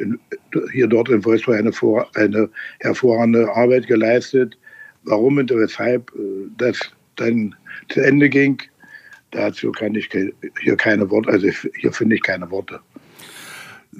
hier 0.72 0.86
dort 0.86 1.08
in 1.08 1.24
Wolfsburg 1.24 1.58
eine, 1.58 1.72
vor, 1.72 2.08
eine 2.14 2.48
hervorragende 2.80 3.48
Arbeit 3.54 3.86
geleistet. 3.86 4.56
Warum 5.04 5.38
und 5.38 5.50
weshalb 5.50 6.10
äh, 6.16 6.48
das 6.56 6.78
dann 7.16 7.54
zu 7.88 8.00
Ende 8.00 8.28
ging, 8.28 8.60
dazu 9.30 9.70
kann 9.72 9.94
ich 9.94 10.08
hier 10.60 10.76
keine 10.76 11.10
Worte, 11.10 11.30
also 11.30 11.48
hier 11.76 11.92
finde 11.92 12.16
ich 12.16 12.22
keine 12.22 12.50
Worte. 12.50 12.80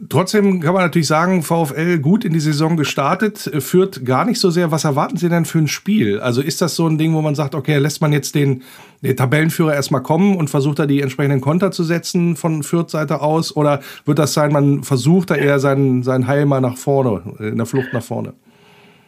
Trotzdem 0.09 0.61
kann 0.61 0.75
man 0.75 0.83
natürlich 0.83 1.07
sagen, 1.07 1.43
VfL 1.43 1.99
gut 1.99 2.25
in 2.25 2.33
die 2.33 2.41
Saison 2.41 2.77
gestartet, 2.77 3.47
äh, 3.47 3.61
führt 3.61 4.05
gar 4.05 4.25
nicht 4.25 4.41
so 4.41 4.51
sehr. 4.51 4.71
Was 4.71 4.85
erwarten 4.85 5.17
Sie 5.17 5.29
denn 5.29 5.45
für 5.45 5.59
ein 5.59 5.69
Spiel? 5.69 6.21
Also 6.21 6.43
ist 6.43 6.61
das 6.61 6.77
so 6.77 6.87
ein 6.87 6.99
Ding, 6.99 7.15
wo 7.15 7.23
man 7.23 7.35
sagt, 7.35 7.55
okay, 7.55 7.79
lässt 7.79 8.01
man 8.01 8.13
jetzt 8.13 8.35
den, 8.35 8.63
den 9.03 9.17
Tabellenführer 9.17 9.75
erstmal 9.75 10.03
kommen 10.03 10.37
und 10.37 10.51
versucht 10.51 10.79
da 10.79 10.87
die 10.87 11.01
entsprechenden 11.01 11.41
Konter 11.41 11.71
zu 11.71 11.85
setzen 11.85 12.37
von 12.37 12.63
Fürth-Seite 12.63 13.21
aus? 13.21 13.55
Oder 13.57 13.81
wird 14.05 14.19
das 14.19 14.35
sein, 14.35 14.53
man 14.53 14.83
versucht 14.83 15.31
da 15.31 15.37
eher 15.37 15.59
seinen, 15.59 16.03
seinen 16.03 16.27
Heil 16.27 16.47
mal 16.47 16.61
nach 16.61 16.77
vorne, 16.77 17.23
in 17.39 17.57
der 17.57 17.67
Flucht 17.67 17.93
nach 17.93 18.03
vorne? 18.03 18.35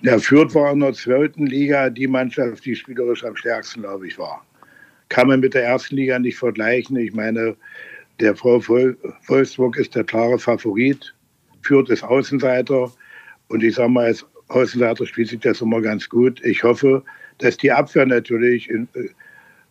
Ja, 0.02 0.18
Fürth 0.18 0.54
war 0.54 0.72
in 0.72 0.80
der 0.80 0.92
zweiten 0.92 1.46
Liga 1.46 1.90
die 1.90 2.06
Mannschaft, 2.06 2.64
die 2.64 2.76
spielerisch 2.76 3.24
am 3.24 3.34
stärksten, 3.34 3.82
glaube 3.82 4.06
ich, 4.06 4.18
war. 4.18 4.44
Kann 5.08 5.28
man 5.28 5.40
mit 5.40 5.54
der 5.54 5.64
ersten 5.64 5.96
Liga 5.96 6.18
nicht 6.18 6.36
vergleichen. 6.36 6.96
Ich 6.96 7.14
meine, 7.14 7.56
der 8.20 8.34
VfL 8.34 8.96
Wolfsburg 9.26 9.76
ist 9.76 9.94
der 9.94 10.04
klare 10.04 10.38
Favorit, 10.38 11.14
führt 11.62 11.90
es 11.90 12.02
Außenseiter. 12.02 12.90
Und 13.48 13.62
ich 13.62 13.74
sage 13.74 13.90
mal, 13.90 14.06
als 14.06 14.26
Außenseiter 14.48 15.06
spielt 15.06 15.28
sich 15.28 15.40
das 15.40 15.60
immer 15.60 15.80
ganz 15.80 16.08
gut. 16.08 16.40
Ich 16.44 16.62
hoffe, 16.62 17.02
dass 17.38 17.56
die 17.56 17.72
Abwehr 17.72 18.06
natürlich 18.06 18.70
in, 18.70 18.88
äh, 18.94 19.08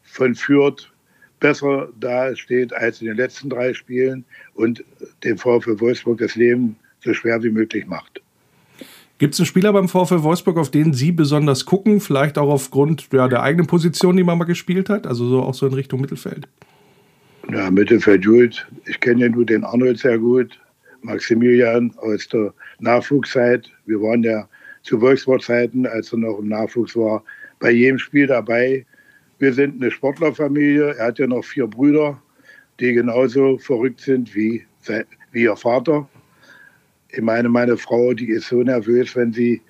von 0.04 0.36
Fürth 0.36 0.92
besser 1.40 1.90
da 2.00 2.36
steht 2.36 2.74
als 2.74 3.02
in 3.02 3.08
den 3.08 3.18
letzten 3.18 3.50
drei 3.50 3.74
Spielen 3.74 4.24
und 4.54 4.84
dem 5.24 5.38
VfL 5.38 5.80
Wolfsburg 5.80 6.20
das 6.20 6.36
Leben 6.36 6.78
so 7.04 7.14
schwer 7.14 7.44
wie 7.44 7.50
möglich 7.50 7.86
macht. 7.88 8.22
Gibt 9.18 9.34
es 9.34 9.40
einen 9.40 9.46
Spieler 9.46 9.72
beim 9.72 9.88
VfL 9.88 10.24
Wolfsburg, 10.24 10.58
auf 10.58 10.72
den 10.72 10.94
Sie 10.94 11.14
besonders 11.14 11.66
gucken? 11.66 12.02
Vielleicht 12.02 12.38
auch 12.38 12.50
aufgrund 12.50 13.08
ja, 13.14 13.30
der 13.30 13.44
eigenen 13.44 13.66
Position, 13.66 14.18
die 14.18 14.24
man 14.24 14.38
mal 14.38 14.44
gespielt 14.44 14.90
hat? 14.90 15.08
Also 15.08 15.28
so 15.28 15.42
auch 15.42 15.54
so 15.54 15.68
in 15.68 15.74
Richtung 15.74 16.02
Mittelfeld? 16.02 16.48
Ja, 17.52 17.70
Mittelfeld 17.70 18.26
gut. 18.26 18.68
Ich 18.86 19.00
kenne 19.00 19.22
ja 19.22 19.30
nur 19.30 19.46
den 19.46 19.64
Arnold 19.64 20.00
sehr 20.00 20.18
gut. 20.18 20.60
Maximilian 21.02 21.94
aus 21.98 22.28
der 22.30 22.54
Nachwuchszeit. 22.80 23.70
Wir 23.86 24.02
waren 24.02 24.24
ja 24.24 24.48
zu 24.82 25.00
Wolfsburg-Zeiten, 25.00 25.86
als 25.86 26.12
er 26.12 26.20
noch 26.20 26.40
im 26.40 26.50
Nachwuchs 26.50 26.96
war, 26.96 27.24
bei 27.60 27.72
jedem 27.72 28.00
Spiel 28.00 28.28
dabei. 28.28 28.86
Wir 29.40 29.54
sind 29.54 29.82
eine 29.82 29.92
Sportlerfamilie. 29.92 30.96
Er 30.96 31.08
hat 31.08 31.20
ja 31.20 31.28
noch 31.28 31.44
vier 31.44 31.68
Brüder, 31.68 32.22
die 32.80 32.94
genauso 32.94 33.58
verrückt 33.58 34.02
sind 34.02 34.34
wie, 34.36 34.66
wie 35.32 35.44
ihr 35.44 35.56
Vater. 35.56 36.08
Ich 37.10 37.22
meine, 37.22 37.50
meine 37.50 37.78
Frau, 37.78 38.14
die 38.14 38.30
ist 38.30 38.48
so 38.48 38.62
nervös, 38.62 39.16
wenn 39.16 39.32
sie 39.32 39.62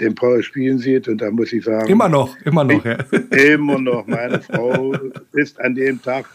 den 0.00 0.14
Paul 0.14 0.42
spielen 0.42 0.78
sieht. 0.78 1.08
Und 1.08 1.20
da 1.20 1.30
muss 1.30 1.52
ich 1.52 1.64
sagen. 1.64 1.88
Immer 1.88 2.08
noch, 2.08 2.36
immer 2.44 2.64
noch, 2.64 2.84
ja. 2.84 2.98
Immer 3.30 3.78
noch. 3.78 4.06
Meine 4.06 4.40
Frau 4.40 4.94
ist 5.32 5.60
an 5.60 5.74
dem 5.74 6.00
Tag 6.02 6.26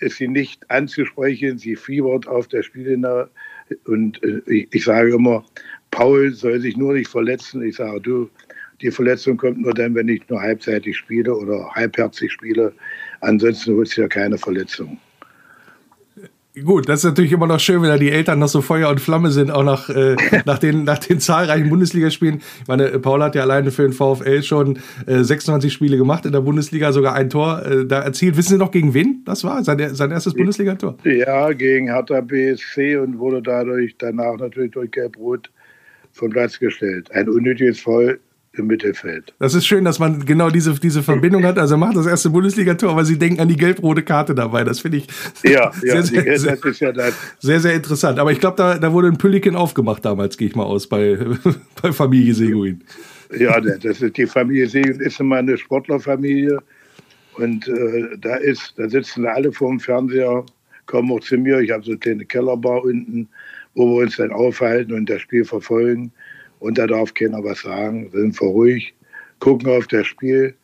sie 0.00 0.28
nicht 0.28 0.70
anzusprechen. 0.70 1.58
Sie 1.58 1.76
fiebert 1.76 2.26
auf 2.26 2.48
der 2.48 2.62
Spielende. 2.62 3.30
Und 3.84 4.22
äh, 4.22 4.40
ich, 4.46 4.68
ich, 4.70 4.84
sage 4.84 5.14
immer, 5.14 5.44
Paul 5.90 6.32
soll 6.32 6.60
sich 6.60 6.76
nur 6.76 6.94
nicht 6.94 7.08
verletzen. 7.08 7.62
Ich 7.62 7.76
sage, 7.76 8.00
du, 8.00 8.30
die 8.80 8.90
Verletzung 8.90 9.36
kommt 9.36 9.60
nur 9.62 9.74
dann, 9.74 9.94
wenn 9.94 10.08
ich 10.08 10.28
nur 10.28 10.40
halbseitig 10.40 10.96
spiele 10.96 11.34
oder 11.34 11.70
halbherzig 11.74 12.32
spiele. 12.32 12.72
Ansonsten 13.20 13.74
holst 13.74 13.96
du 13.96 14.02
ja 14.02 14.08
keine 14.08 14.38
Verletzung. 14.38 14.98
Gut, 16.64 16.88
das 16.88 17.00
ist 17.00 17.04
natürlich 17.04 17.32
immer 17.32 17.46
noch 17.46 17.60
schön, 17.60 17.82
wenn 17.82 17.90
da 17.90 17.98
die 17.98 18.10
Eltern 18.10 18.38
noch 18.38 18.48
so 18.48 18.62
Feuer 18.62 18.88
und 18.88 18.98
Flamme 18.98 19.30
sind, 19.30 19.50
auch 19.50 19.62
nach, 19.62 19.90
äh, 19.90 20.16
nach, 20.46 20.58
den, 20.58 20.84
nach 20.84 20.98
den 20.98 21.20
zahlreichen 21.20 21.68
Bundesligaspielen. 21.68 22.40
Ich 22.62 22.66
meine, 22.66 22.98
Paul 22.98 23.22
hat 23.22 23.34
ja 23.34 23.42
alleine 23.42 23.70
für 23.70 23.82
den 23.82 23.92
VfL 23.92 24.42
schon 24.42 24.78
äh, 25.06 25.22
26 25.22 25.70
Spiele 25.70 25.98
gemacht 25.98 26.24
in 26.24 26.32
der 26.32 26.40
Bundesliga, 26.40 26.92
sogar 26.92 27.14
ein 27.14 27.28
Tor 27.28 27.62
äh, 27.66 27.84
da 27.84 28.00
erzielt. 28.00 28.38
Wissen 28.38 28.54
Sie 28.54 28.58
noch, 28.58 28.70
gegen 28.70 28.94
wen 28.94 29.22
das 29.26 29.44
war? 29.44 29.62
Sein, 29.64 29.94
sein 29.94 30.10
erstes 30.10 30.32
Bundesligator? 30.32 30.96
Ja, 31.04 31.52
gegen 31.52 31.88
Hertha 31.88 32.22
BSC 32.22 32.96
und 32.96 33.18
wurde 33.18 33.42
dadurch 33.42 33.94
danach 33.98 34.38
natürlich 34.38 34.70
durch 34.70 34.90
Gelb-Rot 34.90 35.50
vom 36.12 36.30
Platz 36.30 36.58
gestellt. 36.58 37.10
Ein 37.12 37.28
unnötiges 37.28 37.80
Foul 37.80 38.18
im 38.58 38.66
Mittelfeld. 38.66 39.34
Das 39.38 39.54
ist 39.54 39.66
schön, 39.66 39.84
dass 39.84 39.98
man 39.98 40.24
genau 40.24 40.50
diese, 40.50 40.74
diese 40.74 41.02
Verbindung 41.02 41.44
hat. 41.44 41.58
Also 41.58 41.76
macht 41.76 41.96
das 41.96 42.06
erste 42.06 42.30
Bundesligator, 42.30 42.90
aber 42.90 43.04
sie 43.04 43.18
denken 43.18 43.40
an 43.40 43.48
die 43.48 43.56
gelb-rote 43.56 44.02
Karte 44.02 44.34
dabei. 44.34 44.64
Das 44.64 44.80
finde 44.80 44.98
ich 44.98 45.06
Ja, 45.42 45.72
sehr, 45.72 45.96
ja, 45.96 46.02
sehr, 46.02 46.38
sehr, 46.38 46.92
ja 46.94 47.10
sehr, 47.38 47.60
sehr 47.60 47.74
interessant. 47.74 48.18
Aber 48.18 48.32
ich 48.32 48.40
glaube, 48.40 48.56
da, 48.56 48.78
da 48.78 48.92
wurde 48.92 49.08
ein 49.08 49.18
Pülliken 49.18 49.56
aufgemacht 49.56 50.04
damals, 50.04 50.36
gehe 50.36 50.48
ich 50.48 50.56
mal 50.56 50.64
aus, 50.64 50.86
bei, 50.86 51.18
bei 51.82 51.92
Familie 51.92 52.34
Seguin. 52.34 52.82
Ja, 53.38 53.60
das 53.60 54.00
ist 54.00 54.16
die 54.16 54.26
Familie 54.26 54.68
Segen 54.68 55.00
ist 55.00 55.20
immer 55.20 55.36
eine 55.36 55.58
Sportlerfamilie. 55.58 56.58
Und 57.34 57.68
äh, 57.68 58.16
da 58.18 58.36
ist, 58.36 58.74
da 58.76 58.88
sitzen 58.88 59.26
alle 59.26 59.52
vor 59.52 59.70
dem 59.70 59.80
Fernseher, 59.80 60.44
kommen 60.86 61.10
auch 61.12 61.20
zu 61.20 61.36
mir. 61.36 61.60
Ich 61.60 61.70
habe 61.70 61.84
so 61.84 61.90
eine 61.90 61.98
kleine 61.98 62.24
Kellerbar 62.24 62.82
unten, 62.84 63.28
wo 63.74 63.96
wir 63.96 64.04
uns 64.04 64.16
dann 64.16 64.32
aufhalten 64.32 64.92
und 64.94 65.10
das 65.10 65.20
Spiel 65.20 65.44
verfolgen. 65.44 66.12
Und 66.58 66.78
da 66.78 66.86
darf 66.86 67.14
keiner 67.14 67.42
was 67.44 67.60
sagen. 67.60 68.10
Sind 68.12 68.40
wir 68.40 68.48
ruhig, 68.48 68.94
gucken 69.40 69.68
auf 69.70 69.86
das 69.86 70.06
Spiel 70.06 70.54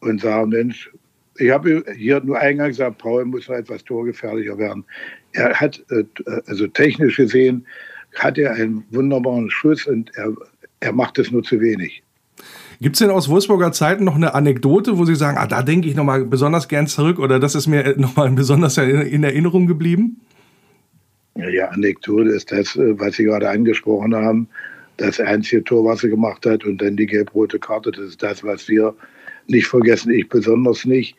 und 0.00 0.20
sagen, 0.20 0.50
Mensch, 0.50 0.90
ich 1.38 1.50
habe 1.50 1.84
hier 1.96 2.20
nur 2.20 2.38
eingangs 2.38 2.76
gesagt, 2.76 2.98
Paul 2.98 3.24
muss 3.24 3.48
noch 3.48 3.56
etwas 3.56 3.84
torgefährlicher 3.84 4.56
werden. 4.58 4.84
Er 5.32 5.54
hat, 5.54 5.84
äh, 5.90 6.04
also 6.46 6.66
technisch 6.68 7.16
gesehen, 7.16 7.66
hat 8.14 8.38
er 8.38 8.54
einen 8.54 8.84
wunderbaren 8.90 9.50
Schuss 9.50 9.86
und 9.86 10.10
er, 10.16 10.32
er 10.80 10.92
macht 10.92 11.18
es 11.18 11.30
nur 11.30 11.42
zu 11.42 11.60
wenig. 11.60 12.02
Gibt 12.80 12.96
es 12.96 13.00
denn 13.00 13.10
aus 13.10 13.28
Wolfsburger 13.28 13.72
Zeiten 13.72 14.04
noch 14.04 14.16
eine 14.16 14.34
Anekdote, 14.34 14.98
wo 14.98 15.04
Sie 15.04 15.14
sagen, 15.14 15.38
ah, 15.38 15.46
da 15.46 15.62
denke 15.62 15.88
ich 15.88 15.94
nochmal 15.94 16.24
besonders 16.24 16.68
gern 16.68 16.86
zurück 16.86 17.18
oder 17.18 17.40
das 17.40 17.54
ist 17.54 17.66
mir 17.66 17.94
nochmal 17.98 18.30
besonders 18.30 18.76
in 18.78 19.24
Erinnerung 19.24 19.66
geblieben? 19.66 20.20
Ja, 21.34 21.68
Anekdote 21.68 22.30
ist 22.30 22.50
das, 22.50 22.76
äh, 22.76 22.98
was 22.98 23.16
Sie 23.16 23.24
gerade 23.24 23.48
angesprochen 23.48 24.14
haben. 24.14 24.48
Das 24.96 25.20
einzige 25.20 25.62
Tor, 25.64 25.84
was 25.84 26.02
er 26.02 26.10
gemacht 26.10 26.46
hat 26.46 26.64
und 26.64 26.80
dann 26.80 26.96
die 26.96 27.06
gelb-rote 27.06 27.58
Karte, 27.58 27.90
das 27.90 28.06
ist 28.06 28.22
das, 28.22 28.42
was 28.42 28.68
wir 28.68 28.94
nicht 29.46 29.66
vergessen, 29.66 30.12
ich 30.12 30.28
besonders 30.28 30.84
nicht. 30.84 31.16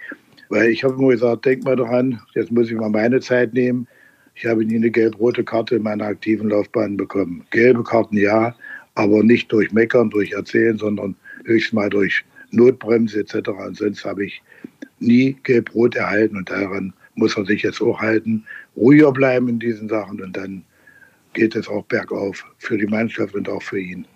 Weil 0.50 0.70
ich 0.70 0.84
habe 0.84 0.96
immer 0.96 1.10
gesagt, 1.10 1.46
denk 1.46 1.64
mal 1.64 1.76
daran, 1.76 2.22
jetzt 2.34 2.52
muss 2.52 2.70
ich 2.70 2.76
mal 2.76 2.90
meine 2.90 3.20
Zeit 3.20 3.54
nehmen. 3.54 3.88
Ich 4.36 4.46
habe 4.46 4.64
nie 4.66 4.76
eine 4.76 4.92
gelb-rote 4.92 5.44
Karte 5.44 5.76
in 5.76 5.84
meiner 5.84 6.06
aktiven 6.06 6.50
Laufbahn 6.50 6.96
bekommen. 6.96 7.46
Gelbe 7.52 7.84
Karten 7.84 8.18
ja, 8.18 8.56
aber 8.96 9.24
nicht 9.24 9.52
durch 9.52 9.72
Meckern, 9.72 10.10
durch 10.10 10.32
Erzählen, 10.32 10.78
sondern 10.78 11.16
höchstens 11.46 11.74
mal 11.74 11.90
durch 11.90 12.24
Notbremse 12.52 13.20
etc. 13.20 13.50
Und 13.50 13.78
sonst 13.78 14.06
habe 14.06 14.26
ich 14.26 14.42
nie 15.00 15.36
gelb-rot 15.44 15.96
erhalten 15.96 16.38
und 16.38 16.50
daran 16.50 16.94
muss 17.16 17.38
er 17.38 17.46
sich 17.46 17.64
jetzt 17.64 17.82
auch 17.82 18.00
halten. 18.00 18.44
Ruhiger 18.76 19.12
bleiben 19.12 19.50
in 19.50 19.60
diesen 19.60 19.90
Sachen 19.90 20.22
und 20.22 20.38
dann 20.38 20.64
geht 21.38 21.56
es 21.56 21.68
auch 21.68 21.86
bergauf 21.86 22.46
für 22.58 22.78
die 22.78 22.88
Mannschaft 22.88 23.36
und 23.36 23.48
auch 23.48 23.62
für 23.62 23.80
ihn. 23.80 24.08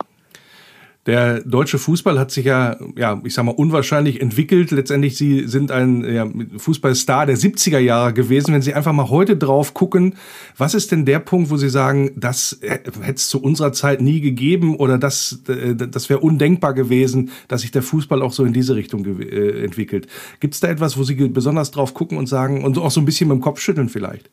Der 1.08 1.40
deutsche 1.42 1.80
Fußball 1.80 2.20
hat 2.20 2.30
sich 2.30 2.46
ja, 2.46 2.78
ja, 2.96 3.20
ich 3.24 3.34
sag 3.34 3.44
mal, 3.44 3.56
unwahrscheinlich 3.56 4.22
entwickelt. 4.22 4.70
Letztendlich, 4.70 5.18
Sie 5.18 5.48
sind 5.48 5.72
ein 5.72 6.04
ja, 6.04 6.28
Fußballstar 6.58 7.26
der 7.26 7.38
70er 7.38 7.80
Jahre 7.80 8.14
gewesen. 8.14 8.54
Wenn 8.54 8.62
Sie 8.62 8.76
einfach 8.76 8.94
mal 8.94 9.10
heute 9.10 9.36
drauf 9.36 9.74
gucken, 9.74 10.16
was 10.58 10.76
ist 10.76 10.92
denn 10.92 11.06
der 11.06 11.18
Punkt, 11.18 11.50
wo 11.50 11.58
Sie 11.58 11.70
sagen, 11.70 12.12
das 12.16 12.60
hätte 12.62 13.14
es 13.16 13.30
zu 13.30 13.42
unserer 13.42 13.74
Zeit 13.74 14.00
nie 14.00 14.22
gegeben 14.22 14.76
oder 14.76 15.00
das, 15.00 15.42
äh, 15.48 15.76
das 15.76 16.10
wäre 16.10 16.20
undenkbar 16.20 16.76
gewesen, 16.76 17.32
dass 17.48 17.62
sich 17.62 17.72
der 17.72 17.82
Fußball 17.82 18.22
auch 18.22 18.32
so 18.32 18.46
in 18.46 18.54
diese 18.54 18.76
Richtung 18.76 19.04
äh, 19.22 19.64
entwickelt? 19.64 20.08
Gibt 20.40 20.54
es 20.54 20.60
da 20.60 20.68
etwas, 20.68 20.98
wo 20.98 21.04
Sie 21.04 21.16
besonders 21.16 21.72
drauf 21.72 21.96
gucken 21.96 22.20
und 22.20 22.28
sagen 22.28 22.64
und 22.64 22.78
auch 22.78 22.92
so 22.92 23.02
ein 23.02 23.06
bisschen 23.06 23.28
mit 23.28 23.38
dem 23.38 23.42
Kopf 23.42 23.60
schütteln 23.60 23.90
vielleicht? 23.90 24.30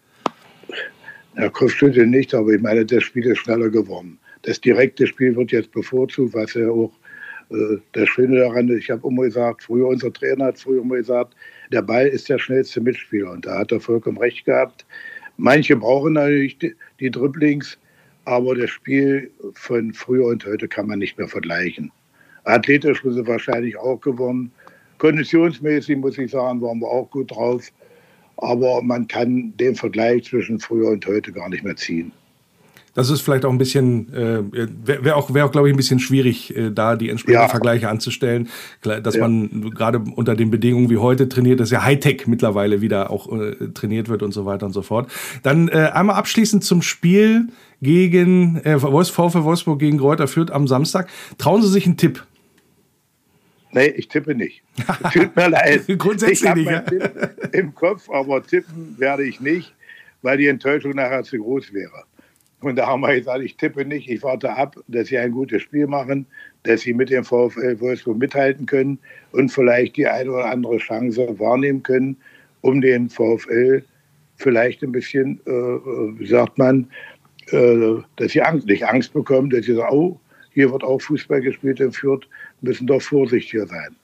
Ja, 1.38 1.48
Kopfschütteln 1.48 2.10
nicht, 2.10 2.34
aber 2.34 2.50
ich 2.50 2.60
meine, 2.60 2.84
das 2.84 3.04
Spiel 3.04 3.24
ist 3.26 3.38
schneller 3.38 3.68
geworden. 3.68 4.18
Das 4.42 4.60
direkte 4.60 5.06
Spiel 5.06 5.36
wird 5.36 5.52
jetzt 5.52 5.70
bevorzugt, 5.70 6.34
was 6.34 6.54
ja 6.54 6.68
auch 6.68 6.92
äh, 7.50 7.76
das 7.92 8.08
Schöne 8.08 8.38
daran 8.40 8.68
ist. 8.68 8.80
Ich 8.80 8.90
habe 8.90 9.06
immer 9.06 9.22
gesagt, 9.22 9.62
früher 9.62 9.86
unser 9.86 10.12
Trainer 10.12 10.46
hat 10.46 10.58
früher 10.58 10.82
immer 10.82 10.96
gesagt, 10.96 11.34
der 11.70 11.82
Ball 11.82 12.08
ist 12.08 12.28
der 12.28 12.40
schnellste 12.40 12.80
Mitspieler. 12.80 13.30
Und 13.30 13.46
da 13.46 13.58
hat 13.58 13.70
er 13.70 13.80
vollkommen 13.80 14.18
recht 14.18 14.46
gehabt. 14.46 14.84
Manche 15.36 15.76
brauchen 15.76 16.14
natürlich 16.14 16.58
die, 16.58 16.74
die 16.98 17.10
Dribblings, 17.10 17.78
aber 18.24 18.56
das 18.56 18.70
Spiel 18.70 19.30
von 19.54 19.94
früher 19.94 20.26
und 20.26 20.44
heute 20.44 20.66
kann 20.66 20.88
man 20.88 20.98
nicht 20.98 21.18
mehr 21.18 21.28
vergleichen. 21.28 21.92
Athletisch 22.42 23.02
sind 23.02 23.12
sie 23.12 23.26
wahrscheinlich 23.28 23.76
auch 23.76 24.00
gewonnen. 24.00 24.50
Konditionsmäßig 24.98 25.98
muss 25.98 26.18
ich 26.18 26.32
sagen, 26.32 26.60
waren 26.60 26.80
wir 26.80 26.88
auch 26.88 27.08
gut 27.10 27.30
drauf. 27.30 27.70
Aber 28.38 28.82
man 28.82 29.08
kann 29.08 29.52
den 29.58 29.74
Vergleich 29.74 30.24
zwischen 30.24 30.60
früher 30.60 30.90
und 30.90 31.06
heute 31.06 31.32
gar 31.32 31.48
nicht 31.48 31.64
mehr 31.64 31.76
ziehen. 31.76 32.12
Das 32.94 33.10
ist 33.10 33.20
vielleicht 33.20 33.44
auch 33.44 33.50
ein 33.52 33.58
bisschen, 33.58 34.12
äh, 34.12 34.42
wäre 34.84 35.04
wär 35.04 35.16
auch, 35.16 35.32
wär 35.32 35.44
auch 35.44 35.52
glaube 35.52 35.68
ich, 35.68 35.74
ein 35.74 35.76
bisschen 35.76 36.00
schwierig, 36.00 36.56
äh, 36.56 36.70
da 36.72 36.96
die 36.96 37.10
entsprechenden 37.10 37.42
Ja. 37.44 37.48
Vergleiche 37.48 37.88
anzustellen. 37.88 38.48
Dass 38.82 39.14
Ja. 39.14 39.20
man 39.20 39.70
gerade 39.70 40.00
unter 40.16 40.34
den 40.34 40.50
Bedingungen 40.50 40.90
wie 40.90 40.96
heute 40.96 41.28
trainiert, 41.28 41.60
dass 41.60 41.70
ja 41.70 41.84
Hightech 41.84 42.26
mittlerweile 42.26 42.80
wieder 42.80 43.10
auch 43.10 43.30
äh, 43.32 43.68
trainiert 43.72 44.08
wird 44.08 44.24
und 44.24 44.32
so 44.32 44.46
weiter 44.46 44.66
und 44.66 44.72
so 44.72 44.82
fort. 44.82 45.10
Dann 45.44 45.68
äh, 45.68 45.90
einmal 45.94 46.16
abschließend 46.16 46.64
zum 46.64 46.82
Spiel 46.82 47.48
gegen 47.80 48.56
äh, 48.64 48.78
VfL 48.80 49.44
Wolfsburg 49.44 49.78
gegen 49.78 49.98
Greuther 49.98 50.26
Fürth 50.26 50.50
am 50.50 50.66
Samstag. 50.66 51.08
Trauen 51.36 51.62
Sie 51.62 51.68
sich 51.68 51.86
einen 51.86 51.98
Tipp? 51.98 52.24
Nee, 53.72 53.88
ich 53.88 54.08
tippe 54.08 54.34
nicht. 54.34 54.62
Tut 55.12 55.36
mir 55.36 55.48
leid. 55.50 55.84
Grundsätzlich 55.98 56.42
ich 56.42 56.48
hab 56.48 56.56
nicht, 56.56 56.66
meinen. 56.66 56.86
Tipp 56.86 57.48
im 57.52 57.74
Kopf, 57.74 58.08
aber 58.10 58.42
tippen 58.42 58.94
werde 58.98 59.24
ich 59.24 59.40
nicht, 59.40 59.74
weil 60.22 60.38
die 60.38 60.48
Enttäuschung 60.48 60.92
nachher 60.92 61.22
zu 61.22 61.38
groß 61.38 61.72
wäre. 61.72 62.04
Und 62.60 62.76
da 62.76 62.86
haben 62.86 63.02
wir 63.02 63.14
gesagt, 63.14 63.42
ich 63.44 63.56
tippe 63.56 63.84
nicht, 63.84 64.10
ich 64.10 64.22
warte 64.22 64.52
ab, 64.52 64.76
dass 64.88 65.08
sie 65.08 65.18
ein 65.18 65.30
gutes 65.30 65.62
Spiel 65.62 65.86
machen, 65.86 66.26
dass 66.64 66.80
sie 66.80 66.92
mit 66.92 67.10
dem 67.10 67.24
VfL 67.24 67.78
Wolfsburg 67.78 68.18
mithalten 68.18 68.66
können 68.66 68.98
und 69.32 69.50
vielleicht 69.50 69.96
die 69.96 70.08
eine 70.08 70.32
oder 70.32 70.46
andere 70.46 70.78
Chance 70.78 71.38
wahrnehmen 71.38 71.82
können, 71.82 72.16
um 72.62 72.80
den 72.80 73.08
VfL 73.08 73.84
vielleicht 74.36 74.82
ein 74.82 74.92
bisschen, 74.92 75.40
äh, 75.46 75.50
wie 75.50 76.26
sagt 76.26 76.58
man, 76.58 76.88
äh, 77.50 78.02
dass 78.16 78.32
sie 78.32 78.42
Angst, 78.42 78.66
nicht 78.66 78.84
Angst 78.84 79.12
bekommen, 79.12 79.50
dass 79.50 79.66
sie 79.66 79.74
sagen, 79.74 79.94
oh, 79.94 80.20
hier 80.52 80.72
wird 80.72 80.82
auch 80.82 81.00
Fußball 81.00 81.40
gespielt 81.40 81.78
in 81.78 81.92
Fürth, 81.92 82.26
müssen 82.60 82.86
doch 82.86 83.02
vorsichtiger 83.02 83.66
sein. 83.66 83.96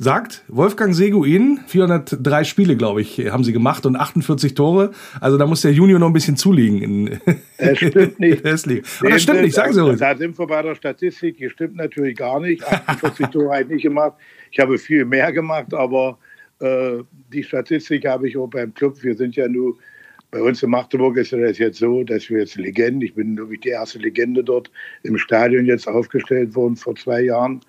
Sagt 0.00 0.44
Wolfgang 0.46 0.94
Seguin, 0.94 1.58
403 1.66 2.44
Spiele, 2.44 2.76
glaube 2.76 3.00
ich, 3.00 3.18
haben 3.32 3.42
sie 3.42 3.52
gemacht 3.52 3.84
und 3.84 3.96
48 3.96 4.54
Tore. 4.54 4.92
Also 5.20 5.38
da 5.38 5.46
muss 5.46 5.62
der 5.62 5.72
Junior 5.72 5.98
noch 5.98 6.06
ein 6.06 6.12
bisschen 6.12 6.36
zulegen. 6.36 7.20
Das 7.58 7.78
stimmt 7.78 8.20
nicht. 8.20 8.46
Aber 8.46 9.10
das 9.10 9.22
stimmt 9.22 9.42
nicht, 9.42 9.54
sagen 9.54 9.72
Sie 9.72 9.84
uns. 9.84 9.98
Da 9.98 10.16
sind 10.16 10.38
wir 10.38 10.46
bei 10.46 10.62
der 10.62 10.76
Statistik, 10.76 11.38
die 11.38 11.50
stimmt 11.50 11.74
natürlich 11.74 12.16
gar 12.16 12.38
nicht. 12.38 12.64
48 12.64 13.26
Tore 13.26 13.50
habe 13.50 13.62
ich 13.62 13.68
nicht 13.68 13.82
gemacht. 13.82 14.12
Ich 14.52 14.60
habe 14.60 14.78
viel 14.78 15.04
mehr 15.04 15.32
gemacht, 15.32 15.74
aber 15.74 16.18
äh, 16.60 16.98
die 17.32 17.42
Statistik 17.42 18.06
habe 18.06 18.28
ich 18.28 18.36
auch 18.36 18.46
beim 18.46 18.72
Club. 18.72 19.02
Wir 19.02 19.16
sind 19.16 19.34
ja 19.34 19.48
nur, 19.48 19.76
bei 20.30 20.42
uns 20.42 20.62
in 20.62 20.70
Magdeburg 20.70 21.16
ist 21.16 21.32
das 21.32 21.58
jetzt 21.58 21.78
so, 21.78 22.04
dass 22.04 22.28
wir 22.28 22.40
jetzt 22.40 22.56
Legenden, 22.56 23.02
ich 23.02 23.14
bin 23.14 23.36
wirklich 23.36 23.60
die 23.60 23.70
erste 23.70 23.98
Legende 23.98 24.44
dort 24.44 24.70
im 25.02 25.16
Stadion 25.16 25.64
jetzt 25.64 25.88
aufgestellt 25.88 26.54
worden 26.54 26.76
vor 26.76 26.94
zwei 26.96 27.22
Jahren. 27.22 27.60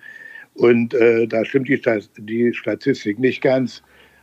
Und 0.54 0.92
äh, 0.94 1.26
da 1.26 1.44
stimmt 1.44 1.68
die, 1.68 1.80
die 2.18 2.52
Statistik 2.52 3.18
nicht 3.18 3.40
ganz. 3.40 3.82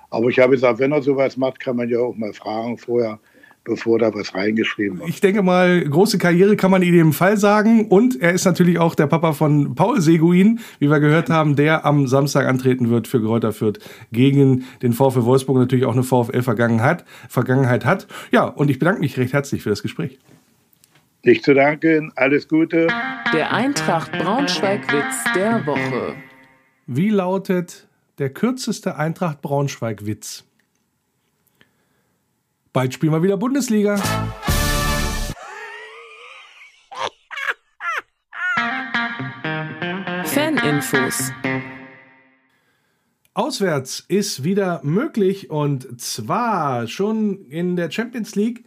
Aber 0.09 0.29
ich 0.29 0.39
habe 0.39 0.51
gesagt, 0.51 0.79
wenn 0.79 0.91
er 0.91 1.01
sowas 1.01 1.35
macht, 1.35 1.59
kann 1.59 1.77
man 1.77 1.89
ja 1.89 1.99
auch 1.99 2.15
mal 2.15 2.33
fragen 2.33 2.77
vorher, 2.77 3.19
bevor 3.67 3.99
da 3.99 4.13
was 4.13 4.33
reingeschrieben 4.33 4.99
wird. 4.99 5.09
Ich 5.09 5.21
denke 5.21 5.43
mal, 5.43 5.81
große 5.81 6.17
Karriere 6.17 6.55
kann 6.55 6.71
man 6.71 6.81
in 6.81 6.93
jedem 6.93 7.13
Fall 7.13 7.37
sagen. 7.37 7.87
Und 7.89 8.19
er 8.19 8.31
ist 8.33 8.45
natürlich 8.45 8.79
auch 8.79 8.95
der 8.95 9.07
Papa 9.07 9.33
von 9.33 9.75
Paul 9.75 10.01
Seguin, 10.01 10.59
wie 10.79 10.89
wir 10.89 10.99
gehört 10.99 11.29
haben, 11.29 11.55
der 11.55 11.85
am 11.85 12.07
Samstag 12.07 12.47
antreten 12.47 12.89
wird 12.89 13.07
für 13.07 13.21
Greuther 13.21 13.51
Fürth 13.51 13.79
gegen 14.11 14.65
den 14.81 14.93
VfL 14.93 15.25
Wolfsburg 15.25 15.57
natürlich 15.57 15.85
auch 15.85 15.93
eine 15.93 16.03
VfL-Vergangenheit 16.03 17.03
Vergangenheit 17.29 17.85
hat. 17.85 18.07
Ja, 18.31 18.45
und 18.45 18.69
ich 18.69 18.79
bedanke 18.79 19.01
mich 19.01 19.17
recht 19.17 19.33
herzlich 19.33 19.61
für 19.61 19.69
das 19.69 19.83
Gespräch. 19.83 20.17
Nicht 21.23 21.43
zu 21.43 21.53
danken, 21.53 22.13
alles 22.15 22.47
Gute. 22.47 22.87
Der 23.33 23.51
Eintracht 23.51 24.13
Braunschweig-Witz 24.13 25.33
der 25.35 25.65
Woche. 25.65 26.15
Wie 26.85 27.09
lautet 27.09 27.87
der 28.17 28.29
kürzeste 28.29 28.95
Eintracht 28.95 29.41
Braunschweig-Witz? 29.41 30.46
Bald 32.77 32.93
spielen 32.93 33.11
wir 33.11 33.23
wieder 33.23 33.37
Bundesliga. 33.37 33.97
Faninfos. 40.23 41.31
Auswärts 43.33 44.05
ist 44.07 44.43
wieder 44.43 44.81
möglich 44.83 45.49
und 45.49 45.99
zwar 45.99 46.85
schon 46.85 47.47
in 47.47 47.77
der 47.77 47.89
Champions 47.89 48.35
League. 48.35 48.63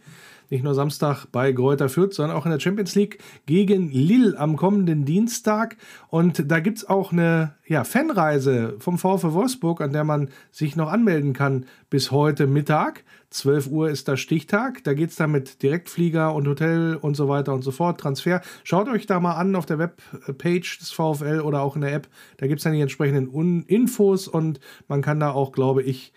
Nicht 0.51 0.63
nur 0.63 0.75
Samstag 0.75 1.25
bei 1.31 1.53
Greuther 1.53 1.89
Fürth, 1.89 2.13
sondern 2.13 2.37
auch 2.37 2.45
in 2.45 2.51
der 2.51 2.59
Champions 2.59 2.93
League 2.93 3.19
gegen 3.45 3.89
Lille 3.89 4.37
am 4.37 4.57
kommenden 4.57 5.05
Dienstag. 5.05 5.77
Und 6.09 6.51
da 6.51 6.59
gibt 6.59 6.79
es 6.79 6.89
auch 6.89 7.11
eine 7.11 7.55
ja, 7.65 7.85
Fanreise 7.85 8.75
vom 8.79 8.97
VfW 8.97 9.31
Wolfsburg, 9.31 9.79
an 9.81 9.93
der 9.93 10.03
man 10.03 10.29
sich 10.51 10.75
noch 10.75 10.91
anmelden 10.91 11.33
kann 11.33 11.65
bis 11.89 12.11
heute 12.11 12.47
Mittag. 12.47 13.03
12 13.29 13.67
Uhr 13.67 13.89
ist 13.89 14.09
der 14.09 14.17
Stichtag. 14.17 14.83
Da 14.83 14.93
geht 14.93 15.11
es 15.11 15.15
dann 15.15 15.31
mit 15.31 15.63
Direktflieger 15.63 16.35
und 16.35 16.47
Hotel 16.47 16.97
und 16.97 17.15
so 17.15 17.29
weiter 17.29 17.53
und 17.53 17.61
so 17.61 17.71
fort. 17.71 18.01
Transfer. 18.01 18.41
Schaut 18.65 18.89
euch 18.89 19.05
da 19.05 19.21
mal 19.21 19.35
an 19.35 19.55
auf 19.55 19.65
der 19.65 19.79
Webpage 19.79 20.79
des 20.79 20.91
VfL 20.91 21.39
oder 21.39 21.61
auch 21.61 21.75
in 21.75 21.81
der 21.81 21.93
App. 21.93 22.09
Da 22.37 22.47
gibt 22.47 22.59
es 22.59 22.65
dann 22.65 22.73
die 22.73 22.81
entsprechenden 22.81 23.63
Infos 23.63 24.27
und 24.27 24.59
man 24.89 25.01
kann 25.01 25.21
da 25.21 25.31
auch, 25.31 25.53
glaube 25.53 25.81
ich, 25.81 26.11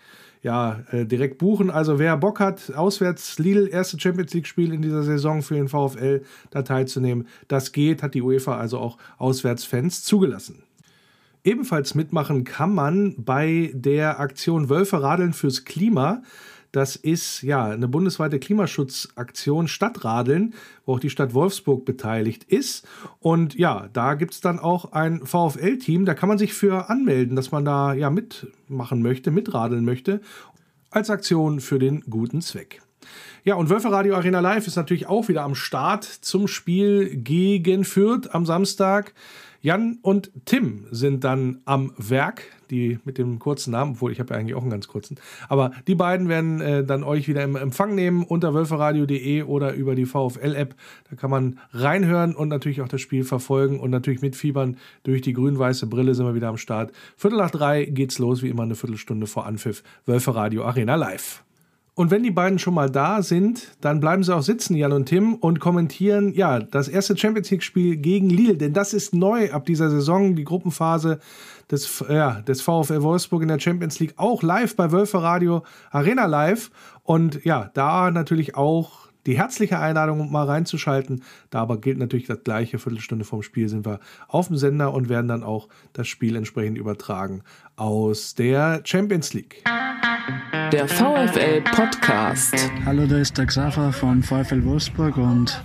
ja, 0.45 0.81
äh, 0.91 1.07
direkt 1.07 1.39
buchen. 1.39 1.71
Also 1.71 1.97
wer 1.97 2.15
Bock 2.17 2.39
hat, 2.39 2.71
auswärts 2.75 3.39
Lille, 3.39 3.67
erste 3.67 3.99
Champions 3.99 4.31
League-Spiel 4.31 4.73
in 4.73 4.83
dieser 4.83 5.01
Saison 5.01 5.41
für 5.41 5.55
den 5.55 5.67
VfL 5.67 6.21
da 6.51 6.61
teilzunehmen, 6.61 7.27
das 7.47 7.71
geht, 7.71 8.03
hat 8.03 8.13
die 8.13 8.21
UEFA 8.21 8.55
also 8.55 8.77
auch 8.77 8.99
Auswärtsfans 9.17 10.03
zugelassen. 10.03 10.61
Ebenfalls 11.43 11.95
mitmachen 11.95 12.43
kann 12.43 12.75
man 12.75 13.15
bei 13.17 13.71
der 13.73 14.19
Aktion 14.19 14.69
Wölfe 14.69 15.01
radeln 15.01 15.33
fürs 15.33 15.65
Klima. 15.65 16.21
Das 16.75 16.97
ist 16.97 17.41
ja 17.41 17.67
eine 17.67 17.87
bundesweite 17.87 18.37
Klimaschutzaktion 18.37 19.69
Stadtradeln, 19.69 20.53
wo 20.85 20.95
auch 20.95 20.99
die 20.99 21.09
Stadt 21.09 21.33
Wolfsburg 21.33 21.85
beteiligt 21.85 22.43
ist. 22.43 22.85
Und 23.21 23.55
ja, 23.55 23.87
da 23.93 24.15
gibt 24.15 24.33
es 24.33 24.41
dann 24.41 24.59
auch 24.59 24.91
ein 24.91 25.25
VfL-Team, 25.25 26.03
da 26.03 26.13
kann 26.15 26.27
man 26.27 26.37
sich 26.37 26.53
für 26.53 26.89
anmelden, 26.89 27.37
dass 27.37 27.53
man 27.53 27.63
da 27.63 27.93
ja 27.93 28.09
mitmachen 28.09 29.01
möchte, 29.01 29.31
mitradeln 29.31 29.85
möchte, 29.85 30.19
als 30.89 31.09
Aktion 31.09 31.61
für 31.61 31.79
den 31.79 32.01
guten 32.09 32.41
Zweck. 32.41 32.81
Ja, 33.45 33.55
und 33.55 33.69
Wölfe 33.69 33.89
Radio 33.89 34.15
Arena 34.15 34.41
Live 34.41 34.67
ist 34.67 34.75
natürlich 34.75 35.07
auch 35.07 35.29
wieder 35.29 35.43
am 35.43 35.55
Start 35.55 36.03
zum 36.03 36.45
Spiel 36.49 37.15
gegen 37.15 37.85
Fürth 37.85 38.33
am 38.33 38.45
Samstag. 38.45 39.13
Jan 39.65 39.97
und 40.03 40.29
Tim 40.45 40.85
sind 40.91 41.23
dann 41.23 41.57
am 41.65 41.91
Werk, 41.97 42.43
die 42.69 42.99
mit 43.03 43.17
dem 43.17 43.39
kurzen 43.39 43.71
Namen, 43.71 43.93
obwohl 43.93 44.11
ich 44.11 44.19
habe 44.19 44.31
ja 44.31 44.39
eigentlich 44.39 44.53
auch 44.53 44.61
einen 44.61 44.69
ganz 44.69 44.87
kurzen. 44.87 45.17
Aber 45.49 45.71
die 45.87 45.95
beiden 45.95 46.29
werden 46.29 46.61
äh, 46.61 46.83
dann 46.83 47.03
euch 47.03 47.27
wieder 47.27 47.43
im 47.43 47.55
Empfang 47.55 47.95
nehmen 47.95 48.23
unter 48.23 48.53
wölferadio.de 48.53 49.41
oder 49.41 49.73
über 49.73 49.95
die 49.95 50.05
VfL-App. 50.05 50.75
Da 51.09 51.15
kann 51.15 51.31
man 51.31 51.57
reinhören 51.71 52.35
und 52.35 52.49
natürlich 52.49 52.81
auch 52.81 52.87
das 52.87 53.01
Spiel 53.01 53.23
verfolgen 53.23 53.79
und 53.79 53.89
natürlich 53.89 54.21
mitfiebern. 54.21 54.77
Durch 55.01 55.23
die 55.23 55.33
grün-weiße 55.33 55.87
Brille 55.87 56.13
sind 56.13 56.27
wir 56.27 56.35
wieder 56.35 56.49
am 56.49 56.57
Start. 56.57 56.91
Viertel 57.17 57.39
nach 57.39 57.49
drei 57.49 57.85
geht's 57.85 58.19
los, 58.19 58.43
wie 58.43 58.49
immer 58.49 58.61
eine 58.61 58.75
Viertelstunde 58.75 59.25
vor 59.25 59.47
Anpfiff. 59.47 59.81
Wölferadio 60.05 60.63
Arena 60.63 60.93
live. 60.93 61.44
Und 61.97 62.11
wenn 62.11 62.23
die 62.23 62.31
beiden 62.31 62.59
schon 62.59 62.73
mal 62.73 62.89
da 62.89 63.21
sind, 63.21 63.69
dann 63.79 64.01
bleiben 64.01 64.21
sie 64.21 64.35
auch 64.35 64.41
sitzen, 64.41 64.75
Jan 64.75 64.91
und 64.91 65.05
Tim, 65.05 65.35
und 65.35 65.61
kommentieren, 65.61 66.33
ja, 66.33 66.59
das 66.59 66.89
erste 66.89 67.15
Champions 67.15 67.49
League-Spiel 67.49 67.95
gegen 67.95 68.29
Lille. 68.29 68.57
Denn 68.57 68.73
das 68.73 68.93
ist 68.93 69.13
neu 69.13 69.49
ab 69.51 69.65
dieser 69.65 69.89
Saison, 69.89 70.35
die 70.35 70.43
Gruppenphase 70.43 71.19
des, 71.71 72.03
ja, 72.09 72.41
des 72.41 72.61
VfL 72.61 73.01
Wolfsburg 73.01 73.43
in 73.43 73.47
der 73.47 73.61
Champions 73.61 73.99
League, 74.01 74.13
auch 74.17 74.43
live 74.43 74.75
bei 74.75 74.91
Wölfe 74.91 75.23
Radio 75.23 75.63
Arena 75.89 76.25
Live. 76.25 76.69
Und 77.03 77.45
ja, 77.45 77.71
da 77.73 78.11
natürlich 78.11 78.55
auch 78.55 79.04
die 79.25 79.37
herzliche 79.37 79.79
Einladung, 79.79 80.19
um 80.19 80.31
mal 80.31 80.45
reinzuschalten. 80.45 81.23
Da 81.49 81.61
aber 81.61 81.79
gilt 81.79 81.97
natürlich 81.97 82.27
das 82.27 82.43
gleiche. 82.43 82.79
Viertelstunde 82.79 83.25
vorm 83.25 83.41
Spiel 83.41 83.69
sind 83.69 83.85
wir 83.85 83.99
auf 84.27 84.47
dem 84.47 84.57
Sender 84.57 84.93
und 84.93 85.09
werden 85.09 85.27
dann 85.27 85.43
auch 85.43 85.67
das 85.93 86.07
Spiel 86.07 86.35
entsprechend 86.35 86.77
übertragen 86.77 87.41
aus 87.75 88.35
der 88.35 88.81
Champions 88.83 89.33
League. 89.33 89.63
Der 90.71 90.87
VfL 90.87 91.61
Podcast. 91.61 92.55
Hallo, 92.85 93.05
da 93.05 93.17
ist 93.17 93.37
der 93.37 93.45
Xaver 93.45 93.91
von 93.93 94.23
VfL 94.23 94.63
Wolfsburg 94.65 95.17
und 95.17 95.63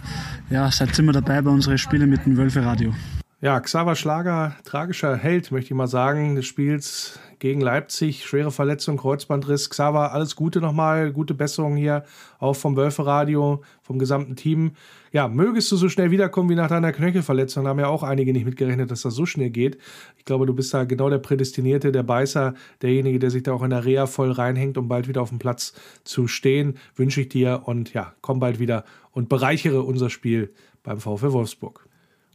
ja, 0.51 0.71
seid 0.71 0.99
immer 0.99 1.13
dabei 1.13 1.41
bei 1.41 1.51
unseren 1.51 1.79
Spielen 1.79 2.11
mit 2.11 2.27
dem 2.27 2.37
Wölfe 2.37 2.65
Radio. 2.65 2.93
Ja, 3.41 3.59
Xaver 3.59 3.97
Schlager, 3.97 4.55
tragischer 4.65 5.17
Held, 5.17 5.51
möchte 5.51 5.69
ich 5.69 5.75
mal 5.75 5.87
sagen, 5.87 6.35
des 6.35 6.45
Spiels 6.45 7.19
gegen 7.41 7.61
Leipzig. 7.61 8.25
Schwere 8.25 8.53
Verletzung, 8.53 8.97
Kreuzbandriss. 8.97 9.69
Xaver, 9.69 10.13
alles 10.13 10.37
Gute 10.37 10.61
nochmal, 10.61 11.13
gute 11.13 11.35
Besserung 11.35 11.75
hier, 11.75 12.05
auch 12.39 12.55
vom 12.55 12.77
Wölfe-Radio, 12.77 13.63
vom 13.83 13.99
gesamten 13.99 14.37
Team. 14.37 14.73
Ja, 15.11 15.27
mögest 15.27 15.73
du 15.73 15.77
so 15.77 15.89
schnell 15.89 16.13
wiederkommen 16.13 16.49
wie 16.51 16.55
nach 16.55 16.69
deiner 16.69 16.93
Knöchelverletzung. 16.93 17.65
Da 17.65 17.71
haben 17.71 17.81
ja 17.81 17.89
auch 17.89 18.05
einige 18.05 18.33
nicht 18.33 18.45
mitgerechnet, 18.45 18.91
dass 18.91 19.03
das 19.03 19.15
so 19.15 19.27
schnell 19.27 19.51
geht. 19.51 19.79
Ich 20.17 20.25
glaube, 20.25 20.47
du 20.47 20.55
bist 20.55 20.73
da 20.73 20.85
genau 20.85 21.11
der 21.11 21.19
Prädestinierte, 21.19 21.91
der 21.91 22.05
Beißer, 22.05 22.55
derjenige, 22.81 23.19
der 23.19 23.31
sich 23.31 23.43
da 23.43 23.53
auch 23.53 23.65
in 23.65 23.71
der 23.71 23.85
Reha 23.85 24.07
voll 24.07 24.31
reinhängt, 24.31 24.79
um 24.79 24.87
bald 24.87 25.09
wieder 25.09 25.23
auf 25.23 25.31
dem 25.31 25.41
Platz 25.41 25.73
zu 26.05 26.29
stehen. 26.29 26.77
Wünsche 26.95 27.23
ich 27.23 27.29
dir 27.29 27.63
und 27.65 27.93
ja, 27.93 28.15
komm 28.21 28.39
bald 28.39 28.61
wieder 28.61 28.85
und 29.11 29.29
bereichere 29.29 29.83
unser 29.83 30.11
Spiel 30.11 30.53
beim 30.85 31.01
VfL 31.01 31.33
Wolfsburg. 31.33 31.90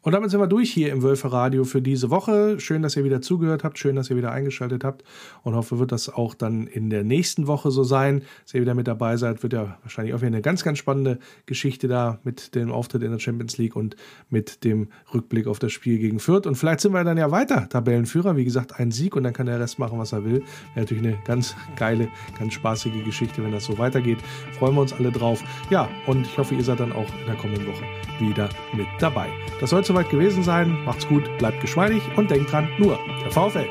Und 0.05 0.11
damit 0.11 0.29
sind 0.29 0.39
wir 0.39 0.45
durch 0.45 0.71
hier 0.71 0.91
im 0.91 1.01
Wölfe 1.01 1.31
Radio 1.31 1.63
für 1.63 1.81
diese 1.81 2.11
Woche. 2.11 2.59
Schön, 2.59 2.83
dass 2.83 2.95
ihr 2.95 3.03
wieder 3.03 3.21
zugehört 3.21 3.63
habt, 3.63 3.79
schön, 3.79 3.95
dass 3.95 4.11
ihr 4.11 4.15
wieder 4.15 4.31
eingeschaltet 4.31 4.83
habt 4.83 5.03
und 5.41 5.55
hoffe, 5.55 5.79
wird 5.79 5.91
das 5.91 6.09
auch 6.09 6.35
dann 6.35 6.67
in 6.67 6.91
der 6.91 7.03
nächsten 7.03 7.47
Woche 7.47 7.71
so 7.71 7.83
sein, 7.83 8.21
dass 8.43 8.53
ihr 8.53 8.61
wieder 8.61 8.75
mit 8.75 8.87
dabei 8.87 9.17
seid. 9.17 9.41
Wird 9.41 9.53
ja 9.53 9.79
wahrscheinlich 9.81 10.13
auch 10.13 10.19
wieder 10.19 10.27
eine 10.27 10.43
ganz, 10.43 10.63
ganz 10.63 10.77
spannende 10.77 11.17
Geschichte 11.47 11.87
da 11.87 12.19
mit 12.23 12.53
dem 12.53 12.71
Auftritt 12.71 13.01
in 13.01 13.09
der 13.09 13.17
Champions 13.17 13.57
League 13.57 13.75
und 13.75 13.95
mit 14.29 14.63
dem 14.63 14.89
Rückblick 15.11 15.47
auf 15.47 15.57
das 15.57 15.71
Spiel 15.71 15.97
gegen 15.97 16.19
Fürth. 16.19 16.45
Und 16.45 16.53
vielleicht 16.53 16.81
sind 16.81 16.93
wir 16.93 17.03
dann 17.03 17.17
ja 17.17 17.31
weiter 17.31 17.67
Tabellenführer. 17.67 18.37
Wie 18.37 18.45
gesagt, 18.45 18.79
ein 18.79 18.91
Sieg 18.91 19.15
und 19.15 19.23
dann 19.23 19.33
kann 19.33 19.47
der 19.47 19.59
Rest 19.59 19.79
machen, 19.79 19.97
was 19.97 20.11
er 20.11 20.23
will. 20.23 20.43
Wäre 20.75 20.81
natürlich 20.81 21.03
eine 21.03 21.17
ganz 21.25 21.55
geile, 21.77 22.09
ganz 22.37 22.53
spaßige 22.53 23.03
Geschichte, 23.03 23.43
wenn 23.43 23.53
das 23.53 23.65
so 23.65 23.79
weitergeht. 23.79 24.19
Freuen 24.59 24.75
wir 24.75 24.81
uns 24.81 24.93
alle 24.93 25.11
drauf. 25.11 25.41
Ja, 25.71 25.89
und 26.05 26.27
ich 26.27 26.37
hoffe, 26.37 26.53
ihr 26.53 26.63
seid 26.63 26.79
dann 26.79 26.91
auch 26.91 27.07
in 27.21 27.25
der 27.25 27.37
kommenden 27.37 27.65
Woche 27.65 27.83
wieder 28.19 28.49
mit 28.71 28.87
dabei. 28.99 29.29
Das 29.59 29.71
soll 29.71 29.83
soweit 29.95 30.09
gewesen 30.09 30.43
sein. 30.43 30.83
Macht's 30.83 31.07
gut, 31.07 31.23
bleibt 31.37 31.61
geschmeidig 31.61 32.01
und 32.17 32.29
denkt 32.29 32.51
dran, 32.51 32.67
nur 32.77 32.99
der 33.23 33.31
VfL. 33.31 33.65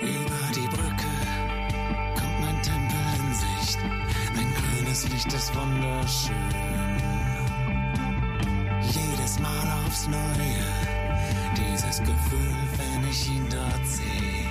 Über 0.00 0.42
die 0.52 0.66
Brücke 0.66 1.12
kommt 2.18 2.40
mein 2.40 2.60
Tempel 2.62 2.98
in 3.14 3.32
Sicht. 3.32 3.78
Mein 4.34 4.52
grünes 4.54 5.08
Licht 5.08 5.32
ist 5.32 5.54
wunderschön. 5.54 6.34
Jedes 8.90 9.38
Mal 9.38 9.66
aufs 9.86 10.08
Neue, 10.08 10.66
dieses 11.54 12.00
Gefühl, 12.00 12.56
wenn 12.78 13.08
ich 13.08 13.30
ihn 13.30 13.46
dort 13.48 13.86
sehe. 13.86 14.46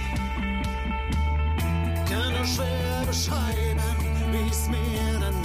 Kann 2.10 2.32
nur 2.32 2.46
schwer 2.46 3.06
beschreiben, 3.06 3.82
wie 4.32 4.50
es 4.50 4.70
mir 4.70 5.20
dann 5.20 5.45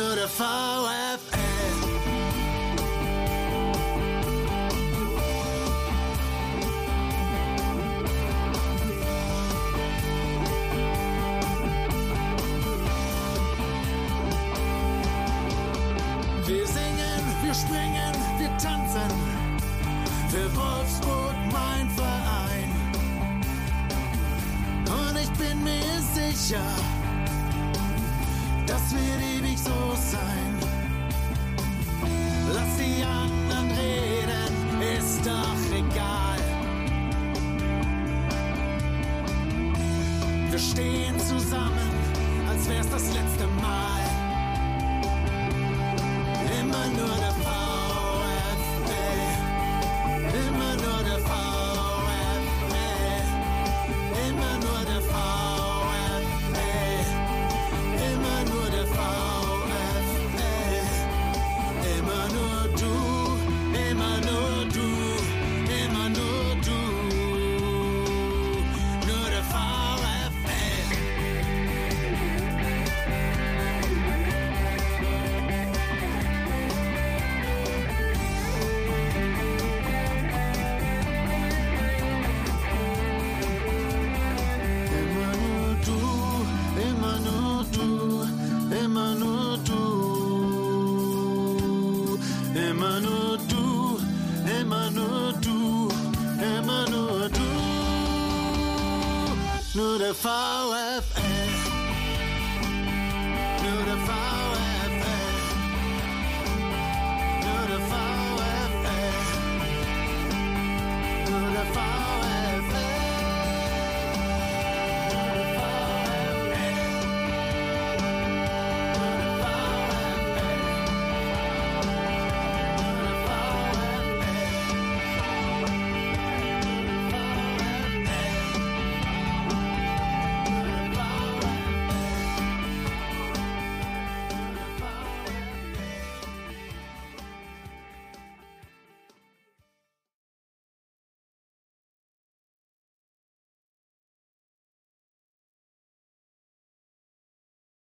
Du. 0.00 0.10
Nur 0.16 1.29
stehen 40.60 41.18
zusammen, 41.18 41.90
als 42.48 42.68
wär's 42.68 42.88
das 42.90 43.14
letzte 43.14 43.46
Mal. 43.46 44.09
Nur 100.10 100.14
der 100.14 100.14
VfL. 100.14 100.69